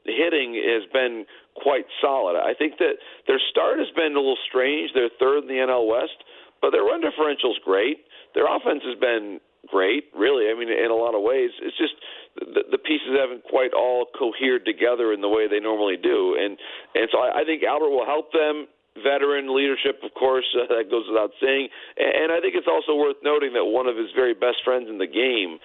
[0.05, 1.25] hitting has been
[1.55, 2.35] quite solid.
[2.35, 4.91] I think that their start has been a little strange.
[4.93, 6.17] They're third in the NL West,
[6.61, 8.05] but their run differential's great.
[8.35, 10.51] Their offense has been great, really.
[10.51, 11.93] I mean, in a lot of ways, it's just
[12.35, 16.57] the, the pieces haven't quite all cohered together in the way they normally do, and
[16.95, 18.67] and so I, I think Albert will help them
[19.01, 21.69] veteran leadership, of course, uh, that goes without saying.
[21.97, 24.97] And I think it's also worth noting that one of his very best friends in
[24.97, 25.59] the game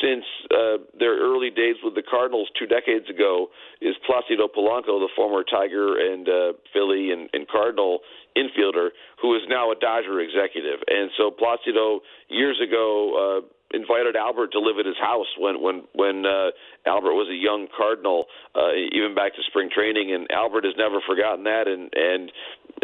[0.00, 3.48] since uh, their early days with the Cardinals two decades ago
[3.80, 8.00] is Placido Polanco, the former Tiger and uh, Philly and, and Cardinal
[8.36, 8.90] infielder,
[9.20, 10.80] who is now a Dodger executive.
[10.86, 15.82] And so Placido, years ago, uh, invited Albert to live at his house when when
[15.94, 16.50] when uh,
[16.86, 20.98] Albert was a young Cardinal, uh, even back to spring training, and Albert has never
[21.06, 21.68] forgotten that.
[21.68, 22.32] And and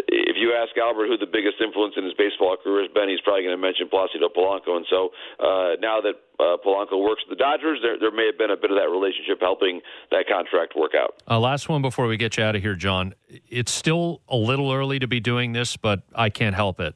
[0.07, 3.21] if you ask Albert who the biggest influence in his baseball career has been, he's
[3.21, 4.79] probably going to mention Placido Polanco.
[4.79, 8.37] And so uh, now that uh, Polanco works for the Dodgers, there there may have
[8.37, 9.81] been a bit of that relationship helping
[10.11, 11.19] that contract work out.
[11.27, 13.13] Uh, last one before we get you out of here, John.
[13.27, 16.95] It's still a little early to be doing this, but I can't help it.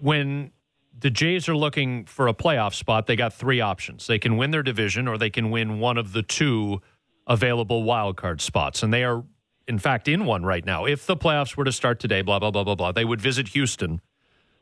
[0.00, 0.52] When
[1.00, 4.06] the Jays are looking for a playoff spot, they got three options.
[4.06, 6.80] They can win their division or they can win one of the two
[7.26, 8.82] available wild card spots.
[8.82, 9.24] And they are,
[9.66, 10.86] in fact, in one right now.
[10.86, 13.48] If the playoffs were to start today, blah, blah, blah, blah, blah, they would visit
[13.48, 14.00] Houston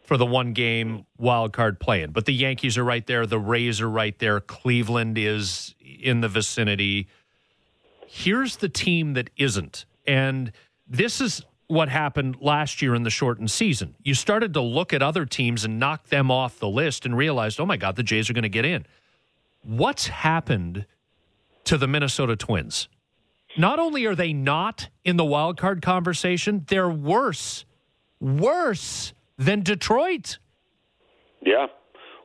[0.02, 2.12] for the one game wild card play-in.
[2.12, 6.28] But the Yankees are right there, the Rays are right there, Cleveland is in the
[6.28, 7.08] vicinity.
[8.06, 9.84] Here's the team that isn't.
[10.06, 10.52] And
[10.86, 13.94] this is what happened last year in the shortened season.
[14.02, 17.60] You started to look at other teams and knock them off the list and realized,
[17.60, 18.86] oh my God, the Jays are going to get in.
[19.62, 20.86] What's happened
[21.64, 22.88] to the Minnesota Twins?
[23.58, 27.64] Not only are they not in the wild card conversation, they're worse,
[28.20, 30.38] worse than Detroit.
[31.40, 31.66] Yeah.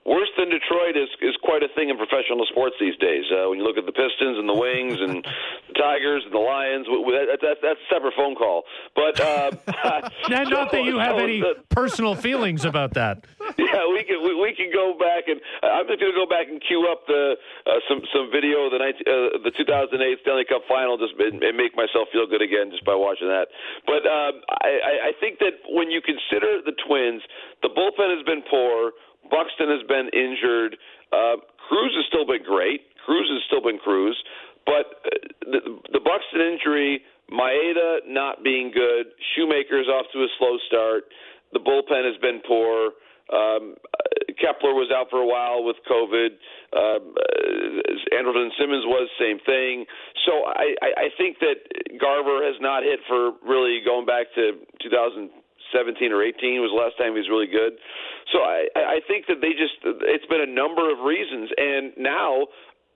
[0.03, 3.25] Worse than Detroit is is quite a thing in professional sports these days.
[3.29, 6.41] Uh, when you look at the Pistons and the Wings and the Tigers and the
[6.41, 8.63] Lions, that, that, that's a separate phone call.
[8.95, 9.51] But uh,
[10.29, 13.25] not that you have any personal feelings about that.
[13.57, 16.47] Yeah, we can we, we can go back and I'm just going to go back
[16.47, 17.35] and cue up the
[17.67, 21.43] uh, some some video of the 19, uh, the 2008 Stanley Cup Final just and,
[21.43, 23.51] and make myself feel good again just by watching that.
[23.85, 27.21] But um, I, I think that when you consider the Twins,
[27.61, 28.91] the bullpen has been poor.
[29.31, 30.75] Buxton has been injured.
[31.11, 32.83] Uh, Cruz has still been great.
[33.05, 34.19] Cruz has still been Cruz,
[34.65, 35.09] but uh,
[35.47, 35.59] the,
[35.95, 37.01] the Buxton injury,
[37.31, 41.07] Maeda not being good, Shoemaker's off to a slow start.
[41.53, 42.91] The bullpen has been poor.
[43.31, 43.75] Um,
[44.39, 46.35] Kepler was out for a while with COVID.
[46.75, 49.85] Um, uh, Andrelton Simmons was same thing.
[50.25, 51.63] So I, I, I think that
[51.99, 54.59] Garver has not hit for really going back to
[55.71, 57.79] 2017 or 18 was the last time he was really good.
[58.35, 62.47] So I, I think that they just it's been a number of reasons, and now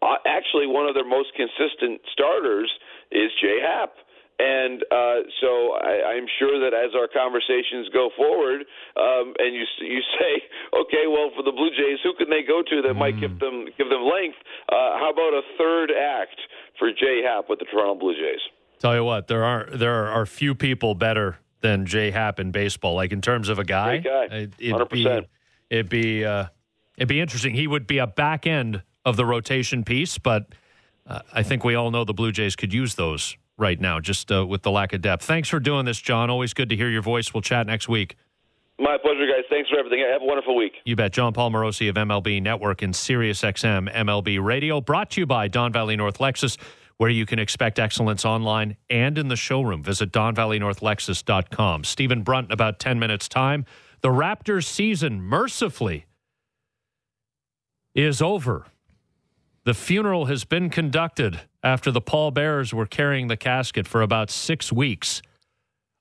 [0.04, 2.72] uh, actually one of their most consistent starters
[3.12, 3.96] is Jay Happ.
[4.36, 8.68] And uh, so I, I'm sure that as our conversations go forward,
[9.00, 10.44] um, and you you say,
[10.76, 13.00] okay, well, for the Blue Jays, who can they go to that mm.
[13.00, 14.38] might give them give them length?
[14.68, 16.36] Uh, how about a third act
[16.78, 18.44] for Jay Happ with the Toronto Blue Jays?
[18.80, 22.94] Tell you what, there are there are few people better than Jay Happ in baseball.
[22.94, 24.48] Like in terms of a guy, guy.
[24.60, 25.08] it'd be
[25.72, 26.46] it'd be uh,
[26.96, 27.56] it'd be interesting.
[27.56, 30.48] He would be a back end of the rotation piece, but
[31.08, 34.32] uh, I think we all know the Blue Jays could use those right now, just
[34.32, 35.26] uh, with the lack of depth.
[35.26, 36.30] Thanks for doing this, John.
[36.30, 37.34] Always good to hear your voice.
[37.34, 38.16] We'll chat next week.
[38.78, 39.46] My pleasure, guys.
[39.50, 40.06] Thanks for everything.
[40.12, 40.74] Have a wonderful week.
[40.84, 41.14] You bet.
[41.14, 45.72] Jon Paul Morosi of MLB Network and SiriusXM MLB Radio, brought to you by Don
[45.72, 46.58] Valley North Lexus
[46.98, 49.84] where you can expect excellence online and in the showroom.
[49.84, 51.84] Visit DonValleyNorthLexus.com.
[51.84, 53.66] Stephen Brunt about 10 minutes' time.
[54.02, 56.06] The Raptors season, mercifully,
[57.94, 58.68] is over.
[59.66, 64.72] The funeral has been conducted after the pallbearers were carrying the casket for about six
[64.72, 65.22] weeks.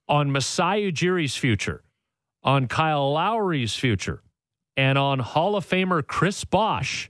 [0.06, 1.82] On Masai Ujiri's future,
[2.42, 4.22] on Kyle Lowry's future,
[4.76, 7.08] and on Hall of Famer Chris Bosh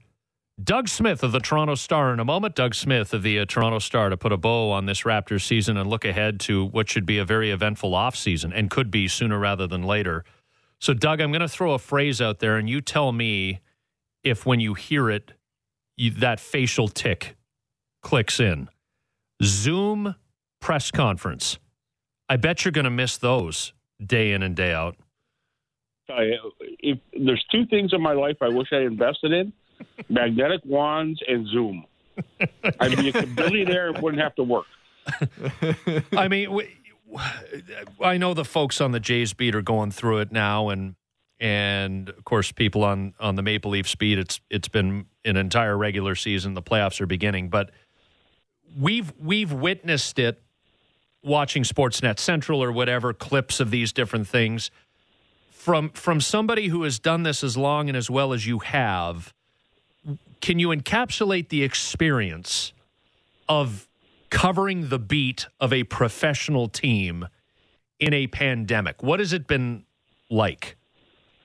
[0.62, 2.54] Doug Smith of the Toronto Star in a moment.
[2.54, 5.76] Doug Smith of the uh, Toronto Star to put a bow on this Raptors season
[5.76, 9.38] and look ahead to what should be a very eventful offseason and could be sooner
[9.38, 10.24] rather than later.
[10.78, 13.60] So, Doug, I'm going to throw a phrase out there and you tell me
[14.22, 15.32] if when you hear it,
[15.96, 17.36] you, that facial tick
[18.02, 18.68] clicks in.
[19.42, 20.14] Zoom
[20.60, 21.58] press conference.
[22.28, 23.72] I bet you're going to miss those
[24.04, 24.96] day in and day out.
[26.78, 29.52] if there's two things in my life I wish I invested in
[30.08, 31.86] magnetic wands, and Zoom.
[32.80, 34.66] I'd be a billionaire and wouldn't have to work.
[36.16, 36.76] I mean, we,
[38.00, 40.94] I know the folks on the Jays beat are going through it now, and
[41.40, 44.18] and of course, people on on the Maple Leafs beat.
[44.18, 46.54] It's it's been an entire regular season.
[46.54, 47.70] The playoffs are beginning, but
[48.78, 50.40] we've we've witnessed it
[51.22, 54.70] watching Sportsnet Central or whatever clips of these different things
[55.50, 59.32] from from somebody who has done this as long and as well as you have
[60.44, 62.74] can you encapsulate the experience
[63.48, 63.88] of
[64.28, 67.26] covering the beat of a professional team
[67.98, 69.02] in a pandemic?
[69.02, 69.86] What has it been
[70.28, 70.76] like?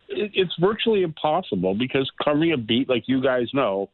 [0.10, 3.90] It's virtually impossible because covering a beat, like you guys know,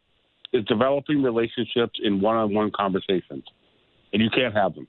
[0.53, 3.43] is developing relationships in one on one conversations,
[4.11, 4.87] and you can't have them.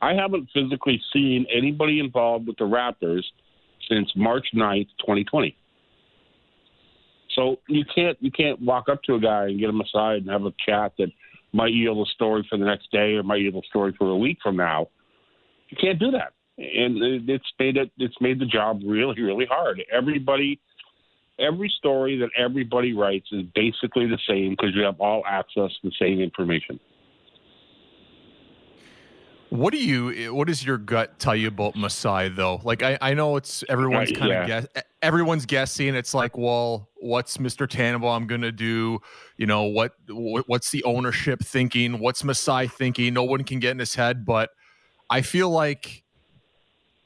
[0.00, 3.24] I haven't physically seen anybody involved with the Raptors
[3.88, 5.56] since March 9th, 2020.
[7.36, 10.30] So you can't you can't walk up to a guy and get him aside and
[10.30, 11.08] have a chat that
[11.52, 14.16] might yield a story for the next day or might yield a story for a
[14.16, 14.88] week from now.
[15.68, 19.82] You can't do that, and it's made it it's made the job really really hard.
[19.92, 20.58] Everybody,
[21.38, 25.90] every story that everybody writes is basically the same because you have all access to
[25.90, 26.80] the same information.
[29.50, 30.12] What do you?
[30.12, 32.60] Eh, what does your gut tell you about Masai though?
[32.64, 34.60] Like I, I know it's everyone's uh, kind of yeah.
[34.60, 34.84] guess.
[35.02, 35.94] Everyone's guessing.
[35.94, 37.66] It's like, well, what's Mr.
[37.68, 39.00] Tanenbaum going to do?
[39.36, 39.92] You know what?
[40.08, 41.98] What's the ownership thinking?
[41.98, 43.14] What's Masai thinking?
[43.14, 44.24] No one can get in his head.
[44.24, 44.50] But
[45.08, 46.02] I feel like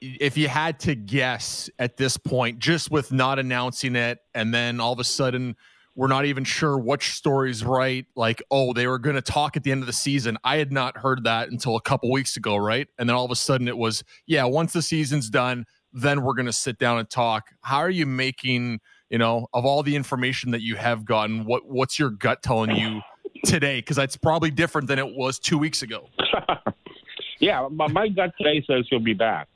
[0.01, 4.81] if you had to guess at this point, just with not announcing it, and then
[4.81, 5.57] all of a sudden
[6.01, 8.07] we're not even sure which story's right.
[8.17, 10.39] Like, oh, they were going to talk at the end of the season.
[10.43, 12.89] I had not heard that until a couple weeks ago, right?
[12.99, 16.33] And then all of a sudden it was, yeah, once the season's done, then we're
[16.33, 17.51] going to sit down and talk.
[17.61, 21.67] How are you making, you know, of all the information that you have gotten, what
[21.67, 23.03] what's your gut telling you
[23.45, 23.81] today?
[23.81, 26.09] Because that's probably different than it was two weeks ago.
[27.41, 29.50] yeah, my, my gut today says he'll be back.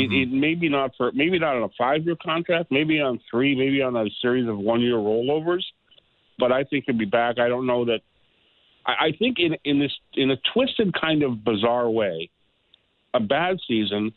[0.00, 0.34] It, mm-hmm.
[0.34, 3.82] it maybe not for maybe not on a five year contract, maybe on three, maybe
[3.82, 5.62] on a series of one year rollovers.
[6.38, 7.38] But I think he'll be back.
[7.38, 8.00] I don't know that.
[8.86, 12.30] I, I think in in this in a twisted kind of bizarre way,
[13.12, 14.12] a bad season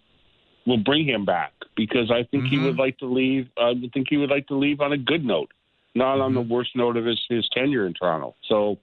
[0.65, 2.59] will bring him back because I think mm-hmm.
[2.59, 3.49] he would like to leave.
[3.57, 5.51] Uh, I think he would like to leave on a good note,
[5.95, 6.21] not mm-hmm.
[6.21, 6.53] on the mm-hmm.
[6.53, 8.35] worst note of his his tenure in Toronto.
[8.47, 8.77] So.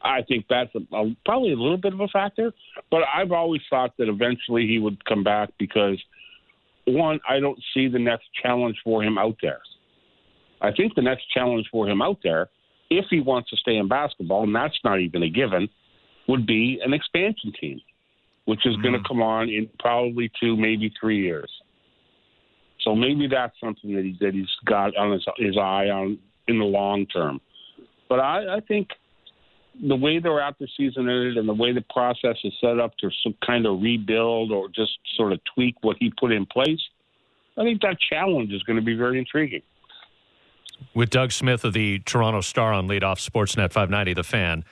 [0.00, 2.52] I think that's a, a, probably a little bit of a factor,
[2.88, 5.98] but I've always thought that eventually he would come back because
[6.90, 9.60] one, I don't see the next challenge for him out there.
[10.60, 12.48] I think the next challenge for him out there,
[12.90, 15.68] if he wants to stay in basketball, and that's not even a given,
[16.26, 17.80] would be an expansion team,
[18.46, 18.82] which is mm-hmm.
[18.82, 21.50] going to come on in probably two, maybe three years.
[22.80, 26.58] So maybe that's something that, he, that he's got on his, his eye on in
[26.58, 27.40] the long term.
[28.08, 28.88] But I, I think–
[29.80, 33.10] the way they're out the season and the way the process is set up to
[33.22, 36.80] some kind of rebuild or just sort of tweak what he put in place,
[37.56, 39.62] I think that challenge is going to be very intriguing.
[40.94, 44.64] With Doug Smith of the Toronto Star on leadoff Sportsnet 590, the fan.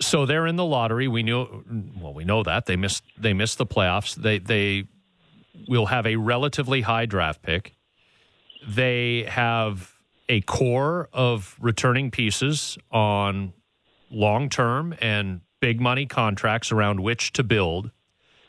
[0.00, 1.08] So they're in the lottery.
[1.08, 1.64] We knew,
[2.00, 3.02] well, we know that they missed.
[3.18, 4.14] They missed the playoffs.
[4.14, 4.84] They they
[5.68, 7.74] will have a relatively high draft pick.
[8.66, 9.94] They have
[10.28, 13.52] a core of returning pieces on
[14.10, 17.90] long term and big money contracts around which to build.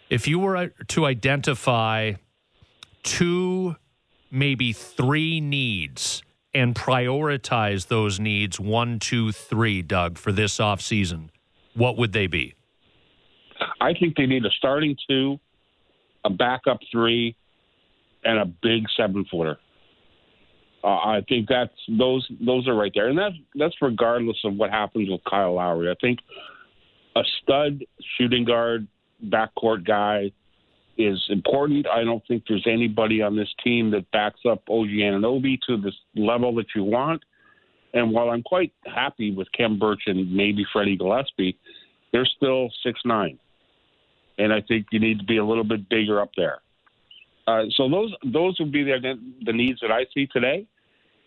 [0.09, 2.13] If you were uh, to identify
[3.03, 3.75] two,
[4.29, 6.23] maybe three needs
[6.53, 11.29] and prioritize those needs one, two, three, Doug, for this offseason,
[11.75, 12.55] what would they be?
[13.79, 15.39] I think they need a starting two,
[16.25, 17.35] a backup three,
[18.23, 19.57] and a big seven footer.
[20.83, 24.71] Uh, I think that's those those are right there, and that's that's regardless of what
[24.71, 25.89] happens with Kyle Lowry.
[25.91, 26.19] I think
[27.15, 27.83] a stud
[28.17, 28.87] shooting guard,
[29.27, 30.31] backcourt guy
[30.97, 31.87] is important.
[31.87, 35.95] I don't think there's anybody on this team that backs up OG Anunoby to this
[36.15, 37.21] level that you want.
[37.93, 41.57] And while I'm quite happy with Khem Birch and maybe Freddie Gillespie,
[42.11, 43.37] they're still six nine,
[44.37, 46.59] and I think you need to be a little bit bigger up there.
[47.47, 50.68] Uh, so those those would be the the needs that I see today.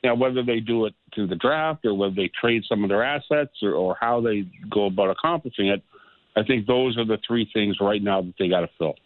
[0.03, 3.03] Now, whether they do it through the draft or whether they trade some of their
[3.03, 5.82] assets or, or how they go about accomplishing it,
[6.36, 8.97] I think those are the three things right now that they got to fill.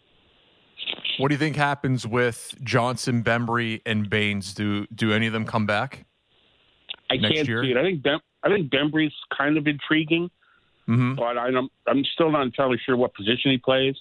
[1.17, 4.53] What do you think happens with Johnson, Bembry, and Baynes?
[4.53, 6.05] Do do any of them come back?
[7.09, 7.63] I can't year?
[7.63, 7.77] see it.
[7.77, 10.29] I think Bem- I think Bembry's kind of intriguing,
[10.87, 11.15] mm-hmm.
[11.15, 13.95] but I'm I'm still not entirely sure what position he plays.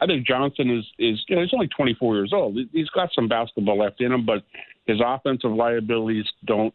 [0.00, 2.58] I think Johnson is is you know, he's only 24 years old.
[2.72, 4.42] He's got some basketball left in him, but
[4.86, 6.74] his offensive liabilities don't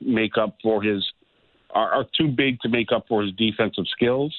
[0.00, 1.04] make up for his
[1.70, 4.34] are, are too big to make up for his defensive skills.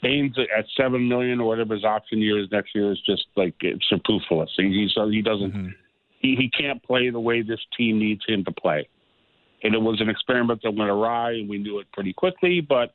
[0.00, 3.54] Baynes at seven million or whatever his option year is next year is just like
[3.60, 4.50] it's superfluous.
[4.56, 5.68] He he's, he doesn't mm-hmm.
[6.20, 8.88] he, he can't play the way this team needs him to play.
[9.64, 12.60] And it was an experiment that went awry, and we knew it pretty quickly.
[12.60, 12.94] But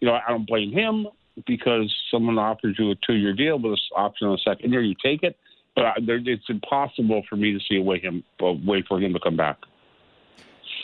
[0.00, 1.06] you know, I don't blame him
[1.46, 4.94] because someone offers you a two-year deal with an option on the second year, you
[5.02, 5.36] take it.
[5.74, 9.20] But it's impossible for me to see a way him a way for him to
[9.20, 9.58] come back.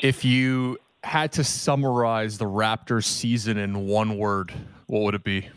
[0.03, 4.53] If you had to summarize the Raptors season in one word,
[4.87, 5.49] what would it be?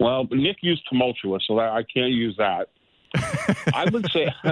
[0.00, 2.68] Well, Nick used tumultuous, so I can't use that.
[3.74, 4.32] I would say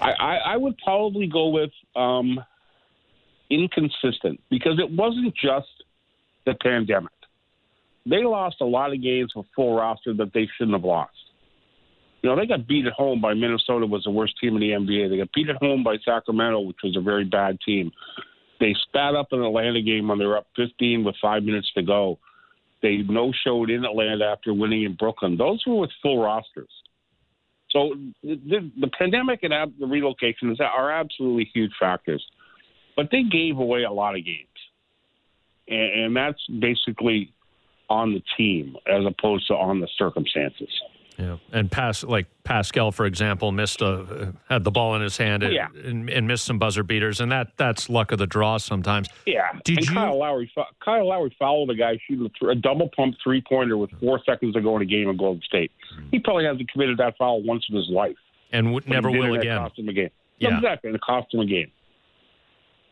[0.00, 2.38] I, I, I, would probably go with um,
[3.52, 5.68] inconsistent because it wasn't just
[6.46, 7.12] the pandemic.
[8.08, 11.12] They lost a lot of games with full roster that they shouldn't have lost.
[12.22, 14.70] You know, they got beat at home by Minnesota, was the worst team in the
[14.70, 15.10] NBA.
[15.10, 17.90] They got beat at home by Sacramento, which was a very bad team.
[18.60, 21.82] They spat up an Atlanta game when they were up 15 with five minutes to
[21.82, 22.18] go.
[22.80, 25.36] They no showed in Atlanta after winning in Brooklyn.
[25.36, 26.70] Those were with full rosters.
[27.70, 32.24] So the, the pandemic and ab- the relocation are absolutely huge factors
[32.96, 34.46] but they gave away a lot of games,
[35.68, 37.32] and, and that's basically
[37.88, 40.68] on the team as opposed to on the circumstances.
[41.18, 45.42] Yeah, and pass like Pascal, for example, missed a had the ball in his hand
[45.42, 45.68] and, Yeah.
[45.84, 49.08] and, and missed some buzzer beaters, and that that's luck of the draw sometimes.
[49.26, 49.52] Yeah.
[49.64, 50.50] Did and you- Kyle Lowry?
[50.82, 54.62] Kyle Lowry followed a guy shooting a double pump three pointer with four seconds to
[54.62, 55.70] go in a game in Golden State.
[56.10, 58.16] He probably hasn't committed that foul once in his life.
[58.50, 59.58] and w- never will it, and it again.
[59.58, 60.10] Cost him a game.
[60.38, 60.56] Yeah.
[60.56, 60.88] Exactly.
[60.88, 61.70] And it cost him a game.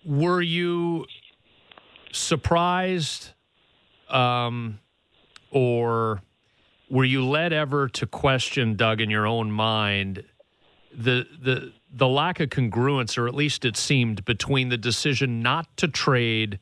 [0.05, 1.07] Were you
[2.13, 3.31] surprised,
[4.09, 4.79] um,
[5.51, 6.23] or
[6.89, 10.25] were you led ever to question, Doug, in your own mind,
[10.93, 15.77] the the the lack of congruence, or at least it seemed, between the decision not
[15.77, 16.59] to trade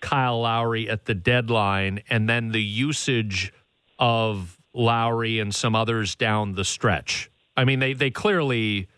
[0.00, 3.52] Kyle Lowry at the deadline and then the usage
[3.98, 7.30] of Lowry and some others down the stretch?
[7.56, 8.88] I mean, they they clearly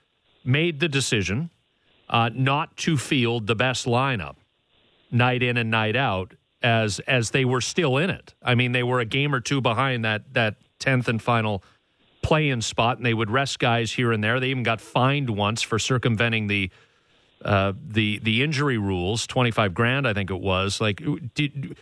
[0.45, 1.51] made the decision
[2.13, 4.37] uh, not to field the best lineup
[5.11, 8.35] night in and night out as as they were still in it.
[8.43, 11.65] I mean, they were a game or two behind that that tenth and final
[12.23, 14.39] play-in spot, and they would rest guys here and there.
[14.39, 16.71] They even got fined once for circumventing the
[17.45, 20.81] uh, the the injury rules, twenty five grand, I think it was.
[20.81, 21.03] Like,
[21.35, 21.77] did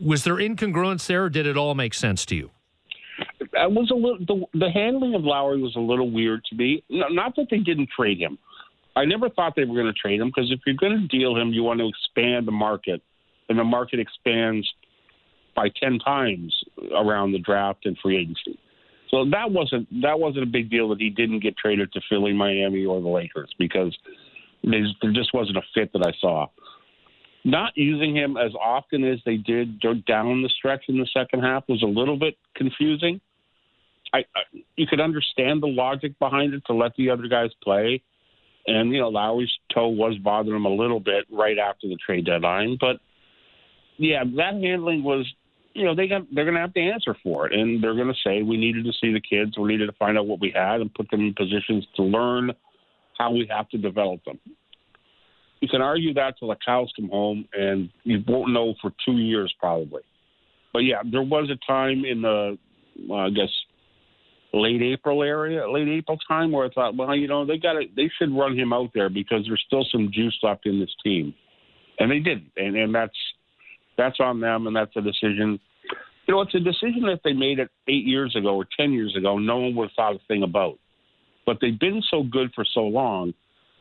[0.00, 2.50] was there incongruence there, or did it all make sense to you?
[3.52, 4.18] That was a little.
[4.52, 6.82] The, the handling of Lowry was a little weird to me.
[6.88, 8.38] No, not that they didn't trade him.
[8.94, 11.36] I never thought they were going to trade him because if you're going to deal
[11.36, 13.02] him, you want to expand the market,
[13.48, 14.68] and the market expands
[15.54, 16.54] by ten times
[16.94, 18.58] around the draft and free agency.
[19.10, 22.32] So that wasn't that wasn't a big deal that he didn't get traded to Philly,
[22.32, 23.96] Miami, or the Lakers because
[24.64, 26.46] there just wasn't a fit that I saw.
[27.44, 31.64] Not using him as often as they did down the stretch in the second half
[31.68, 33.20] was a little bit confusing.
[34.14, 38.02] I, I you could understand the logic behind it to let the other guys play,
[38.66, 42.26] and you know Lowry's toe was bothering him a little bit right after the trade
[42.26, 42.96] deadline, but
[43.98, 45.26] yeah, that handling was
[45.74, 48.08] you know they got they're going to have to answer for it, and they're going
[48.08, 50.52] to say we needed to see the kids, we needed to find out what we
[50.54, 52.52] had, and put them in positions to learn
[53.18, 54.38] how we have to develop them.
[55.60, 59.18] You can argue that till the cows come home, and you won't know for two
[59.18, 60.02] years probably.
[60.72, 62.58] But yeah, there was a time in the,
[63.06, 63.50] well, I guess,
[64.52, 67.84] late April area, late April time, where I thought, well, you know, they got to,
[67.96, 71.34] they should run him out there because there's still some juice left in this team,
[71.98, 73.16] and they didn't, and and that's
[73.96, 75.58] that's on them, and that's a decision.
[76.26, 79.16] You know, it's a decision that they made it eight years ago or ten years
[79.16, 79.38] ago.
[79.38, 80.78] No one would have thought a thing about,
[81.46, 83.34] but they've been so good for so long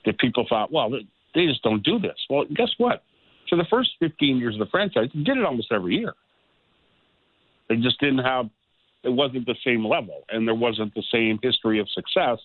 [0.06, 2.18] that people thought, well, they- just don't do this.
[2.30, 3.03] Well, guess what?
[3.49, 6.14] For the first 15 years of the franchise, they did it almost every year.
[7.69, 8.49] They just didn't have,
[9.03, 12.39] it wasn't the same level, and there wasn't the same history of success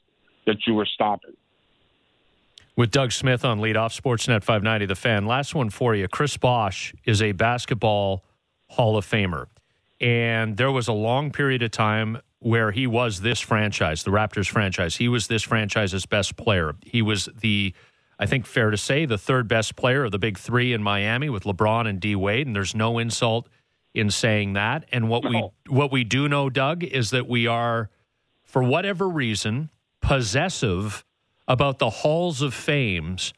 [0.46, 1.34] that you were stopping.
[2.76, 5.26] With Doug Smith on leadoff, Sportsnet 590, the fan.
[5.26, 6.08] Last one for you.
[6.08, 8.22] Chris Bosh is a basketball
[8.68, 9.46] Hall of Famer.
[10.00, 14.48] And there was a long period of time where he was this franchise, the Raptors
[14.48, 14.96] franchise.
[14.96, 16.74] He was this franchise's best player.
[16.82, 17.72] He was the,
[18.18, 21.30] I think, fair to say, the third best player of the big three in Miami
[21.30, 22.46] with LeBron and D Wade.
[22.46, 23.48] And there's no insult
[23.96, 24.84] in saying that.
[24.92, 25.30] And what No.
[25.66, 27.90] we what we do know, Doug, is that we are,
[28.44, 29.70] for whatever reason,
[30.00, 31.04] possessive
[31.48, 33.32] about the halls of fames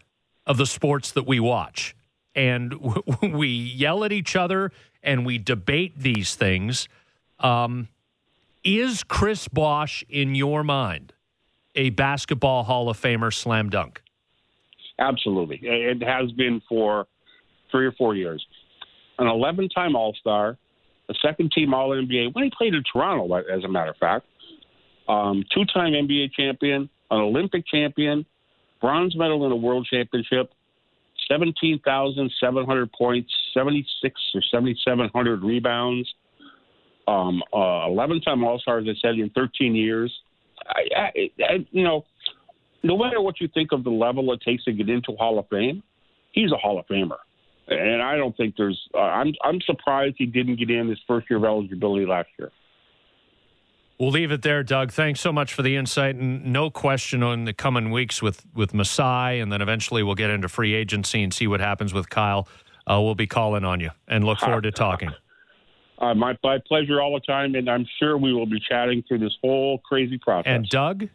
[0.46, 1.94] of the sports that we watch.
[2.34, 2.74] And
[3.22, 4.72] we yell at each other
[5.02, 6.88] and we debate these things.
[7.38, 7.88] Um,
[8.64, 11.12] is Chris Bosh, in your mind,
[11.74, 14.02] a basketball Hall of Famer slam dunk?
[14.98, 15.60] Absolutely.
[15.62, 17.06] It has been for
[17.70, 18.44] three or four years.
[19.18, 20.56] An 11 time All Star,
[21.08, 24.26] a second team All NBA when he played in Toronto, as a matter of fact,
[25.08, 28.24] um, two time NBA champion, an Olympic champion,
[28.80, 30.52] bronze medal in a world championship,
[31.28, 36.08] 17,700 points, 76 or 7,700 rebounds,
[37.06, 40.12] um, uh, 11 time All Star, as I said, in 13 years.
[40.66, 42.04] I, I, I, you know,
[42.82, 45.48] no matter what you think of the level it takes to get into Hall of
[45.48, 45.82] Fame,
[46.32, 47.16] he's a Hall of Famer.
[47.68, 48.80] And I don't think there's.
[48.94, 52.50] Uh, I'm I'm surprised he didn't get in his first year of eligibility last year.
[53.98, 54.92] We'll leave it there, Doug.
[54.92, 58.72] Thanks so much for the insight, and no question on the coming weeks with with
[58.72, 62.48] Masai, and then eventually we'll get into free agency and see what happens with Kyle.
[62.86, 65.10] Uh, we'll be calling on you, and look forward to talking.
[66.00, 69.18] Uh, my my pleasure all the time, and I'm sure we will be chatting through
[69.18, 70.46] this whole crazy process.
[70.46, 71.08] And Doug,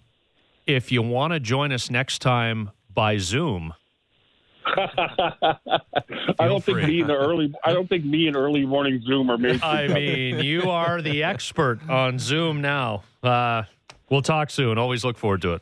[0.68, 3.74] if you want to join us next time by Zoom,
[6.40, 6.76] I don't free.
[6.76, 7.54] think me in the early.
[7.64, 9.62] I don't think me and early morning Zoom are made.
[9.64, 13.04] I mean, you are the expert on Zoom now.
[13.22, 13.64] Uh,
[14.10, 14.78] we'll talk soon.
[14.78, 15.62] Always look forward to it.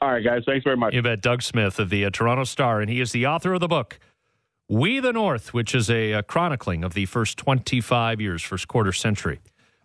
[0.00, 0.42] all right, guys.
[0.46, 0.94] Thanks very much.
[0.94, 1.20] You bet.
[1.20, 3.98] Doug Smith of the uh, Toronto Star, and he is the author of the book
[4.68, 8.92] "We the North," which is a, uh chronicling of the first 25 years, first quarter
[8.92, 9.40] century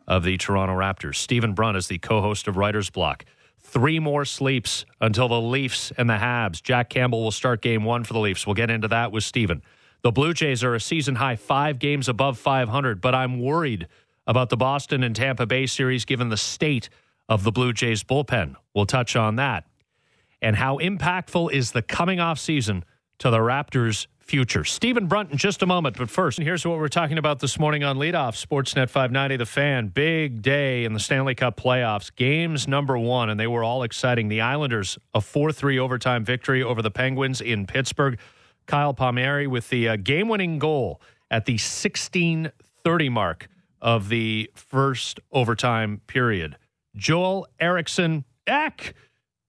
[0.08, 1.16] of the Toronto Raptors.
[1.16, 3.26] Stephen Brunt is the co-host of Writers Block.
[3.66, 6.62] Three more sleeps until the Leafs and the Habs.
[6.62, 8.46] Jack Campbell will start game one for the Leafs.
[8.46, 9.64] We'll get into that with Stephen.
[10.02, 13.88] The Blue Jays are a season high five games above 500, but I'm worried
[14.28, 16.90] about the Boston and Tampa Bay series given the state
[17.28, 18.56] of the Blue Jays bullpen.
[18.74, 19.66] We'll touch on that.
[20.42, 22.86] And how impactful is the coming off season
[23.18, 24.64] to the Raptors' future?
[24.64, 27.84] Stephen Brunt in just a moment, but first, here's what we're talking about this morning
[27.84, 29.88] on Leadoff Sportsnet 590 The Fan.
[29.88, 32.14] Big day in the Stanley Cup playoffs.
[32.16, 34.28] Games number one, and they were all exciting.
[34.28, 38.20] The Islanders, a 4 3 overtime victory over the Penguins in Pittsburgh.
[38.66, 41.00] Kyle Palmieri with the uh, game winning goal
[41.30, 43.48] at the 1630 mark
[43.82, 46.58] of the first overtime period.
[46.96, 48.96] Joel Eriksson Ek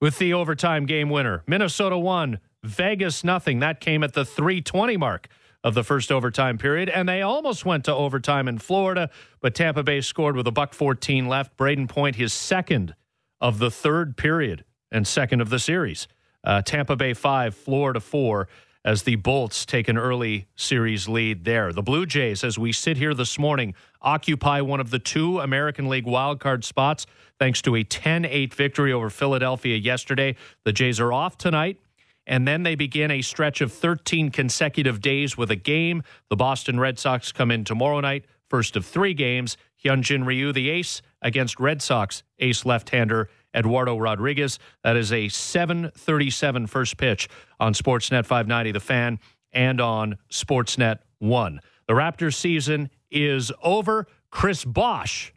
[0.01, 1.43] with the overtime game winner.
[1.47, 3.61] Minnesota won, Vegas nothing.
[3.61, 5.29] That came at the 320 mark
[5.65, 9.11] of the first overtime period, and they almost went to overtime in Florida,
[9.41, 11.57] but Tampa Bay scored with a buck 14 left.
[11.57, 12.95] Brayden Point, his second
[13.41, 16.07] of the third period and second of the series.
[16.45, 18.49] Uh, Tampa Bay five, Florida four
[18.85, 21.73] as the Bolts take an early series lead there.
[21.73, 25.89] The Blue Jays, as we sit here this morning, occupy one of the two American
[25.89, 27.05] League wildcard spots
[27.41, 30.37] thanks to a 10 8 victory over Philadelphia yesterday.
[30.65, 31.81] The Jays are off tonight.
[32.27, 36.03] And then they begin a stretch of 13 consecutive days with a game.
[36.29, 39.57] The Boston Red Sox come in tomorrow night, first of three games.
[39.85, 44.59] Hyunjin Ryu, the ace, against Red Sox ace left-hander Eduardo Rodriguez.
[44.83, 47.29] That is a 7:37 first pitch
[47.61, 49.21] on Sportsnet 590 The Fan
[49.53, 51.61] and on Sportsnet 1.
[51.87, 54.07] The Raptors season is over.
[54.31, 55.33] Chris Bosh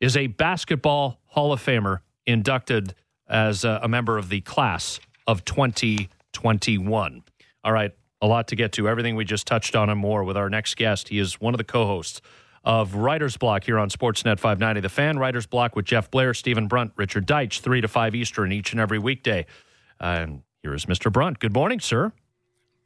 [0.00, 2.94] is a basketball Hall of Famer inducted
[3.28, 7.22] as a member of the class of 2021.
[7.64, 8.88] All right, a lot to get to.
[8.88, 11.08] Everything we just touched on and more with our next guest.
[11.08, 12.20] He is one of the co-hosts
[12.64, 14.80] of Writer's Block here on Sportsnet 590.
[14.80, 18.52] The Fan Writer's Block with Jeff Blair, Stephen Brunt, Richard Deitch, 3 to 5 Eastern
[18.52, 19.46] each and every weekday.
[20.00, 21.12] And here is Mr.
[21.12, 21.38] Brunt.
[21.38, 22.12] Good morning, sir.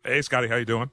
[0.05, 0.91] Hey, Scotty, how you doing?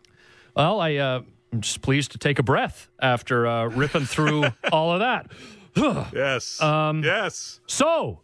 [0.56, 1.22] Well, I, uh,
[1.52, 5.32] I'm just pleased to take a breath after uh, ripping through all of that.
[6.14, 6.62] yes.
[6.62, 7.60] Um, yes.
[7.68, 8.22] So,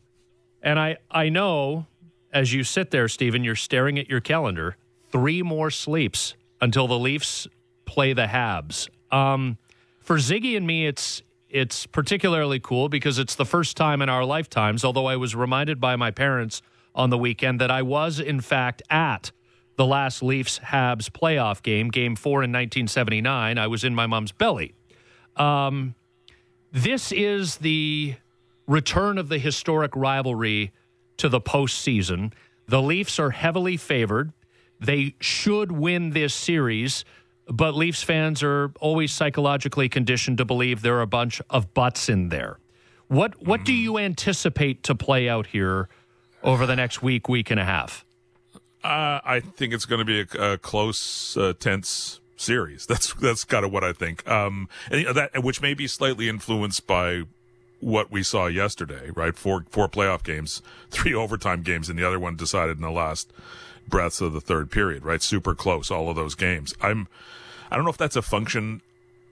[0.61, 1.87] and I, I know
[2.33, 4.75] as you sit there, Stephen, you're staring at your calendar.
[5.11, 7.47] Three more sleeps until the Leafs
[7.85, 8.89] play the Habs.
[9.11, 9.57] Um,
[9.99, 14.25] for Ziggy and me, it's it's particularly cool because it's the first time in our
[14.25, 14.83] lifetimes.
[14.83, 16.63] Although I was reminded by my parents
[16.95, 19.31] on the weekend that I was in fact at
[19.75, 23.59] the last Leafs Habs playoff game, Game Four in 1979.
[23.59, 24.73] I was in my mom's belly.
[25.37, 25.93] Um,
[26.71, 28.15] this is the
[28.65, 30.71] return of the historic rivalry
[31.17, 32.33] to the postseason.
[32.67, 34.33] The Leafs are heavily favored.
[34.79, 37.05] They should win this series,
[37.47, 42.09] but Leafs fans are always psychologically conditioned to believe there are a bunch of butts
[42.09, 42.59] in there.
[43.07, 45.89] What what do you anticipate to play out here
[46.41, 48.05] over the next week, week and a half?
[48.83, 52.85] Uh, I think it's going to be a, a close, uh, tense series.
[52.87, 54.27] That's that's kind of what I think.
[54.27, 57.23] Um, and that which may be slightly influenced by
[57.83, 59.35] what we saw yesterday, right?
[59.35, 63.31] Four four playoff games, three overtime games, and the other one decided in the last
[63.87, 65.21] breaths of the third period, right?
[65.21, 66.73] Super close, all of those games.
[66.81, 67.07] I'm,
[67.69, 68.81] I don't know if that's a function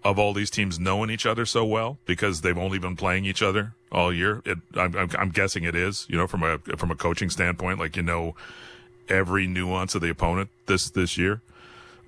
[0.03, 3.41] of all these teams knowing each other so well because they've only been playing each
[3.41, 4.41] other all year.
[4.45, 7.80] It, I'm, I'm, I'm guessing it is, you know, from a from a coaching standpoint,
[7.80, 8.36] like you know
[9.07, 11.41] every nuance of the opponent this this year.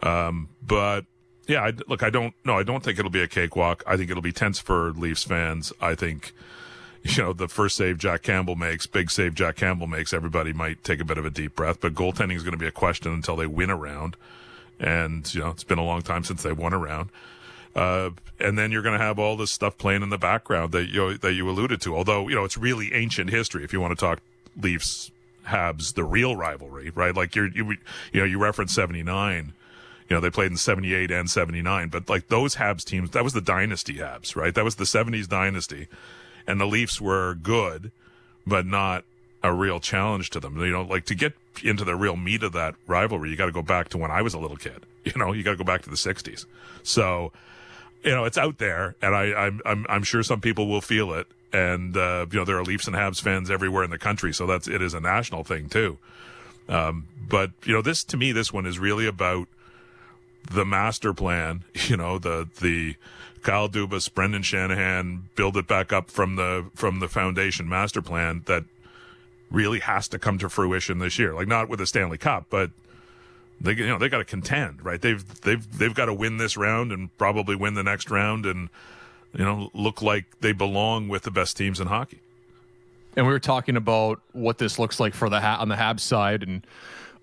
[0.01, 1.05] Um, but
[1.47, 3.83] yeah, I, look, I don't no, I don't think it'll be a cakewalk.
[3.85, 5.73] I think it'll be tense for Leafs fans.
[5.81, 6.33] I think
[7.03, 10.83] you know the first save Jack Campbell makes, big save Jack Campbell makes, everybody might
[10.83, 11.81] take a bit of a deep breath.
[11.81, 14.15] But goaltending is going to be a question until they win a round,
[14.79, 17.09] and you know it's been a long time since they won a round.
[17.75, 20.89] Uh, and then you're going to have all this stuff playing in the background that
[20.89, 21.95] you that you alluded to.
[21.95, 23.63] Although you know it's really ancient history.
[23.63, 24.19] If you want to talk
[24.61, 25.11] Leafs
[25.47, 27.15] Habs, the real rivalry, right?
[27.15, 27.71] Like you're you
[28.13, 29.53] you know you reference '79
[30.09, 33.33] you know, they played in 78 and 79, but like those Habs teams, that was
[33.33, 34.53] the dynasty Habs, right?
[34.53, 35.87] That was the 70s dynasty.
[36.45, 37.91] And the Leafs were good,
[38.45, 39.05] but not
[39.41, 40.57] a real challenge to them.
[40.57, 43.51] You know, like to get into the real meat of that rivalry, you got to
[43.51, 44.85] go back to when I was a little kid.
[45.05, 46.45] You know, you got to go back to the 60s.
[46.81, 47.33] So,
[48.05, 51.11] you know, it's out there, and I, I'm, I'm, I'm sure some people will feel
[51.11, 51.27] it.
[51.51, 54.33] And, uh, you know, there are Leafs and Habs fans everywhere in the country.
[54.33, 55.97] So that's, it is a national thing too.
[56.69, 59.49] Um, but, you know, this, to me, this one is really about,
[60.51, 62.95] the master plan, you know, the, the
[63.41, 68.43] Kyle Dubas, Brendan Shanahan build it back up from the, from the foundation master plan
[68.45, 68.63] that
[69.51, 71.33] really has to come to fruition this year.
[71.33, 72.71] Like not with the Stanley Cup, but
[73.61, 75.01] they, you know, they got to contend, right?
[75.01, 78.45] They've, they've, they've got to win this round and probably win the next round.
[78.45, 78.69] And
[79.33, 82.19] you know, look like they belong with the best teams in hockey.
[83.15, 85.99] And we were talking about what this looks like for the ha- on the Habs
[86.01, 86.65] side, and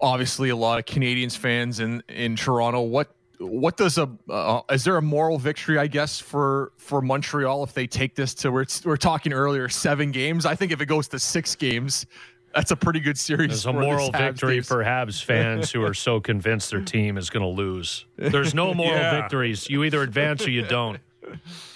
[0.01, 2.81] obviously a lot of Canadiens fans in in Toronto.
[2.83, 5.79] What what does a uh, is there a moral victory?
[5.79, 10.13] I guess for for Montreal if they take this to we're we're talking earlier seven
[10.13, 10.45] games.
[10.47, 12.05] I think if it goes to six games,
[12.55, 13.49] that's a pretty good series.
[13.49, 14.63] There's a moral Habs victory team.
[14.65, 18.05] for Habs fans who are so convinced their team is going to lose.
[18.17, 19.21] There's no moral Yeah.
[19.23, 19.71] victories.
[19.71, 20.99] You either advance or you don't.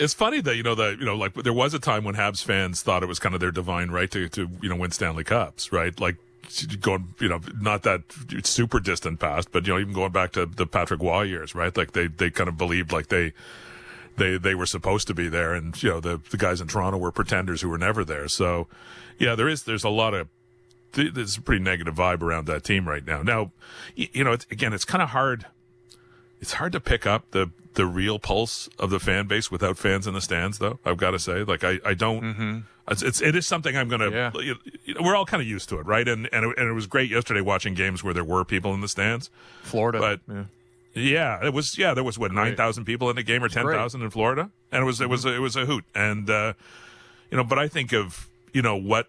[0.01, 2.45] It's funny that you know that you know like there was a time when Habs
[2.45, 5.23] fans thought it was kind of their divine right to to you know win Stanley
[5.25, 5.99] Cups, right?
[6.01, 6.17] Like
[6.81, 8.03] going you know not that
[8.45, 11.77] super distant past, but you know even going back to the Patrick Roy years, right?
[11.77, 13.33] Like they they kind of believed like they
[14.17, 16.99] they they were supposed to be there, and you know the the guys in Toronto
[16.99, 18.29] were pretenders who were never there.
[18.29, 18.69] So
[19.19, 20.29] yeah, there is there's a lot of
[20.93, 23.23] th- there's a pretty negative vibe around that team right now.
[23.23, 23.53] Now,
[23.95, 25.47] you know, it's, again, it's kind of hard.
[26.41, 30.07] It's hard to pick up the the real pulse of the fan base without fans
[30.07, 30.79] in the stands, though.
[30.85, 32.65] I've got to say, like, I I don't.
[32.89, 34.11] It's, it's it is something I'm gonna.
[34.11, 34.31] Yeah.
[34.41, 34.57] you-
[34.95, 36.07] know, we're all kind of used to it, right?
[36.07, 38.81] And and it, and it was great yesterday watching games where there were people in
[38.81, 39.31] the stands.
[39.63, 40.45] Florida, But- yeah.
[40.97, 41.77] Yeah, it was.
[41.77, 44.51] Yeah, there was what nine thousand people in the game or ten thousand in Florida,
[44.71, 45.85] and it was it was it was a hoot.
[45.93, 46.53] And uh,
[47.33, 49.09] you know, but I think of you know what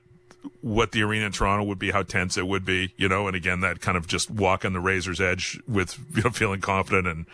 [0.62, 3.36] what the arena in Toronto would be, how tense it would be, you know, and
[3.36, 7.06] again that kind of just walk on the razor's edge with you know feeling confident
[7.08, 7.28] and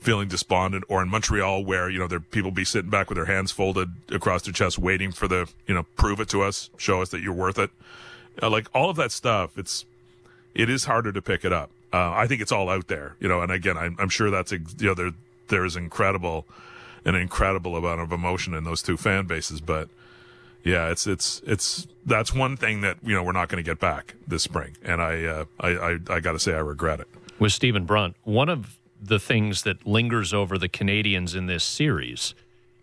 [0.00, 3.26] feeling despondent, or in Montreal where you know there people be sitting back with their
[3.26, 7.02] hands folded across their chest, waiting for the you know prove it to us, show
[7.02, 7.70] us that you're worth it.
[8.42, 9.84] Uh, like all of that stuff, it's
[10.54, 11.70] it is harder to pick it up.
[11.92, 13.40] Uh, I think it's all out there, you know.
[13.40, 15.12] And again, I'm, I'm sure that's you know there
[15.48, 16.46] there is incredible,
[17.04, 19.60] an incredible amount of emotion in those two fan bases.
[19.60, 19.88] But
[20.64, 23.80] yeah, it's it's it's that's one thing that you know we're not going to get
[23.80, 27.08] back this spring, and I uh, I I, I got to say I regret it.
[27.38, 28.16] with Stephen Brunt.
[28.24, 32.34] One of the things that lingers over the Canadiens in this series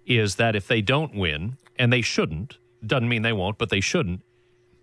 [0.06, 3.82] is that if they don't win, and they shouldn't, doesn't mean they won't, but they
[3.82, 4.22] shouldn't,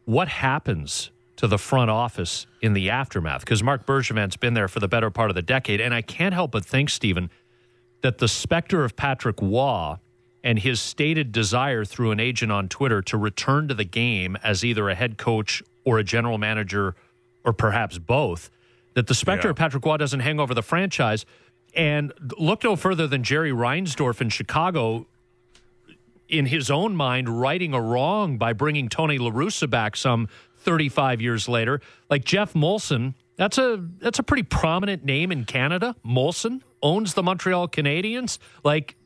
[0.04, 3.40] what happens to the front office in the aftermath?
[3.40, 5.80] Because Mark Bergevin's been there for the better part of the decade.
[5.80, 7.30] And I can't help but think, Stephen,
[8.02, 9.96] that the specter of Patrick Roy
[10.44, 14.64] and his stated desire through an agent on Twitter to return to the game as
[14.64, 16.96] either a head coach or a general manager
[17.44, 18.50] or perhaps both,
[18.94, 19.50] that the specter Yeah.
[19.50, 21.24] of Patrick Roy doesn't hang over the franchise.
[21.74, 25.06] And look no further than Jerry Reinsdorf in Chicago,
[26.28, 30.28] in his own mind, righting a wrong by bringing Tony LaRussa back some
[30.58, 31.80] 35 years later.
[32.08, 35.94] Like Geoff Molson, that's a that's a pretty prominent name in Canada.
[36.04, 38.38] Molson owns the Montreal Canadiens.
[38.64, 38.96] Like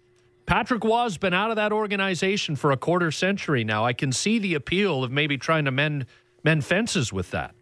[0.47, 3.85] Patrick Roy's been out of that organization for a quarter century now.
[3.85, 6.07] I can see the appeal of maybe trying to mend
[6.45, 7.56] mend fences with that.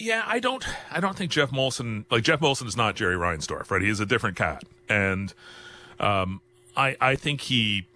[0.00, 0.64] Yeah, I don't.
[0.90, 3.82] I don't think Geoff Molson, like Geoff Molson, is not Jerry Reinsdorf, right?
[3.82, 5.32] He's a different cat, and
[5.98, 6.40] um,
[6.74, 7.86] I I think he,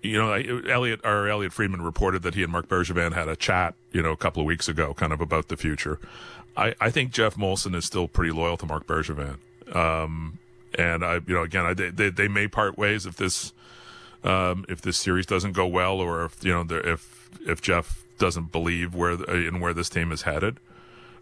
[0.00, 3.34] you know, I- Elliotte or Elliotte Friedman reported that he and Mark Bergevin had a
[3.34, 5.98] chat, you know, a couple of weeks ago, kind of about the future.
[6.56, 9.38] I I think Geoff Molson is still pretty loyal to Mark Bergevin,
[9.74, 10.38] um,
[10.78, 13.52] and I, you know, again, I, they they may part ways if this
[14.22, 18.52] um, if this series doesn't go well, or if you know, if if Jeff doesn't
[18.52, 20.58] believe where in where this team is headed.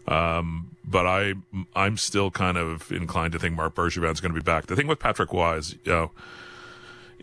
[0.09, 1.35] Um, but I,
[1.75, 4.65] I'm still kind of inclined to think Mark Bergevin's going to be back.
[4.65, 6.11] The thing with Patrick Roy's, you know,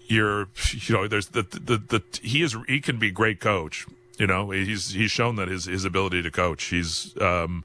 [0.06, 3.86] you're, you know, there's the, the, the, he is, he can be a great coach.
[4.18, 6.62] You know, he's, he's shown that his, his ability to coach.
[6.66, 7.64] He's, um,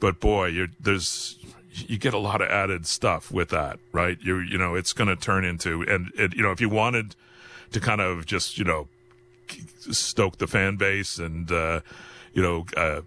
[0.00, 1.38] but boy, you there's,
[1.70, 4.16] you get a lot of added stuff with that, right?
[4.22, 7.14] You, you know, it's going to turn into, and you know, if you wanted
[7.72, 8.88] to kind of just, you know,
[9.92, 11.80] stoke the fan base and, uh,
[12.32, 13.02] you know, uh,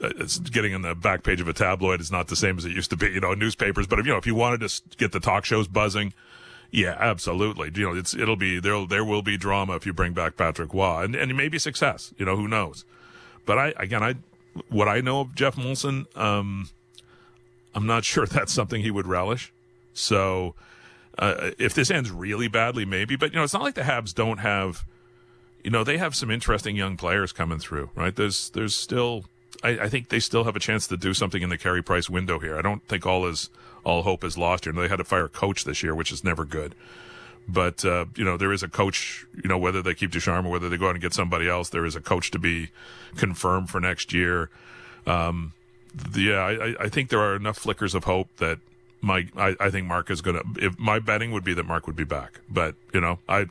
[0.00, 2.72] it's getting on the back page of a tabloid is not the same as it
[2.72, 3.86] used to be, you know, newspapers.
[3.86, 6.12] But if you know, if you wanted to get the talk shows buzzing,
[6.70, 7.70] yeah, absolutely.
[7.74, 8.86] You know, it's it'll be there.
[8.86, 12.12] There will be drama if you bring back Patrick Roy, and and maybe success.
[12.18, 12.84] You know, who knows?
[13.46, 14.14] But I again, I
[14.68, 16.68] what I know of Geoff Molson, um,
[17.74, 19.52] I'm not sure that's something he would relish.
[19.92, 20.54] So
[21.18, 23.16] uh, if this ends really badly, maybe.
[23.16, 24.84] But you know, it's not like the Habs don't have.
[25.62, 28.14] You know, they have some interesting young players coming through, right?
[28.14, 29.24] There's there's still
[29.64, 32.10] I, I think they still have a chance to do something in the Carey Price
[32.10, 32.56] window here.
[32.56, 33.48] I don't think all is
[33.82, 34.72] all hope is lost here.
[34.72, 36.74] They had to fire a coach this year, which is never good.
[37.48, 39.26] But uh, you know, there is a coach.
[39.42, 41.70] You know, whether they keep Ducharme or whether they go out and get somebody else,
[41.70, 42.70] there is a coach to be
[43.16, 44.50] confirmed for next year.
[45.06, 45.52] Um,
[46.14, 48.58] yeah, I, I think there are enough flickers of hope that
[49.00, 50.42] my I, I think Mark is gonna.
[50.56, 53.46] If my betting would be that Mark would be back, but you know, I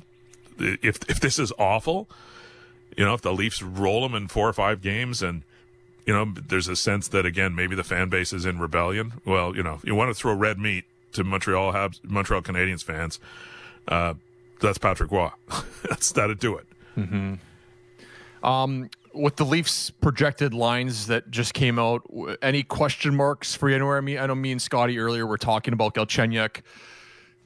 [0.60, 2.10] if if this is awful,
[2.98, 5.44] you know, if the Leafs roll them in four or five games and
[6.06, 9.14] you know, there's a sense that again maybe the fan base is in rebellion.
[9.26, 13.20] Well, you know, you want to throw red meat to Montreal Habs, Montreal Canadiens fans.
[13.88, 14.16] Uh,
[14.62, 15.30] that's Patrick Roy.
[15.90, 16.68] that's that'd do it.
[18.44, 22.02] Um, with the Leafs projected lines that just came out,
[22.42, 23.98] any question marks for you anywhere?
[23.98, 26.62] I mean, I know me and Scotty earlier were talking about Galchenyuk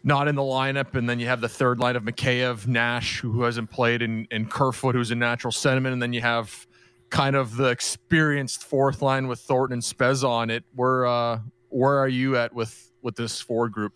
[0.03, 3.41] not in the lineup, and then you have the third line of Mikheyev, Nash, who
[3.43, 6.66] hasn't played, and, and Kerfoot, who's a natural sentiment, and then you have
[7.09, 10.63] kind of the experienced fourth line with Thornton and Spez on it.
[10.75, 11.39] Where uh,
[11.69, 13.93] where are you at with with this forward group?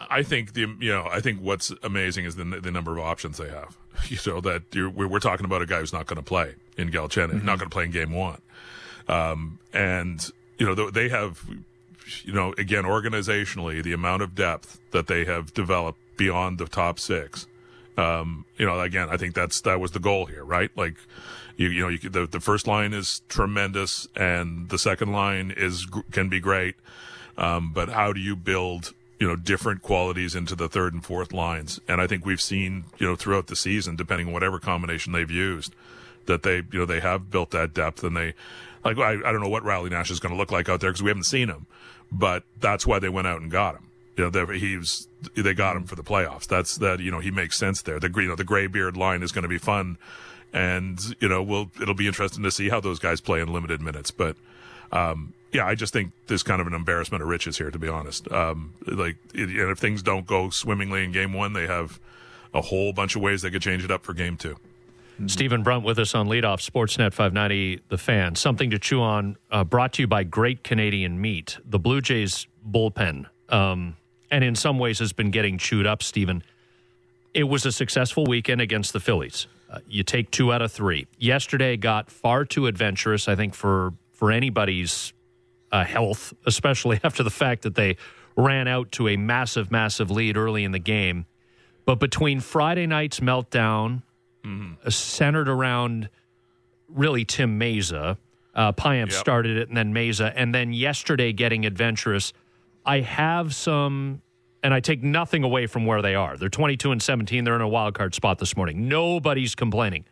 [0.00, 3.38] I think the you know I think what's amazing is the the number of options
[3.38, 3.76] they have.
[4.08, 6.54] You know that you're, we're, we're talking about a guy who's not going to play
[6.76, 8.40] in Galchenyuk, not going to play in Game One,
[9.06, 10.28] um, and
[10.58, 11.44] you know they have
[12.24, 16.98] you know again organizationally the amount of depth that they have developed beyond the top
[16.98, 17.46] six.
[17.98, 20.70] Um, you know again I think that's that was the goal here, right?
[20.74, 20.96] Like
[21.62, 25.86] you you know you, the the first line is tremendous and the second line is
[26.10, 26.74] can be great.
[27.36, 31.32] Um, but how do you build, you know, different qualities into the third and fourth
[31.32, 31.80] lines?
[31.88, 35.30] And I think we've seen, you know, throughout the season, depending on whatever combination they've
[35.30, 35.74] used,
[36.26, 38.34] that they, you know, they have built that depth and they,
[38.84, 40.90] like, I, I don't know what Riley Nash is going to look like out there
[40.90, 41.66] because we haven't seen him,
[42.12, 43.88] but that's why they went out and got him.
[44.18, 44.78] You know, they,
[45.40, 46.46] they got him for the playoffs.
[46.46, 47.98] That's that, you know, he makes sense there.
[47.98, 49.96] The, you know, the gray beard line is going to be fun.
[50.52, 53.80] And, you know, we'll, it'll be interesting to see how those guys play in limited
[53.80, 54.10] minutes.
[54.10, 54.36] But,
[54.90, 57.88] um, yeah, I just think there's kind of an embarrassment of riches here, to be
[57.88, 58.30] honest.
[58.30, 61.98] Um, like, it, and if things don't go swimmingly in game one, they have
[62.54, 64.56] a whole bunch of ways they could change it up for game two.
[65.26, 68.34] Stephen Brunt with us on leadoff Sportsnet 590 The Fan.
[68.34, 69.36] Something to chew on.
[69.50, 71.58] Uh, brought to you by Great Canadian Meat.
[71.64, 73.96] The Blue Jays bullpen, um,
[74.30, 76.02] and in some ways has been getting chewed up.
[76.02, 76.42] Stephen,
[77.34, 79.46] it was a successful weekend against the Phillies.
[79.72, 81.06] Uh, you take two out of three.
[81.18, 83.26] Yesterday got far too adventurous.
[83.28, 85.12] I think for for anybody's
[85.72, 87.96] uh, health, especially after the fact that they
[88.36, 91.26] ran out to a massive, massive lead early in the game.
[91.84, 94.02] But between Friday night's meltdown,
[94.44, 96.08] uh, centered around
[96.88, 98.16] really Tim Mayza,
[98.54, 99.12] uh, Payamp Yep.
[99.12, 102.32] started it, and then Mayza, and then yesterday getting adventurous.
[102.84, 104.22] I have some,
[104.62, 106.36] and I take nothing away from where they are.
[106.36, 107.44] They're 22 and 17.
[107.44, 108.88] They're in a wild card spot this morning.
[108.88, 110.04] Nobody's complaining.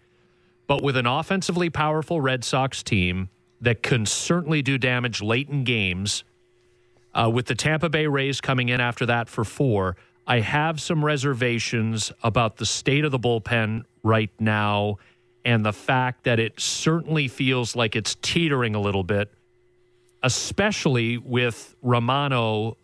[0.67, 3.29] But with an offensively powerful Red Sox team
[3.61, 6.25] that can certainly do damage late in games,
[7.15, 9.97] uh, with the Tampa Bay Rays coming in after that for four,
[10.27, 14.99] I have some reservations about the state of the bullpen right now
[15.45, 19.33] and the fact that it certainly feels like it's teetering a little bit,
[20.23, 22.77] especially with Romano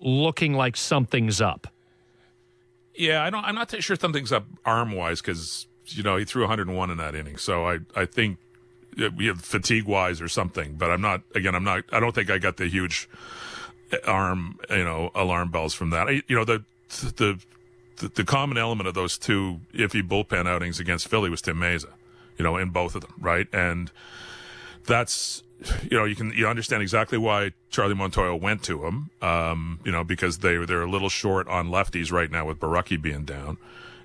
[0.00, 1.66] looking like something's up.
[2.94, 3.44] Yeah, I don't.
[3.44, 7.14] I'm not sure something's up arm wise because you know he threw 101 in that
[7.14, 7.36] inning.
[7.36, 8.38] So I I think
[9.16, 10.74] we have fatigue wise or something.
[10.74, 11.22] But I'm not.
[11.34, 11.84] Again, I'm not.
[11.92, 13.08] I don't think I got the huge
[13.92, 16.08] eh, arm you know alarm bells from that.
[16.08, 16.64] I, you know the
[17.16, 17.38] the
[17.96, 21.92] the, common element of those two iffy bullpen outings against Philly was Tim Mayza.
[22.36, 23.48] You know, in both of them, right?
[23.52, 23.90] And
[24.86, 25.42] that's
[25.90, 29.10] you know you can you understand exactly why Charlie Montoyo went to him.
[29.22, 33.00] Um, you know because they they're a little short on lefties right now with Borucki
[33.00, 33.58] being down,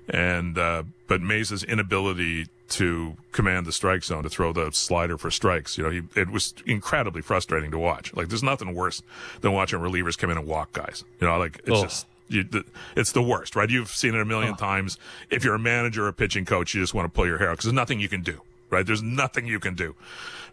[0.08, 5.30] and uh, but Mayza's inability to command the strike zone to throw the slider for
[5.30, 5.76] strikes.
[5.78, 8.14] You know he it was incredibly frustrating to watch.
[8.14, 9.02] Like there's nothing worse
[9.42, 11.04] than watching relievers come in and walk guys.
[11.20, 11.82] You know like it's Oh.
[11.82, 12.06] just.
[12.26, 12.64] You, the,
[12.96, 13.68] it's the worst, right?
[13.68, 14.96] You've seen it a million times.
[15.28, 17.48] If you're a manager or a pitching coach, you just want to pull your hair
[17.50, 18.40] out because there's nothing you can do,
[18.74, 18.86] right?
[18.86, 19.94] There's nothing you can do.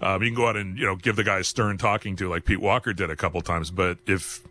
[0.02, 2.30] Um, you can go out and you know give the guy a stern talking to,
[2.30, 3.72] like Pete Walker did a couple times.
[3.72, 4.41] But if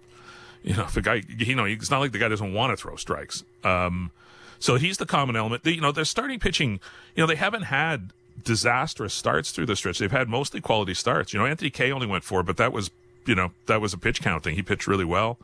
[0.63, 2.77] you know if the guy, you know, it's not like the guy doesn't want to
[2.77, 3.45] throw strikes.
[3.65, 4.11] Um,
[4.59, 5.65] so he's the common element.
[5.65, 6.81] The, you know, they're starting pitching.
[7.15, 8.13] You know, they haven't had
[8.45, 9.99] disastrous starts through the stretch.
[9.99, 11.33] They've had mostly quality starts.
[11.33, 12.91] You know, Anthony Kay only went four, but that was
[13.27, 14.55] you know that was a pitch count thing.
[14.55, 15.39] He pitched really well.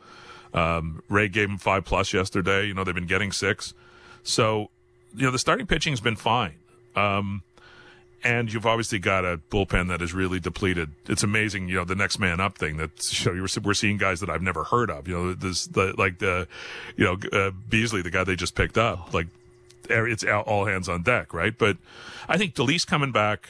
[0.53, 2.65] Um, Ray gave him five plus yesterday.
[2.65, 3.73] You know, they've been getting six.
[4.23, 4.69] So,
[5.15, 6.55] you know, the starting pitching's been fine.
[6.95, 7.43] Um,
[8.23, 10.91] and you've obviously got a bullpen that is really depleted.
[11.07, 14.19] It's amazing, you know, the next man up thing that you know, we're, seeing guys
[14.21, 15.07] that I've never heard of.
[15.07, 16.47] You know, this the like the,
[16.95, 19.13] you know, uh, Beasley, the guy they just picked up.
[19.13, 19.27] Like,
[19.89, 21.57] it's all- all hands on deck, right?
[21.57, 21.77] But
[22.27, 23.47] I think Dolis coming back.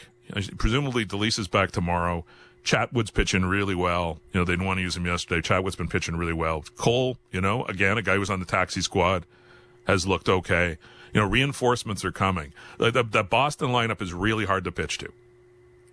[0.57, 2.25] Presumably, Dolis is back tomorrow.
[2.65, 4.19] Chatwood's pitching really well.
[4.33, 5.41] You know, they didn't want to use him yesterday.
[5.41, 6.65] Chatwood's been pitching really well.
[6.75, 9.25] Cole, you know, again, a guy who was on the taxi squad
[9.85, 10.77] has looked okay.
[11.13, 12.53] You know, reinforcements are coming.
[12.77, 15.11] The, the, the Boston lineup is really hard to pitch to.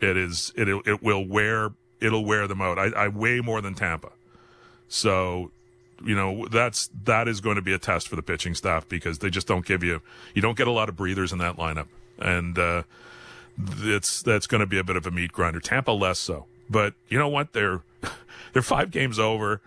[0.01, 0.53] It is.
[0.57, 1.70] It it will wear.
[2.01, 2.78] It'll wear them out.
[2.78, 4.11] I, I way more than Tampa.
[4.89, 5.51] So,
[6.05, 9.20] you know, that's that is going to be a test for the pitching staff because
[9.20, 10.03] they just don't give you.
[10.35, 11.86] You don't get a lot of breathers in that lineup,
[12.19, 12.82] and uh,
[13.78, 15.61] it's that's going to be a bit of a meat grinder.
[15.61, 17.53] Tampa less so, but you know what?
[17.53, 17.82] They're
[18.53, 19.61] they're five games over.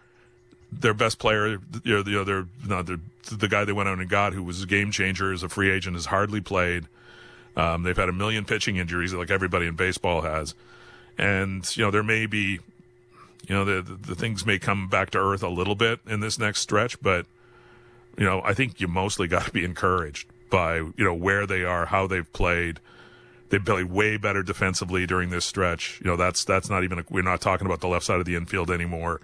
[0.71, 2.99] Their best player, you know, the other, the,
[3.35, 5.71] the guy they went out and got, who was a game changer as a free
[5.71, 6.85] agent, has hardly played.
[7.55, 10.53] Um, they've had a million pitching injuries, like everybody in baseball has,
[11.17, 12.59] and you know there may be,
[13.47, 16.19] you know, the, the the things may come back to earth a little bit in
[16.19, 17.25] this next stretch, but
[18.15, 21.63] you know, I think you mostly got to be encouraged by you know where they
[21.63, 22.79] are, how they've played.
[23.49, 26.01] They've played way better defensively during this stretch.
[26.03, 28.25] You know, that's that's not even a, we're not talking about the left side of
[28.25, 29.21] the infield anymore.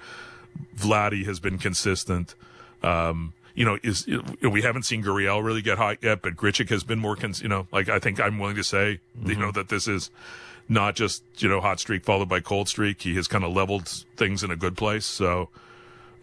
[0.78, 2.36] Vladdy has been consistent.
[2.82, 4.08] Um, you know, is
[4.42, 7.48] we haven't seen Gurriel really get hot yet, but Grichuk has been more, cons- you
[7.48, 9.30] know, like I think I'm willing to say, mm-hmm.
[9.30, 10.10] you know, that this is
[10.68, 13.02] not just you know hot streak followed by cold streak.
[13.02, 15.06] He has kind of leveled things in a good place.
[15.06, 15.50] So,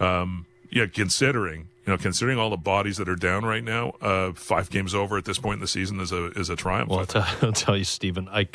[0.01, 4.33] um, yeah, considering you know, considering all the bodies that are down right now, uh,
[4.33, 6.91] five games over at this point in the season is a is a triumph.
[6.91, 8.49] Well, I'll, t- I'll tell you, Stephen, I.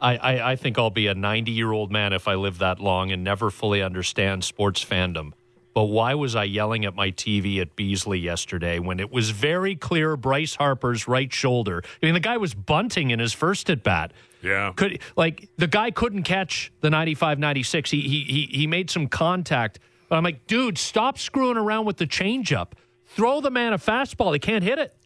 [0.00, 3.10] I, I think I'll be a 90 year old man if I live that long
[3.10, 5.32] and never fully understand sports fandom.
[5.74, 9.76] But why was I yelling at my TV at Beasley yesterday when it was very
[9.76, 11.82] clear Bryce Harper's right shoulder?
[12.02, 14.12] I mean, the guy was bunting in his first at bat.
[14.42, 14.72] Yeah.
[14.74, 17.90] Could like the guy couldn't catch the 95 96.
[17.90, 19.78] He he he he made some contact.
[20.08, 22.72] But I'm like, dude, stop screwing around with the changeup.
[23.06, 24.32] Throw the man a fastball.
[24.32, 24.96] He can't hit it.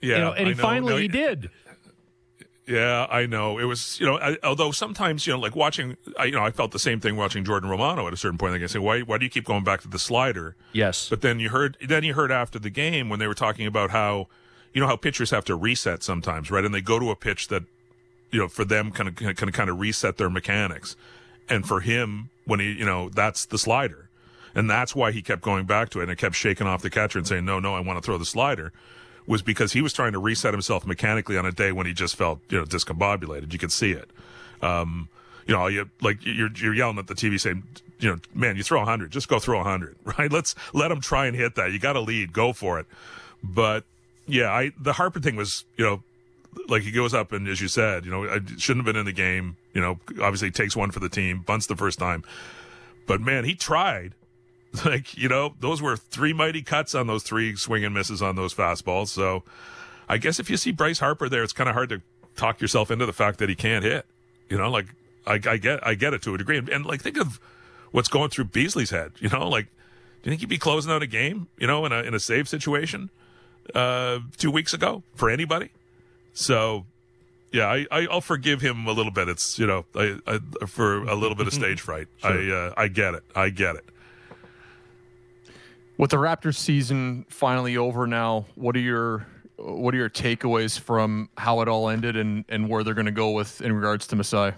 [0.00, 0.16] Yeah.
[0.16, 0.62] You know, and he know.
[0.62, 1.50] finally no, he did.
[2.68, 3.58] Yeah, I know.
[3.58, 6.50] It was, you know, I, although sometimes, you know, like watching, I, you know, I
[6.50, 8.52] felt the same thing watching Jordan Romano at a certain point.
[8.52, 10.54] Like I say, why, why do you keep going back to the slider?
[10.74, 11.08] Yes.
[11.08, 13.90] But then you heard, then you heard after the game when they were talking about
[13.90, 14.28] how,
[14.74, 16.62] you know, how pitchers have to reset sometimes, right?
[16.62, 17.64] And they go to a pitch that,
[18.30, 20.94] you know, for them kind of, kind of, kind of reset their mechanics.
[21.48, 24.10] And for him, when he, you know, that's the slider.
[24.54, 26.90] And that's why he kept going back to it and it kept shaking off the
[26.90, 28.74] catcher and saying, no, no, I want to throw the slider
[29.28, 32.16] was because he was trying to reset himself mechanically on a day when he just
[32.16, 33.52] felt you know discombobulated.
[33.52, 34.10] You could see it.
[34.62, 35.08] Um,
[35.46, 37.62] you know, you like you're you're yelling at the TV saying,
[38.00, 40.32] you know, man, you throw 100, just go throw 100, right?
[40.32, 41.72] Let's let him try and hit that.
[41.72, 42.86] You got to lead, go for it.
[43.44, 43.84] But
[44.26, 46.02] yeah, I the Harper thing was, you know,
[46.68, 49.06] like he goes up and as you said, you know, I shouldn't have been in
[49.06, 49.56] the game.
[49.74, 52.24] You know, obviously takes one for the team, bunts the first time.
[53.06, 54.14] But man, he tried.
[54.84, 58.36] Like, you know, those were three mighty cuts on those three swing and misses on
[58.36, 59.08] those fastballs.
[59.08, 59.42] So
[60.08, 62.02] I guess if you see Bryce Harper there, it's kind of hard to
[62.36, 64.06] talk yourself into the fact that he can't hit.
[64.48, 64.86] You know, like
[65.26, 66.58] I, I get, I get it to a degree.
[66.58, 67.40] And, and, like, think of
[67.92, 69.12] what's going through Beasley's head.
[69.18, 69.70] You know, like, do
[70.24, 71.48] you think he'd be closing out a game?
[71.58, 73.10] You know, in a in a save situation,
[73.74, 75.70] uh, two weeks ago for anybody?
[76.32, 76.86] So,
[77.52, 79.28] yeah, I, I will forgive him a little bit.
[79.28, 82.08] It's you know, I, I for a little bit of stage fright.
[82.18, 82.30] sure.
[82.30, 83.24] I uh, I get it.
[83.34, 83.84] I get it.
[85.98, 89.26] With the Raptors season finally over now, what are your
[89.56, 93.12] what are your takeaways from how it all ended and, and where they're going to
[93.12, 94.52] go with in regards to Masai?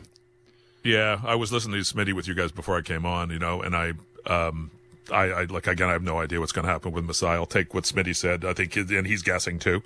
[0.84, 3.62] Yeah, I was listening to Smitty with you guys before I came on, you know,
[3.62, 3.94] and I,
[4.26, 4.70] um,
[5.10, 7.28] I, I like again, I have no idea what's going to happen with Masai.
[7.28, 8.44] I'll take what Smitty said.
[8.44, 9.82] I think, and he's guessing too.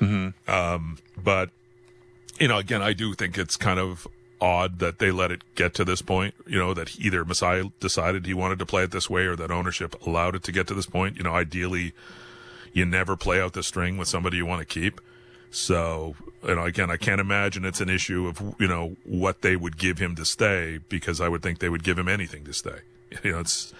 [0.00, 0.50] Mm-hmm.
[0.50, 1.48] Um, but
[2.38, 4.06] you know, again, I do think it's kind of
[4.40, 6.34] odd that they let it get to this point.
[6.46, 9.50] You know, that either Masai decided he wanted to play it this way or that
[9.50, 11.16] ownership allowed it to get to this point.
[11.16, 11.92] You know, ideally,
[12.72, 15.00] you never play out the string with somebody you want to keep.
[15.50, 16.14] So,
[16.46, 19.76] you know, again, I can't imagine it's an issue of, you know, what they would
[19.76, 22.80] give him to stay because I would think they would give him anything to stay.
[23.24, 23.74] You know, it's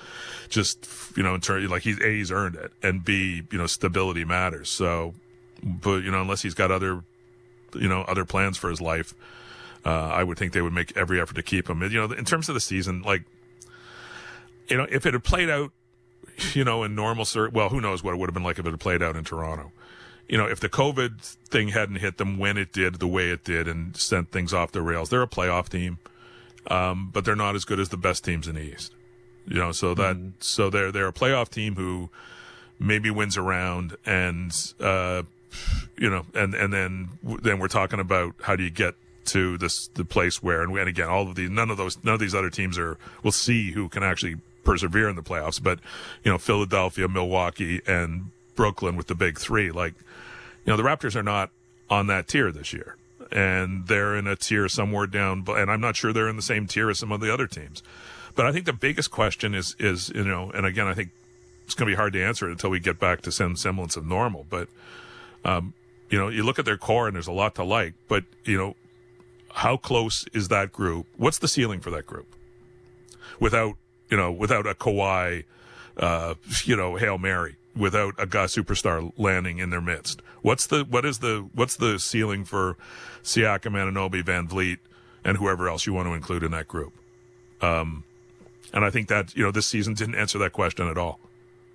[0.49, 3.69] just, you know, in terms, like he's, A, he's earned it and B, you know,
[3.69, 4.69] stability matters.
[4.69, 5.15] So,
[5.63, 7.05] but, you know, unless he's got other,
[7.77, 9.15] you know, other plans for his life,
[9.85, 11.83] uh, I would think they would make every effort to keep him.
[11.83, 13.23] You know, in terms of the season, like,
[14.69, 15.73] you know, if it had played out,
[16.55, 18.71] you know, in normal, well, who knows what it would have been like if it
[18.71, 19.73] had played out in Toronto.
[20.29, 23.43] You know, if the COVID thing hadn't hit them when it did, the way it
[23.43, 25.99] did, and sent things off the rails, they're a playoff team,
[26.69, 28.95] um, but they're not as good as the best teams in the East.
[29.47, 30.29] You know, so that mm-hmm.
[30.39, 32.11] so they're they're a playoff team who
[32.79, 35.23] maybe wins around and uh,
[35.99, 37.09] you know, and and then
[37.43, 38.95] then we're talking about how do you get
[39.27, 42.15] to this the place where and, and again all of these none of those none
[42.15, 45.63] of these other teams are we'll see who can actually persevere in the playoffs.
[45.63, 45.81] But
[46.25, 49.95] you know Philadelphia Milwaukee and Brooklyn with the big 3 like
[50.65, 51.51] you know the Raptors are not
[51.89, 52.97] on that tier this year.
[53.33, 56.67] And they're in a tier somewhere down and I'm not sure they're in the same
[56.67, 57.83] tier as some of the other teams.
[58.35, 61.11] But I think the biggest question is is you know and again I think
[61.65, 63.97] it's going to be hard to answer it until we get back to some semblance
[63.97, 64.45] of normal.
[64.51, 64.67] But
[65.45, 65.73] um,
[66.11, 68.59] you know, you look at their core and there's a lot to like, but you
[68.59, 68.75] know,
[69.53, 71.07] how close is that group?
[71.17, 72.35] What's the ceiling for that group?
[73.39, 73.77] Without,
[74.11, 75.45] you know, without a Kawhi,
[75.97, 80.23] uh, you know, Hail Mary, without a guy superstar landing in their midst.
[80.43, 82.77] What's the, what is the, what's the ceiling for
[83.23, 84.79] Siakam, Anunoby, Van Vleet,
[85.25, 86.95] and whoever else you want to include in that group?
[87.61, 88.05] Um,
[88.73, 91.21] and I think that, you know, this season didn't answer that question at all.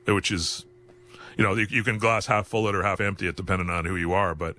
[0.07, 0.65] which is,
[1.37, 3.85] you know, you, you can glass half full it or half empty it depending on
[3.85, 4.33] who you are.
[4.33, 4.57] But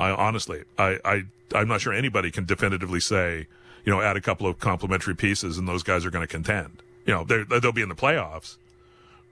[0.00, 1.22] I honestly, I, I,
[1.54, 3.46] I'm not sure anybody can definitively say,
[3.84, 6.82] you know, add a couple of complementary pieces and those guys are going to contend.
[7.06, 8.56] You know, they'll be in the playoffs,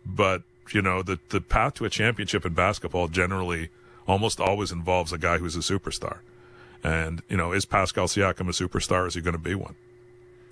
[0.05, 0.43] but
[0.73, 3.71] you know, the the path to a championship in basketball generally
[4.07, 6.19] almost always involves a guy who's a superstar.
[6.83, 9.07] And you know, is Pascal Siakam a superstar?
[9.07, 9.75] Is he going to be one?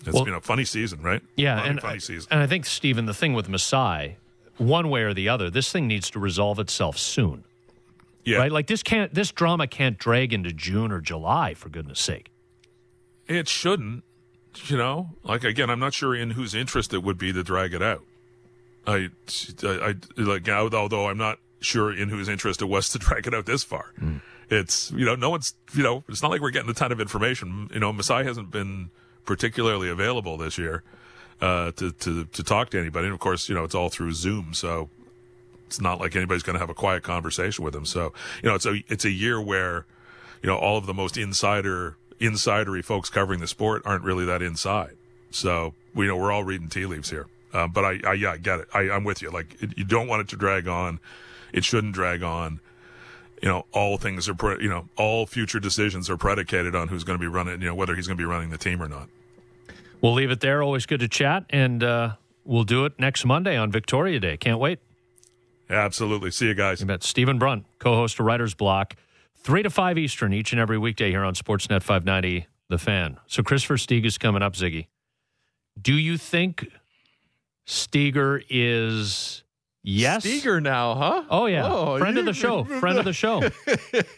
[0.00, 1.22] It's well, been a funny season, right?
[1.36, 2.28] Yeah, funny, and funny season.
[2.30, 4.16] And I think Stephen, the thing with Masai,
[4.58, 7.44] one way or the other, this thing needs to resolve itself soon.
[8.26, 8.38] Yeah.
[8.38, 8.52] Right?
[8.52, 12.30] Like this can't this drama can't drag into June or July for goodness sake.
[13.26, 14.04] It shouldn't.
[14.66, 17.72] You know, like again, I'm not sure in whose interest it would be to drag
[17.72, 18.02] it out.
[18.86, 19.10] I,
[19.62, 23.34] I, I like although I'm not sure in whose interest it was to drag it
[23.34, 23.92] out this far.
[24.00, 24.20] Mm.
[24.50, 27.00] It's you know no one's you know it's not like we're getting a ton of
[27.00, 27.68] information.
[27.72, 28.90] You know, Masai hasn't been
[29.24, 30.82] particularly available this year
[31.40, 33.06] uh, to to to talk to anybody.
[33.06, 34.88] And of course, you know, it's all through Zoom, so
[35.66, 37.84] it's not like anybody's going to have a quiet conversation with him.
[37.84, 38.12] So
[38.42, 39.86] you know, it's a it's a year where
[40.42, 44.42] you know all of the most insider insidery folks covering the sport aren't really that
[44.42, 44.96] inside.
[45.30, 47.26] So we know we're all reading tea leaves here.
[47.52, 48.68] Uh, but I, I, yeah, I get it.
[48.74, 49.30] I, I'm with you.
[49.30, 51.00] Like it, you don't want it to drag on.
[51.52, 52.60] It shouldn't drag on.
[53.42, 57.04] You know, all things are, pre- you know, all future decisions are predicated on who's
[57.04, 58.88] going to be running, you know, whether he's going to be running the team or
[58.88, 59.08] not.
[60.00, 60.62] We'll leave it there.
[60.62, 61.44] Always good to chat.
[61.50, 62.12] And uh,
[62.44, 64.36] we'll do it next Monday on Victoria Day.
[64.36, 64.80] Can't wait.
[65.68, 66.30] Absolutely.
[66.30, 66.80] See you guys.
[66.80, 67.02] You bet.
[67.02, 68.94] Stephen Brunt, co host of Writer's Block,
[69.36, 73.18] 3 to 5 Eastern each and every weekday here on Sportsnet 590, The Fan.
[73.26, 74.86] So Kris Versteeg is coming up, Ziggy.
[75.80, 76.66] Do you think
[77.66, 79.42] Steger is.
[79.82, 80.24] Yes.
[80.24, 81.24] Steger now, huh?
[81.30, 81.68] Oh yeah.
[81.70, 82.64] Oh, friend of the show.
[82.64, 83.42] Friend of the show.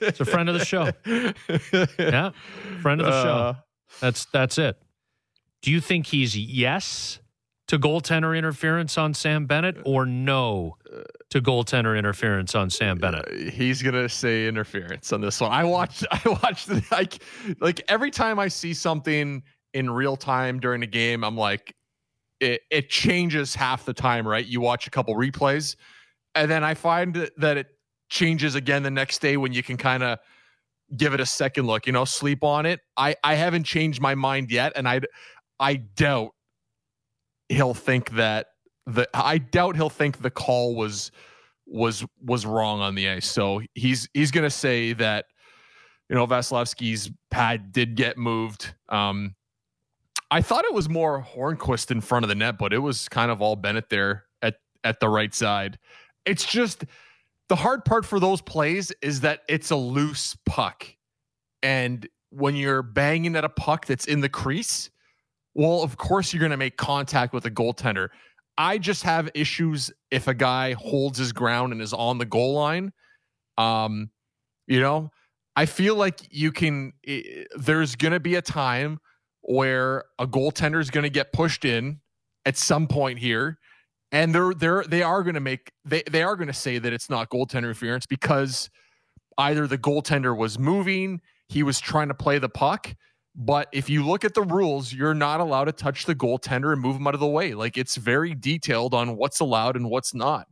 [0.01, 0.91] it's a friend of the show.
[1.99, 2.31] Yeah.
[2.81, 3.57] Friend of the uh, show.
[4.01, 4.81] That's that's it.
[5.61, 7.19] Do you think he's yes
[7.69, 10.77] to goaltender interference on Sam Bennett or no
[11.31, 13.27] to goaltender interference on Sam Bennett?
[13.29, 15.53] Uh, he's gonna say interference on this one.
[15.53, 16.05] I watched.
[16.11, 17.23] I watched like
[17.61, 19.43] like every time I see something
[19.75, 21.75] in real time during a game, I'm like,
[22.41, 24.27] it it changes half the time.
[24.27, 24.45] Right?
[24.45, 25.77] You watch a couple replays,
[26.35, 27.67] and then I find that it
[28.09, 30.19] changes again the next day when you can kind of
[30.97, 31.87] give it a second look.
[31.87, 32.81] You know, sleep on it.
[32.97, 35.01] I I haven't changed my mind yet, and I
[35.61, 36.31] I doubt
[37.49, 38.49] he'll think that
[38.87, 41.11] the I doubt he'll think the call was
[41.67, 43.27] was was wrong on the ice.
[43.27, 45.27] So he's he's going to say that
[46.09, 48.75] you know Vasilevskiy's pad did get moved.
[48.89, 49.35] Um,
[50.31, 53.31] I thought it was more Hornqvist in front of the net, but it was kind
[53.31, 55.79] of all Bennett there at at the right side.
[56.25, 56.85] It's just
[57.49, 60.87] the hard part for those plays is that it's a loose puck,
[61.63, 64.91] and when you're banging at a puck that's in the crease,
[65.59, 68.11] well, of course you're going to make contact with a goaltender.
[68.57, 72.55] I just have issues if a guy holds his ground and is on the goal
[72.55, 72.93] line.
[73.59, 74.11] Um,
[74.69, 75.11] you know,
[75.57, 76.93] I feel like you can.
[77.03, 79.01] It, there's going to be a time
[79.41, 82.01] where a goaltender is going to get pushed in
[82.47, 83.59] at some point here,
[84.13, 86.93] and they're they're they are going to make they they are going to say that
[86.93, 88.71] it's not goaltender interference because
[89.39, 92.95] either the goaltender was moving, he was trying to play the puck,
[93.35, 96.81] but if you look at the rules, you're not allowed to touch the goaltender and
[96.81, 97.55] move him out of the way.
[97.55, 100.49] Like it's very detailed on what's allowed and what's not.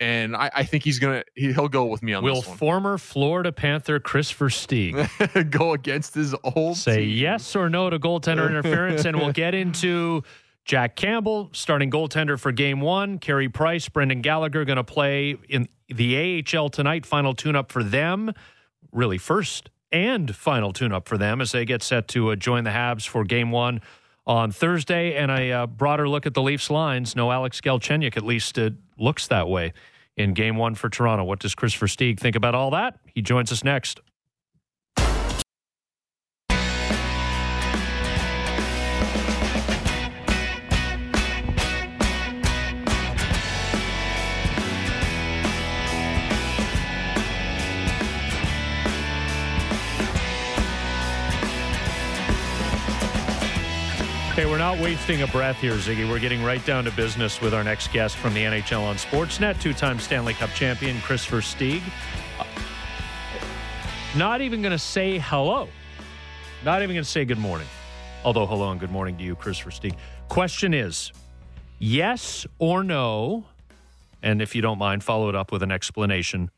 [0.00, 2.56] And I, I think he's gonna he, will go with me on Will this one.
[2.56, 7.18] former Florida Panther Kris Versteeg go against his old say team.
[7.18, 9.04] yes or no to goaltender interference?
[9.04, 10.22] and we'll get into
[10.64, 13.18] Jack Campbell starting goaltender for game one.
[13.18, 17.04] Carey Price, Brendan Gallagher going to play in the AHL tonight.
[17.04, 18.32] Final tune up for them.
[18.92, 22.64] Really, first and final tune up for them as they get set to uh, join
[22.64, 23.80] the Habs for game one
[24.26, 25.14] on Thursday.
[25.14, 27.16] And a uh, broader look at the Leafs lines.
[27.16, 29.72] No Alex Galchenyuk, at least it looks that way
[30.16, 31.24] in game one for Toronto.
[31.24, 32.98] What does Kris Versteeg think about all that?
[33.14, 34.00] He joins us next.
[54.40, 56.08] Okay, we're not wasting a breath here, Ziggy.
[56.08, 59.60] We're getting right down to business with our next guest from the NHL on Sportsnet,
[59.60, 61.82] two-time Stanley Cup champion Kris Versteeg.
[62.38, 62.44] Uh,
[64.16, 65.68] not even going to say hello.
[66.64, 67.66] Not even going to say good morning.
[68.24, 69.94] Although hello and good morning to you, Kris Versteeg.
[70.30, 71.12] Question is,
[71.78, 73.44] yes or no,
[74.22, 76.50] and if you don't mind, follow it up with an explanation.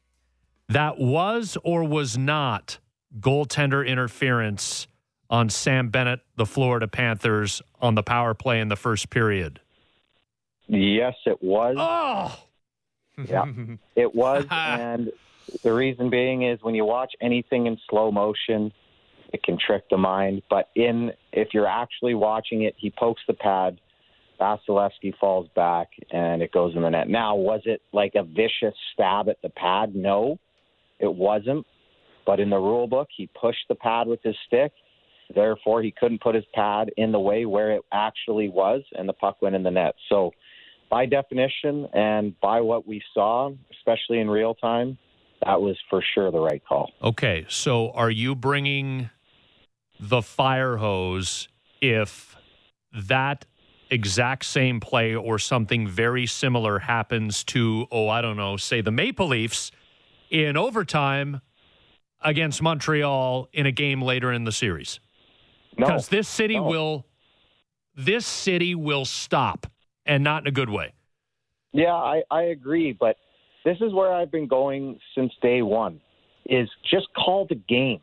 [0.69, 2.79] That was or was not
[3.19, 4.87] goaltender interference
[5.33, 9.61] on Sam Bennett, the Florida Panthers, on the power play in the first period?
[10.69, 11.75] Yes, it was.
[11.79, 12.39] Oh,
[13.29, 13.45] Yeah,
[13.95, 15.11] it was, and
[15.63, 18.73] the reason being is when you watch anything in slow motion,
[19.35, 20.43] it can trick the mind.
[20.49, 23.79] But in if you're actually watching it, he pokes the pad,
[24.41, 27.09] Vasilevskiy falls back, and it goes in the net.
[27.09, 29.95] Now, was it like a vicious stab at the pad?
[29.95, 30.39] No,
[30.99, 31.67] it wasn't.
[32.25, 34.73] But in the rule book, he pushed the pad with his stick.
[35.35, 39.13] Therefore, he couldn't put his pad in the way where it actually was, and the
[39.13, 39.95] puck went in the net.
[40.09, 40.33] So,
[40.91, 44.99] by definition and by what we saw, especially in real time,
[45.45, 46.91] that was for sure the right call.
[47.03, 49.11] Okay, so are you bringing
[49.99, 51.49] the fire hose
[51.81, 52.37] if
[52.93, 53.47] that
[53.91, 58.91] exact same play or something very similar happens to, oh, I don't know, say the
[58.91, 59.71] Maple Leafs
[60.31, 61.41] in overtime
[62.21, 65.01] against Montreal in a game later in the series?
[65.77, 66.65] Because no, this city no.
[66.65, 67.07] will
[67.97, 69.67] this city will stop
[70.07, 70.93] and not in a good way.
[71.73, 73.17] Yeah, I, I agree, but
[73.65, 76.01] this is where I've been going since day one
[76.47, 78.01] is just call the game.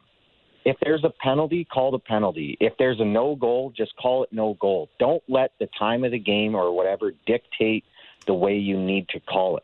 [0.66, 2.58] If there's a penalty, call the penalty.
[2.60, 4.90] If there's a no goal, just call it no goal.
[5.00, 7.84] Don't let the time of the game or whatever dictate
[8.28, 9.64] the way you need to call it.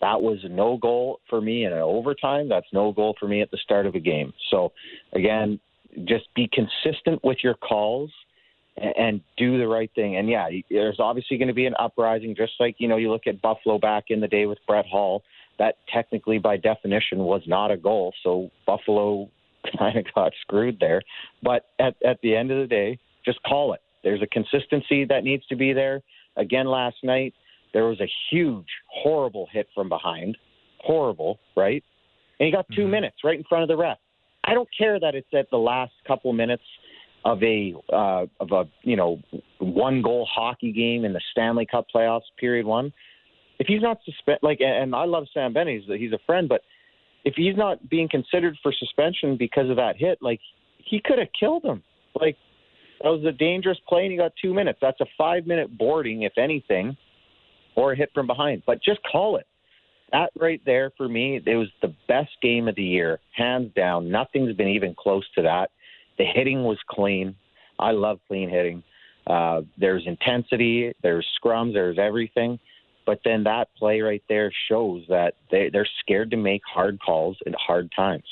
[0.00, 2.48] That was a no goal for me in an overtime.
[2.48, 4.32] That's no goal for me at the start of a game.
[4.50, 4.72] So,
[5.12, 5.60] again,
[6.04, 8.10] just be consistent with your calls
[8.76, 10.16] and, and do the right thing.
[10.16, 13.26] And yeah, there's obviously going to be an uprising, just like you know you look
[13.26, 15.22] at Buffalo back in the day with Brett Hull.
[15.58, 18.14] That technically, by definition, was not a goal.
[18.22, 19.28] So Buffalo
[19.78, 21.02] kind of got screwed there.
[21.42, 23.80] But at at the end of the day, just call it.
[24.02, 26.02] There's a consistency that needs to be there.
[26.36, 27.34] Again, last night
[27.72, 30.36] there was a huge, horrible hit from behind,
[30.78, 31.84] horrible, right?
[32.38, 32.90] And he got 2 Mhm.
[32.90, 33.98] minutes right in front of the ref.
[34.44, 36.62] I don't care that it's at the last couple minutes
[37.24, 39.20] of a uh, of a you know
[39.58, 42.92] one goal hockey game in the Stanley Cup playoffs, period one.
[43.58, 46.62] If he's not suspend like, and I love Sam Bennett, he's, he's a friend, but
[47.24, 50.40] if he's not being considered for suspension because of that hit, like
[50.78, 51.82] he could have killed him.
[52.20, 52.36] Like
[53.02, 54.78] that was a dangerous play, and he got two minutes.
[54.82, 56.96] That's a five minute boarding, if anything,
[57.76, 58.62] or a hit from behind.
[58.66, 59.46] But just call it.
[60.12, 64.10] That right there for me, it was the best game of the year, hands down.
[64.10, 65.70] Nothing's been even close to that.
[66.18, 67.34] The hitting was clean.
[67.78, 68.82] I love clean hitting.
[69.26, 72.58] Uh, there's intensity, there's scrums, there's everything.
[73.06, 77.36] But then that play right there shows that they, they're scared to make hard calls
[77.46, 78.24] at hard times.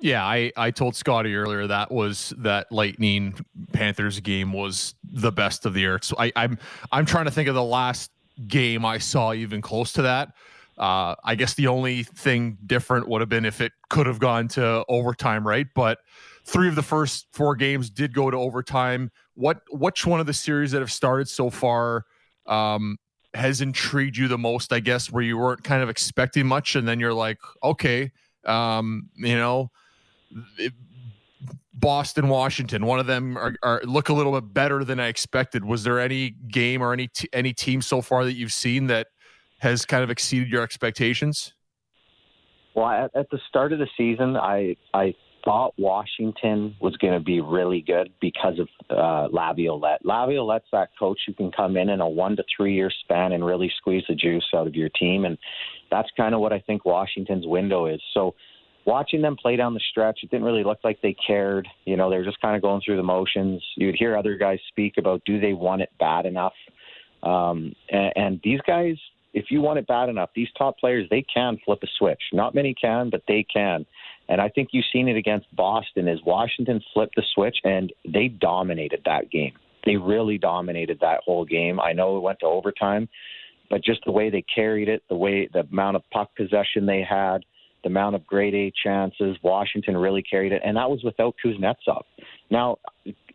[0.00, 3.34] Yeah, I, I told Scotty earlier that was that Lightning
[3.72, 5.98] Panthers game was the best of the year.
[6.02, 6.58] So I, I'm
[6.90, 8.10] I'm trying to think of the last
[8.48, 10.32] game I saw even close to that.
[10.80, 14.48] Uh, I guess the only thing different would have been if it could have gone
[14.48, 15.66] to overtime, right?
[15.74, 15.98] But
[16.46, 19.10] three of the first four games did go to overtime.
[19.34, 22.06] What which one of the series that have started so far
[22.46, 22.96] um,
[23.34, 24.72] has intrigued you the most?
[24.72, 28.10] I guess where you weren't kind of expecting much, and then you're like, okay,
[28.46, 29.70] um, you know,
[30.56, 30.72] it-
[31.74, 32.84] Boston, Washington.
[32.84, 35.64] One of them are, are look a little bit better than I expected.
[35.64, 39.08] Was there any game or any t- any team so far that you've seen that
[39.60, 41.54] has kind of exceeded your expectations?
[42.74, 45.14] Well, at, at the start of the season, I I
[45.44, 50.04] thought Washington was going to be really good because of uh, Laviolette.
[50.04, 53.44] Laviolette's that coach who can come in in a one to three year span and
[53.44, 55.38] really squeeze the juice out of your team, and
[55.90, 58.00] that's kind of what I think Washington's window is.
[58.14, 58.34] So.
[58.86, 61.68] Watching them play down the stretch, it didn't really look like they cared.
[61.84, 63.62] You know, they were just kind of going through the motions.
[63.76, 66.54] You'd hear other guys speak about do they want it bad enough?
[67.22, 68.96] Um, and, and these guys,
[69.32, 72.22] if you want it bad enough, these top players, they can flip a switch.
[72.32, 73.86] Not many can, but they can.
[74.28, 78.28] And I think you've seen it against Boston is Washington flipped the switch and they
[78.28, 79.52] dominated that game.
[79.84, 81.80] They really dominated that whole game.
[81.80, 83.08] I know it went to overtime,
[83.70, 87.02] but just the way they carried it, the way the amount of puck possession they
[87.08, 87.38] had,
[87.82, 92.02] the amount of grade A chances, Washington really carried it, and that was without Kuznetsov.
[92.50, 92.76] Now,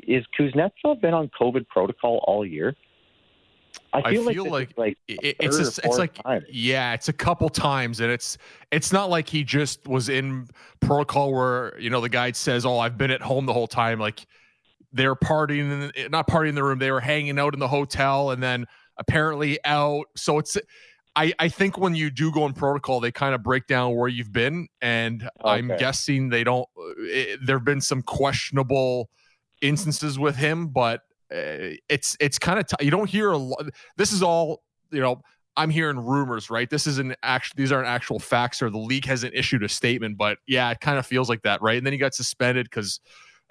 [0.08, 2.76] is Kuznetsov been on COVID protocol all year?
[3.94, 6.20] I feel, feel like, like like It- it's a, it's like
[6.50, 8.38] yeah, it's a couple times, and it's
[8.72, 10.48] it's not like he just was in
[10.80, 14.00] protocol where you know the guy says, "Oh, I've been at home the whole time."
[14.00, 14.26] Like
[14.94, 16.80] they're partying, in the, not partying in the room.
[16.80, 18.66] They were hanging out in the hotel, and then
[18.98, 20.06] apparently out.
[20.16, 20.58] So it's.
[21.18, 24.10] I, I think when you do go in protocol, they kind of break down where
[24.10, 26.68] you've been, and I'm guessing they don't.
[27.10, 29.10] Eh, there have been some questionable
[29.62, 31.04] instances with him, but
[31.90, 33.66] it's it's kind of t- you don't hear a lot.
[33.98, 35.22] This is all you know.
[35.58, 36.70] I'm hearing rumors, right?
[36.70, 40.38] This isn't actually these aren't actual facts, or the league hasn't issued a statement, but
[40.48, 41.78] yeah, it kind of feels like that, right?
[41.78, 43.00] And then he got suspended because,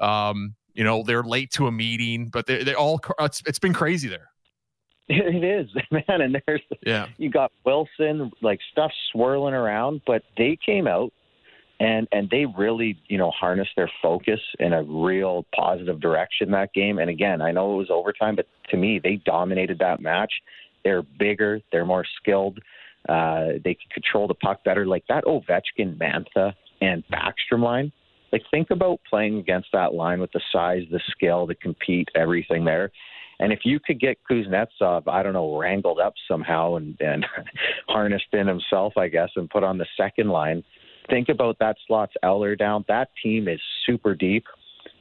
[0.00, 3.72] um, you know, they're late to a meeting, but they they all it's, it's been
[3.72, 4.28] crazy there.
[5.08, 6.20] It is, man.
[6.20, 7.06] And there's Yeah.
[7.16, 11.10] you got Wilson, like stuff swirling around, but they came out
[11.84, 16.72] and and they really, you know, harnessed their focus in a real positive direction that
[16.72, 16.98] game.
[16.98, 20.32] And again, I know it was overtime, but to me, they dominated that match.
[20.82, 22.58] They're bigger, they're more skilled,
[23.08, 24.86] uh, they can control the puck better.
[24.86, 27.92] Like that Ovechkin, Mantha, and Backstrom line.
[28.32, 32.64] Like think about playing against that line with the size, the skill, the compete, everything
[32.64, 32.90] there.
[33.40, 37.26] And if you could get Kuznetsov, I don't know, wrangled up somehow and, and
[37.88, 40.64] harnessed in himself, I guess, and put on the second line,
[41.08, 42.84] think about that slots Eller down.
[42.88, 44.44] That team is super deep,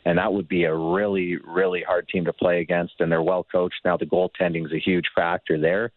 [0.05, 2.93] and that would be a really, really hard team to play against.
[2.99, 3.81] And they're well coached.
[3.85, 5.91] Now, the goaltending is a huge factor there.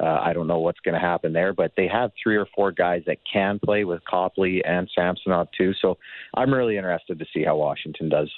[0.00, 2.72] Uh, I don't know what's going to happen there, but they have three or four
[2.72, 5.72] guys that can play with Copley and Samsonov too.
[5.82, 5.98] So
[6.34, 8.30] I'm really interested to see how Washington does.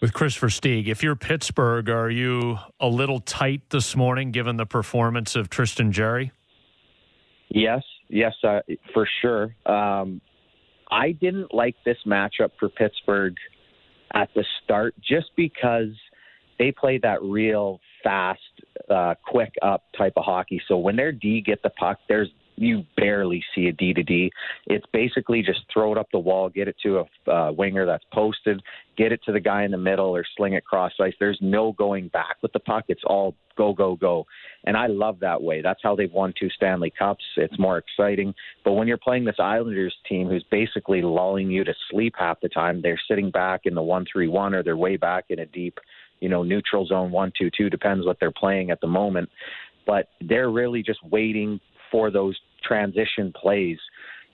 [0.00, 4.66] With Kris Versteeg, if you're Pittsburgh, are you a little tight this morning given the
[4.66, 6.32] performance of Tristan Jarry?
[7.48, 8.60] Yes, yes, uh,
[8.94, 9.54] for sure.
[9.66, 10.20] Um,
[10.90, 13.34] I didn't like this matchup for Pittsburgh
[14.14, 15.90] at the start just because
[16.58, 18.40] they play that real fast,
[18.88, 20.60] uh, quick up type of hockey.
[20.68, 24.30] So when their D get the puck, there's you barely see a D to D.
[24.66, 28.04] It's basically just throw it up the wall, get it to a uh, winger that's
[28.12, 28.62] posted,
[28.96, 31.14] get it to the guy in the middle, or sling it cross ice.
[31.20, 32.84] There's no going back with the puck.
[32.88, 34.26] It's all go, go, go.
[34.64, 35.62] And I love that way.
[35.62, 37.24] That's how they've won two Stanley Cups.
[37.36, 38.34] It's more exciting.
[38.64, 42.48] But when you're playing this Islanders team who's basically lulling you to sleep half the
[42.48, 45.46] time, they're sitting back in the one three one or they're way back in a
[45.46, 45.78] deep,
[46.20, 49.28] you know, neutral zone one two two, depends what they're playing at the moment.
[49.86, 51.60] But they're really just waiting
[51.90, 53.78] for those transition plays.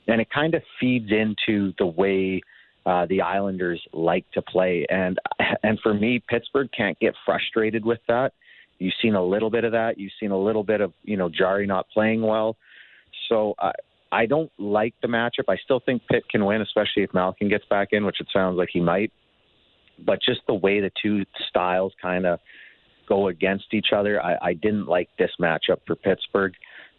[0.08, 2.42] And it kind of feeds into the way
[2.84, 4.86] uh, the Islanders like to play.
[4.90, 5.18] And
[5.62, 8.32] and for me, Pittsburgh can't get frustrated with that.
[8.78, 9.98] You've seen a little bit of that.
[9.98, 12.56] You've seen a little bit of you know Jarry not playing well.
[13.28, 13.72] So I
[14.10, 15.44] I don't like the matchup.
[15.48, 18.58] I still think Pitt can win, especially if Malkin gets back in, which it sounds
[18.58, 19.10] like he might.
[20.04, 22.38] But just the way the two styles kind of
[23.08, 26.52] go against each other, I, I didn't like this matchup for Pittsburgh.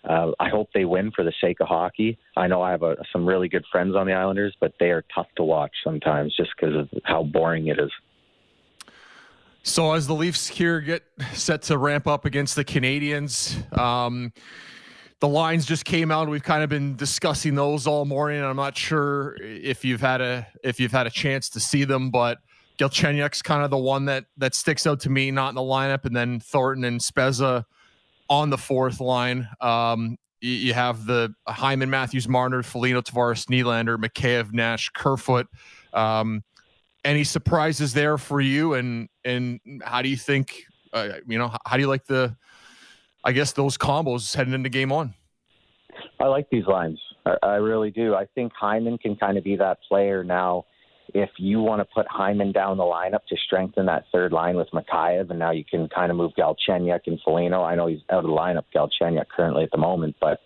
[0.08, 2.18] Uh, I hope they win for the sake of hockey.
[2.36, 5.04] I know I have a, some really good friends on the Islanders, but they are
[5.14, 7.92] tough to watch sometimes just because of how boring it is.
[9.64, 11.04] So as the Leafs here get
[11.34, 14.34] set to ramp up against the Canadiens, um,
[15.22, 16.28] the lines just came out.
[16.28, 18.44] We've kind of been discussing those all morning.
[18.44, 22.12] I'm not sure if you've had a if you've had a chance to see them,
[22.12, 22.40] but
[22.78, 26.04] Galchenyuk's kind of the one that that sticks out to me, not in the lineup,
[26.04, 27.64] and then Thornton and Spezza
[28.34, 29.48] on the fourth line.
[29.62, 35.48] Um, you, you have the Hyman, Matthews, Marner, Foligno, Tavares, Nylander, Mikheyev, Nash, Kerfoot.
[35.94, 36.44] Um,
[37.06, 38.74] any surprises there for you?
[38.74, 40.64] And and how do you think?
[40.92, 42.36] Uh, you know, how do you like the?
[43.24, 45.14] I guess those combos heading into game one.
[46.20, 47.00] I like these lines.
[47.26, 48.16] I, I really do.
[48.16, 50.66] I think Hyman can kind of be that player now.
[51.14, 54.70] If you want to put Hyman down the lineup to strengthen that third line with
[54.74, 57.64] Mikheyev, and now you can kind of move Galchenyuk and Foligno.
[57.64, 60.40] I know he's out of the lineup, Galchenyuk currently at the moment, but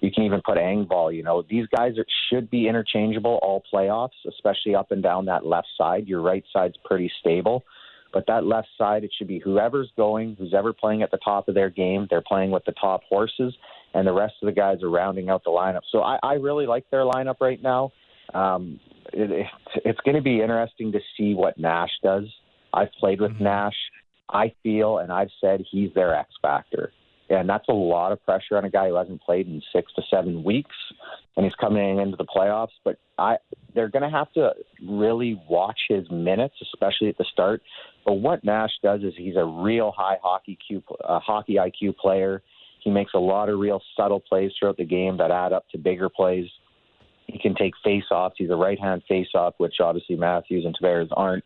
[0.00, 1.14] you can even put Engvall.
[1.14, 5.46] You know, these guys are, should be interchangeable all playoffs, especially up and down that
[5.46, 6.08] left side.
[6.08, 7.64] Your right side's pretty stable.
[8.12, 11.48] But that left side, it should be whoever's going, who's ever playing at the top
[11.48, 12.08] of their game.
[12.10, 13.54] They're playing with the top horses,
[13.94, 15.82] and the rest of the guys are rounding out the lineup.
[15.92, 17.92] So I, I really like their lineup right now.
[18.34, 18.80] Um,
[19.12, 19.46] it, it,
[19.84, 22.24] it's going to be interesting to see what Nash does.
[22.72, 23.74] I've played with Nash.
[24.28, 26.92] I feel, and I've said he's their X factor.
[27.28, 30.02] And that's a lot of pressure on a guy who hasn't played in six to
[30.10, 30.74] seven weeks,
[31.36, 32.72] and he's coming into the playoffs.
[32.84, 33.36] But I,
[33.72, 34.50] they're going to have to
[34.84, 37.62] really watch his minutes, especially at the start.
[38.04, 42.42] But what Nash does is he's a real high hockey Q, uh, hockey IQ player.
[42.82, 45.78] He makes a lot of real subtle plays throughout the game that add up to
[45.78, 46.46] bigger plays.
[47.32, 48.36] He can take face-offs.
[48.38, 51.44] He's a right-hand face-off, which obviously Matthews and Tavares aren't.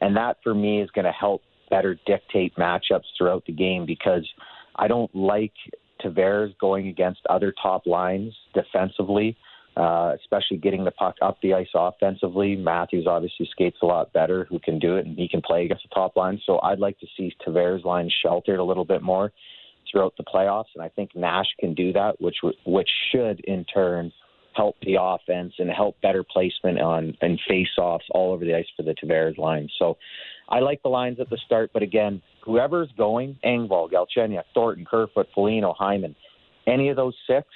[0.00, 4.28] And that, for me, is going to help better dictate matchups throughout the game because
[4.76, 5.52] I don't like
[6.04, 9.36] Tavares going against other top lines defensively,
[9.76, 12.56] uh, especially getting the puck up the ice offensively.
[12.56, 15.84] Matthews obviously skates a lot better, who can do it, and he can play against
[15.88, 16.40] the top line.
[16.44, 19.32] So I'd like to see Tavares' line sheltered a little bit more
[19.90, 24.12] throughout the playoffs, and I think Nash can do that, which which should in turn
[24.54, 28.82] help the offense and help better placement on and face-offs all over the ice for
[28.82, 29.68] the Tavares line.
[29.78, 29.96] So
[30.48, 35.28] I like the lines at the start, but again, whoever's going, Engvall, Galchenyuk, Thornton, Kerfoot,
[35.34, 36.14] Foligno, Hyman,
[36.66, 37.46] any of those six,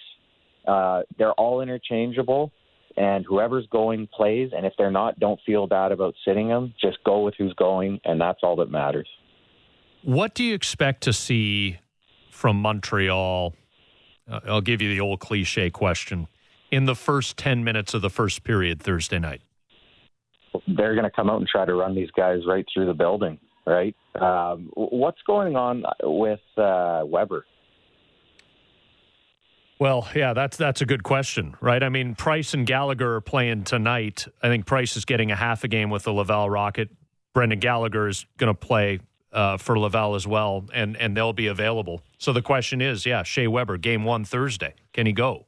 [0.66, 2.52] uh, they're all interchangeable.
[2.98, 6.72] And whoever's going plays, and if they're not, don't feel bad about sitting them.
[6.80, 9.06] Just go with who's going, and that's all that matters.
[10.02, 11.78] What do you expect to see
[12.36, 13.54] from Montreal.
[14.30, 16.28] Uh, I'll give you the old cliche question.
[16.70, 19.42] In the first 10 minutes of the first period Thursday night?
[20.66, 23.38] They're going to come out and try to run these guys right through the building,
[23.66, 23.94] right?
[24.14, 27.44] Um, what's going on with uh, Weber?
[29.78, 31.82] Well, yeah, that's that's a good question, right?
[31.82, 34.26] I mean, Price and Gallagher are playing tonight.
[34.42, 36.88] I think Price is getting a half a game with the Laval Rocket.
[37.34, 39.00] Brendan Gallagher is going to play
[39.32, 42.00] uh, for Laval as well, and and they'll be available.
[42.16, 45.44] So the question is, yeah, Shea Weber, game one Thursday, can he go?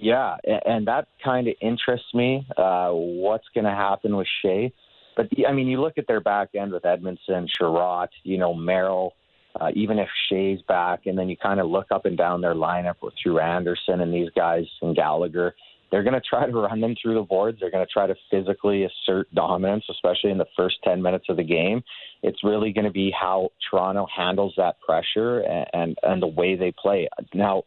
[0.00, 2.46] Yeah, and that kind of interests me.
[2.56, 4.72] Uh, what's going to happen with Shea?
[5.16, 9.14] But I mean, you look at their back end with Edmondson, Chiarot, you know, Merrill
[9.58, 12.54] uh, even if Shea's back, and then you kind of look up and down their
[12.54, 15.54] lineup with through Anderson and these guys and Gallagher,
[15.90, 17.58] they're going to try to run them through the boards.
[17.60, 21.36] They're going to try to physically assert dominance, especially in the first 10 minutes of
[21.36, 21.82] the game.
[22.22, 26.54] It's really going to be how Toronto handles that pressure and, and, and the way
[26.54, 27.08] they play.
[27.34, 27.64] Now,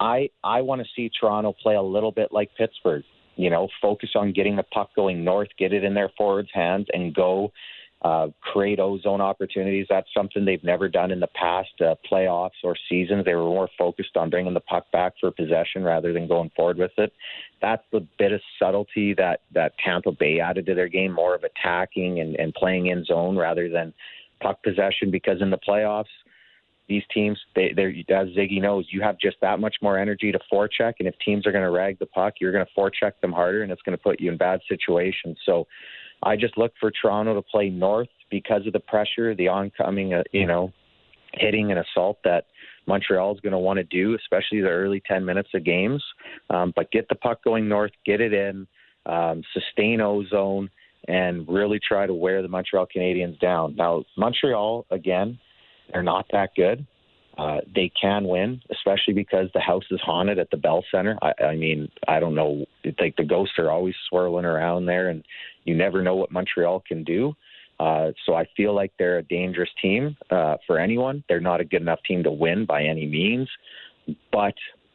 [0.00, 3.04] I, I want to see Toronto play a little bit like Pittsburgh.
[3.36, 6.86] You know, focus on getting the puck going north, get it in their forwards' hands,
[6.92, 7.52] and go
[8.02, 9.86] uh, create ozone opportunities.
[9.88, 13.24] That's something they've never done in the past uh, playoffs or seasons.
[13.24, 16.78] They were more focused on bringing the puck back for possession rather than going forward
[16.78, 17.12] with it.
[17.60, 21.42] That's the bit of subtlety that that Tampa Bay added to their game, more of
[21.44, 23.92] attacking and, and playing in zone rather than
[24.40, 25.10] puck possession.
[25.10, 26.04] Because in the playoffs,
[26.88, 30.38] these teams, they, they're, as Ziggy knows, you have just that much more energy to
[30.52, 33.32] forecheck, and if teams are going to rag the puck, you're going to forecheck them
[33.32, 35.36] harder, and it's going to put you in bad situations.
[35.44, 35.66] So
[36.22, 40.22] I just look for Toronto to play north because of the pressure, the oncoming, uh,
[40.32, 40.72] you know,
[41.34, 42.46] hitting and assault that
[42.86, 46.02] Montreal is going to want to do, especially the early 10 minutes of games.
[46.50, 48.66] Um, but get the puck going north, get it in,
[49.06, 50.70] um, sustain ozone,
[51.08, 53.76] and really try to wear the Montreal Canadiens down.
[53.76, 55.38] Now, Montreal, again,
[55.92, 56.86] they're not that good.
[57.38, 61.18] Uh, they can win, especially because the house is haunted at the Bell Center.
[61.20, 62.64] I, I mean, I don't know.
[62.82, 65.22] It's like the ghosts are always swirling around there, and
[65.64, 67.34] you never know what Montreal can do.
[67.78, 71.22] Uh, so I feel like they're a dangerous team uh, for anyone.
[71.28, 73.50] They're not a good enough team to win by any means,
[74.32, 74.54] but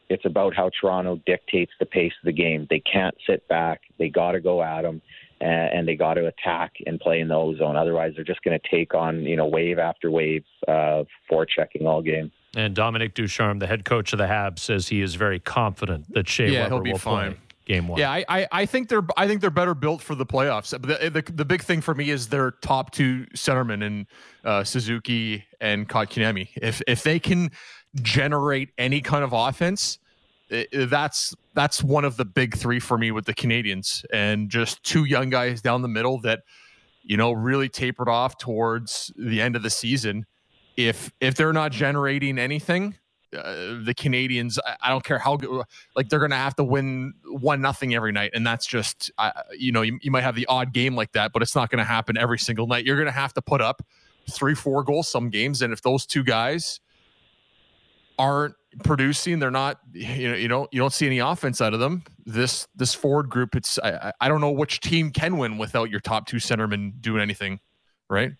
[0.09, 2.65] it's about how Toronto dictates the pace of the game.
[2.71, 3.81] They can't sit back.
[3.99, 5.01] They got to go at them,
[5.41, 7.75] and, and they got to attack and play in the ozone.
[7.75, 12.01] Otherwise, they're just going to take on you know wave after wave of forechecking all
[12.01, 12.31] game.
[12.55, 16.27] And Dominic Ducharme, the head coach of the Habs, says he is very confident that
[16.27, 17.31] Shea yeah, Weber he'll be will fine.
[17.31, 17.99] play game one.
[17.99, 20.69] Yeah, I, I, I think they're I think they're better built for the playoffs.
[20.71, 24.07] The the, the big thing for me is their top two centermen in
[24.43, 26.49] uh, Suzuki and Kotkaniemi.
[26.55, 27.51] If if they can
[27.95, 29.99] generate any kind of offense,
[30.49, 34.83] it, that's that's one of the big three for me with the Canadiens, and just
[34.83, 36.41] two young guys down the middle that
[37.03, 40.25] you know really tapered off towards the end of the season.
[40.77, 42.95] If if they're not generating anything,
[43.35, 45.63] uh, the Canadiens, I, I, don't care how good,
[45.95, 49.31] like they're going to have to win one nothing every night, and that's just, uh,
[49.57, 51.79] you know, you, you might have the odd game like that, but it's not going
[51.79, 52.85] to happen every single night.
[52.85, 53.83] You're going to have to put up
[54.29, 56.81] three, four goals some games, and if those two guys
[58.19, 61.79] aren't producing, they're not, you know, you don't you don't see any offense out of
[61.79, 62.03] them.
[62.25, 65.99] This this forward group, it's I, I don't know which team can win without your
[65.99, 67.59] top two centermen doing anything,
[68.09, 68.31] right?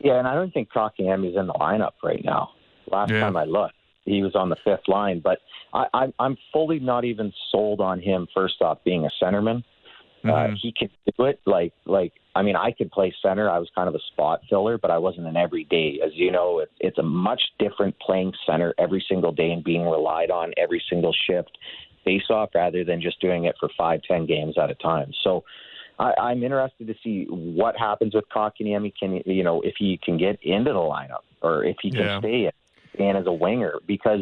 [0.00, 2.50] Yeah, and I don't think Kotkaniemi's in the lineup right now.
[2.90, 3.20] Last yeah.
[3.20, 3.74] time I looked
[4.08, 5.20] he was on the fifth line.
[5.22, 5.38] But
[5.72, 8.26] I, I, I'm fully not even sold on him.
[8.34, 9.62] First off, being a centerman,
[10.24, 10.52] uh, mm-hmm.
[10.52, 11.40] uh, he can do it.
[11.46, 13.50] Like like I mean, I could play center.
[13.50, 15.98] I was kind of a spot filler, but I wasn't an everyday.
[16.04, 19.82] As you know, it's it's a much different playing center every single day and being
[19.82, 21.58] relied on every single shift
[22.04, 25.12] face off rather than just doing it for five ten games at a time.
[25.24, 25.44] So.
[26.00, 28.92] I, I'm interested to see what happens with Kotkaniemi.
[28.96, 32.18] Can you know if he can get into the lineup or if he can yeah.
[32.20, 34.20] stay in and as a winger because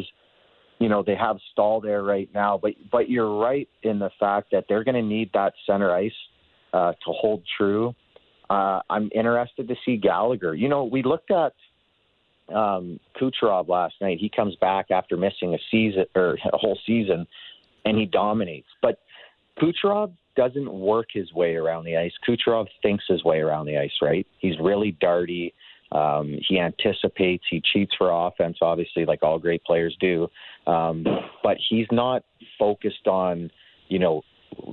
[0.79, 2.57] you know they have Staal there right now.
[2.57, 6.11] But but you're right in the fact that they're going to need that center ice
[6.73, 7.93] uh, to hold true.
[8.49, 10.55] Uh, I'm interested to see Gallagher.
[10.55, 11.53] You know, we looked at
[12.53, 14.19] um, Kucherov last night.
[14.19, 17.27] He comes back after missing a season or a whole season,
[17.85, 18.67] and he dominates.
[18.81, 18.99] But
[19.59, 22.13] Kucherov doesn't work his way around the ice.
[22.27, 24.25] Kucherov thinks his way around the ice, right?
[24.39, 25.53] He's really darty.
[25.91, 30.27] Um, he anticipates, he cheats for offense, obviously, like all great players do.
[30.67, 31.05] Um,
[31.43, 32.23] but he's not
[32.59, 33.49] focused on,
[33.87, 34.21] you know,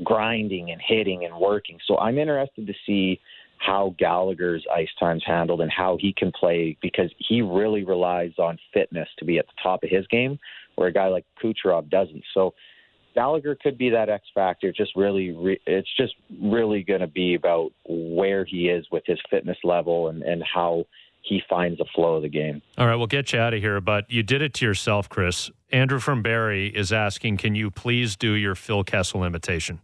[0.03, 1.79] grinding and hitting and working.
[1.87, 3.21] So I'm interested to see
[3.65, 8.59] how Gallagher's ice time's handled and how he can play because he really relies on
[8.73, 10.39] fitness to be at the top of his game,
[10.75, 12.23] where a guy like Kucherov doesn't.
[12.35, 12.55] So
[13.15, 14.73] Gallagher could be that X factor.
[14.73, 19.19] Just really, re- it's just really going to be about where he is with his
[19.31, 20.85] fitness level and and how
[21.23, 22.61] he finds the flow of the game.
[22.77, 25.51] All right, we'll get you out of here, but you did it to yourself, Kris.
[25.71, 29.81] Andrew from Barrie is asking, can you please do your Phil Kessel imitation?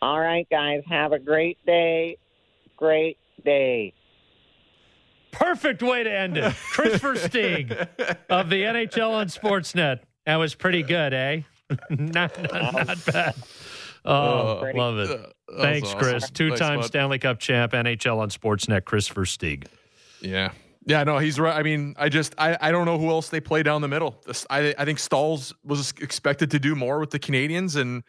[0.00, 2.16] All right, guys, have a great day.
[2.76, 3.94] Great day.
[5.32, 6.54] Perfect way to end it.
[6.72, 7.72] Kris Versteeg
[8.30, 10.00] of the NHL on Sportsnet.
[10.26, 11.40] That was pretty good, eh?
[11.90, 13.34] not, not, not bad.
[14.04, 15.08] Oh, Uh, love it.
[15.08, 15.98] that Thanks, awesome.
[15.98, 16.30] Kris.
[16.30, 19.66] Two time Stanley Cup champ, NHL on Sportsnet, Kris Versteeg.
[20.20, 20.50] Yeah.
[20.86, 21.56] Yeah, no, he's right.
[21.56, 24.22] I mean, I just I, I don't know who else they play down the middle.
[24.50, 28.02] I I think Stalls was expected to do more with the Canadiens, and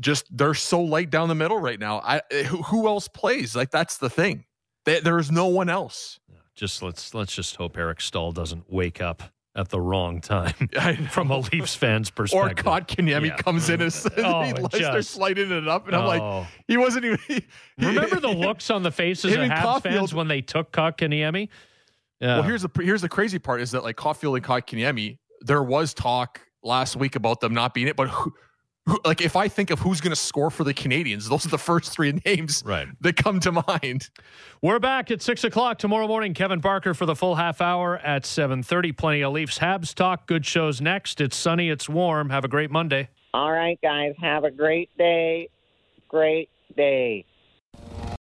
[0.00, 2.00] just they're so light down the middle right now.
[2.00, 3.54] I eh, who, who else plays?
[3.56, 4.44] Like that's the thing.
[4.84, 6.18] There- there's no one else.
[6.54, 9.22] Just let's let's just hope Eric Staal doesn't wake up
[9.54, 10.52] at the wrong time
[11.10, 12.66] from a Leafs fan's perspective.
[12.66, 12.80] Or.
[12.80, 13.36] Kotkaniemi Yeah.
[13.36, 16.38] comes in and says Oh, he it likes they're sliding it up, and I'm Oh.
[16.40, 17.18] like, he wasn't even.
[17.26, 17.44] he-
[17.78, 21.48] Remember the looks on the faces of Habs Caufield- fans when they took Kotkaniemi?
[22.20, 22.36] Yeah.
[22.36, 25.92] Well, here's the here's the crazy part is that like Caufield and Kotkaniemi, there was
[25.92, 28.32] talk last week about them not being it, but who,
[28.86, 31.48] who, like if I think of who's going to score for the Canadiens, those are
[31.48, 32.86] the first three names Right.
[33.00, 34.10] that come to mind.
[34.62, 36.34] We're back at six o'clock tomorrow morning.
[36.34, 38.92] Kevin Barker for the full half hour at seven thirty.
[38.92, 40.26] Plenty of Leafs Habs talk.
[40.26, 41.20] Good shows next.
[41.20, 41.68] It's sunny.
[41.68, 42.30] It's warm.
[42.30, 43.08] Have a great Monday.
[43.34, 45.48] All right, guys, have a great day.
[46.08, 47.26] Great day.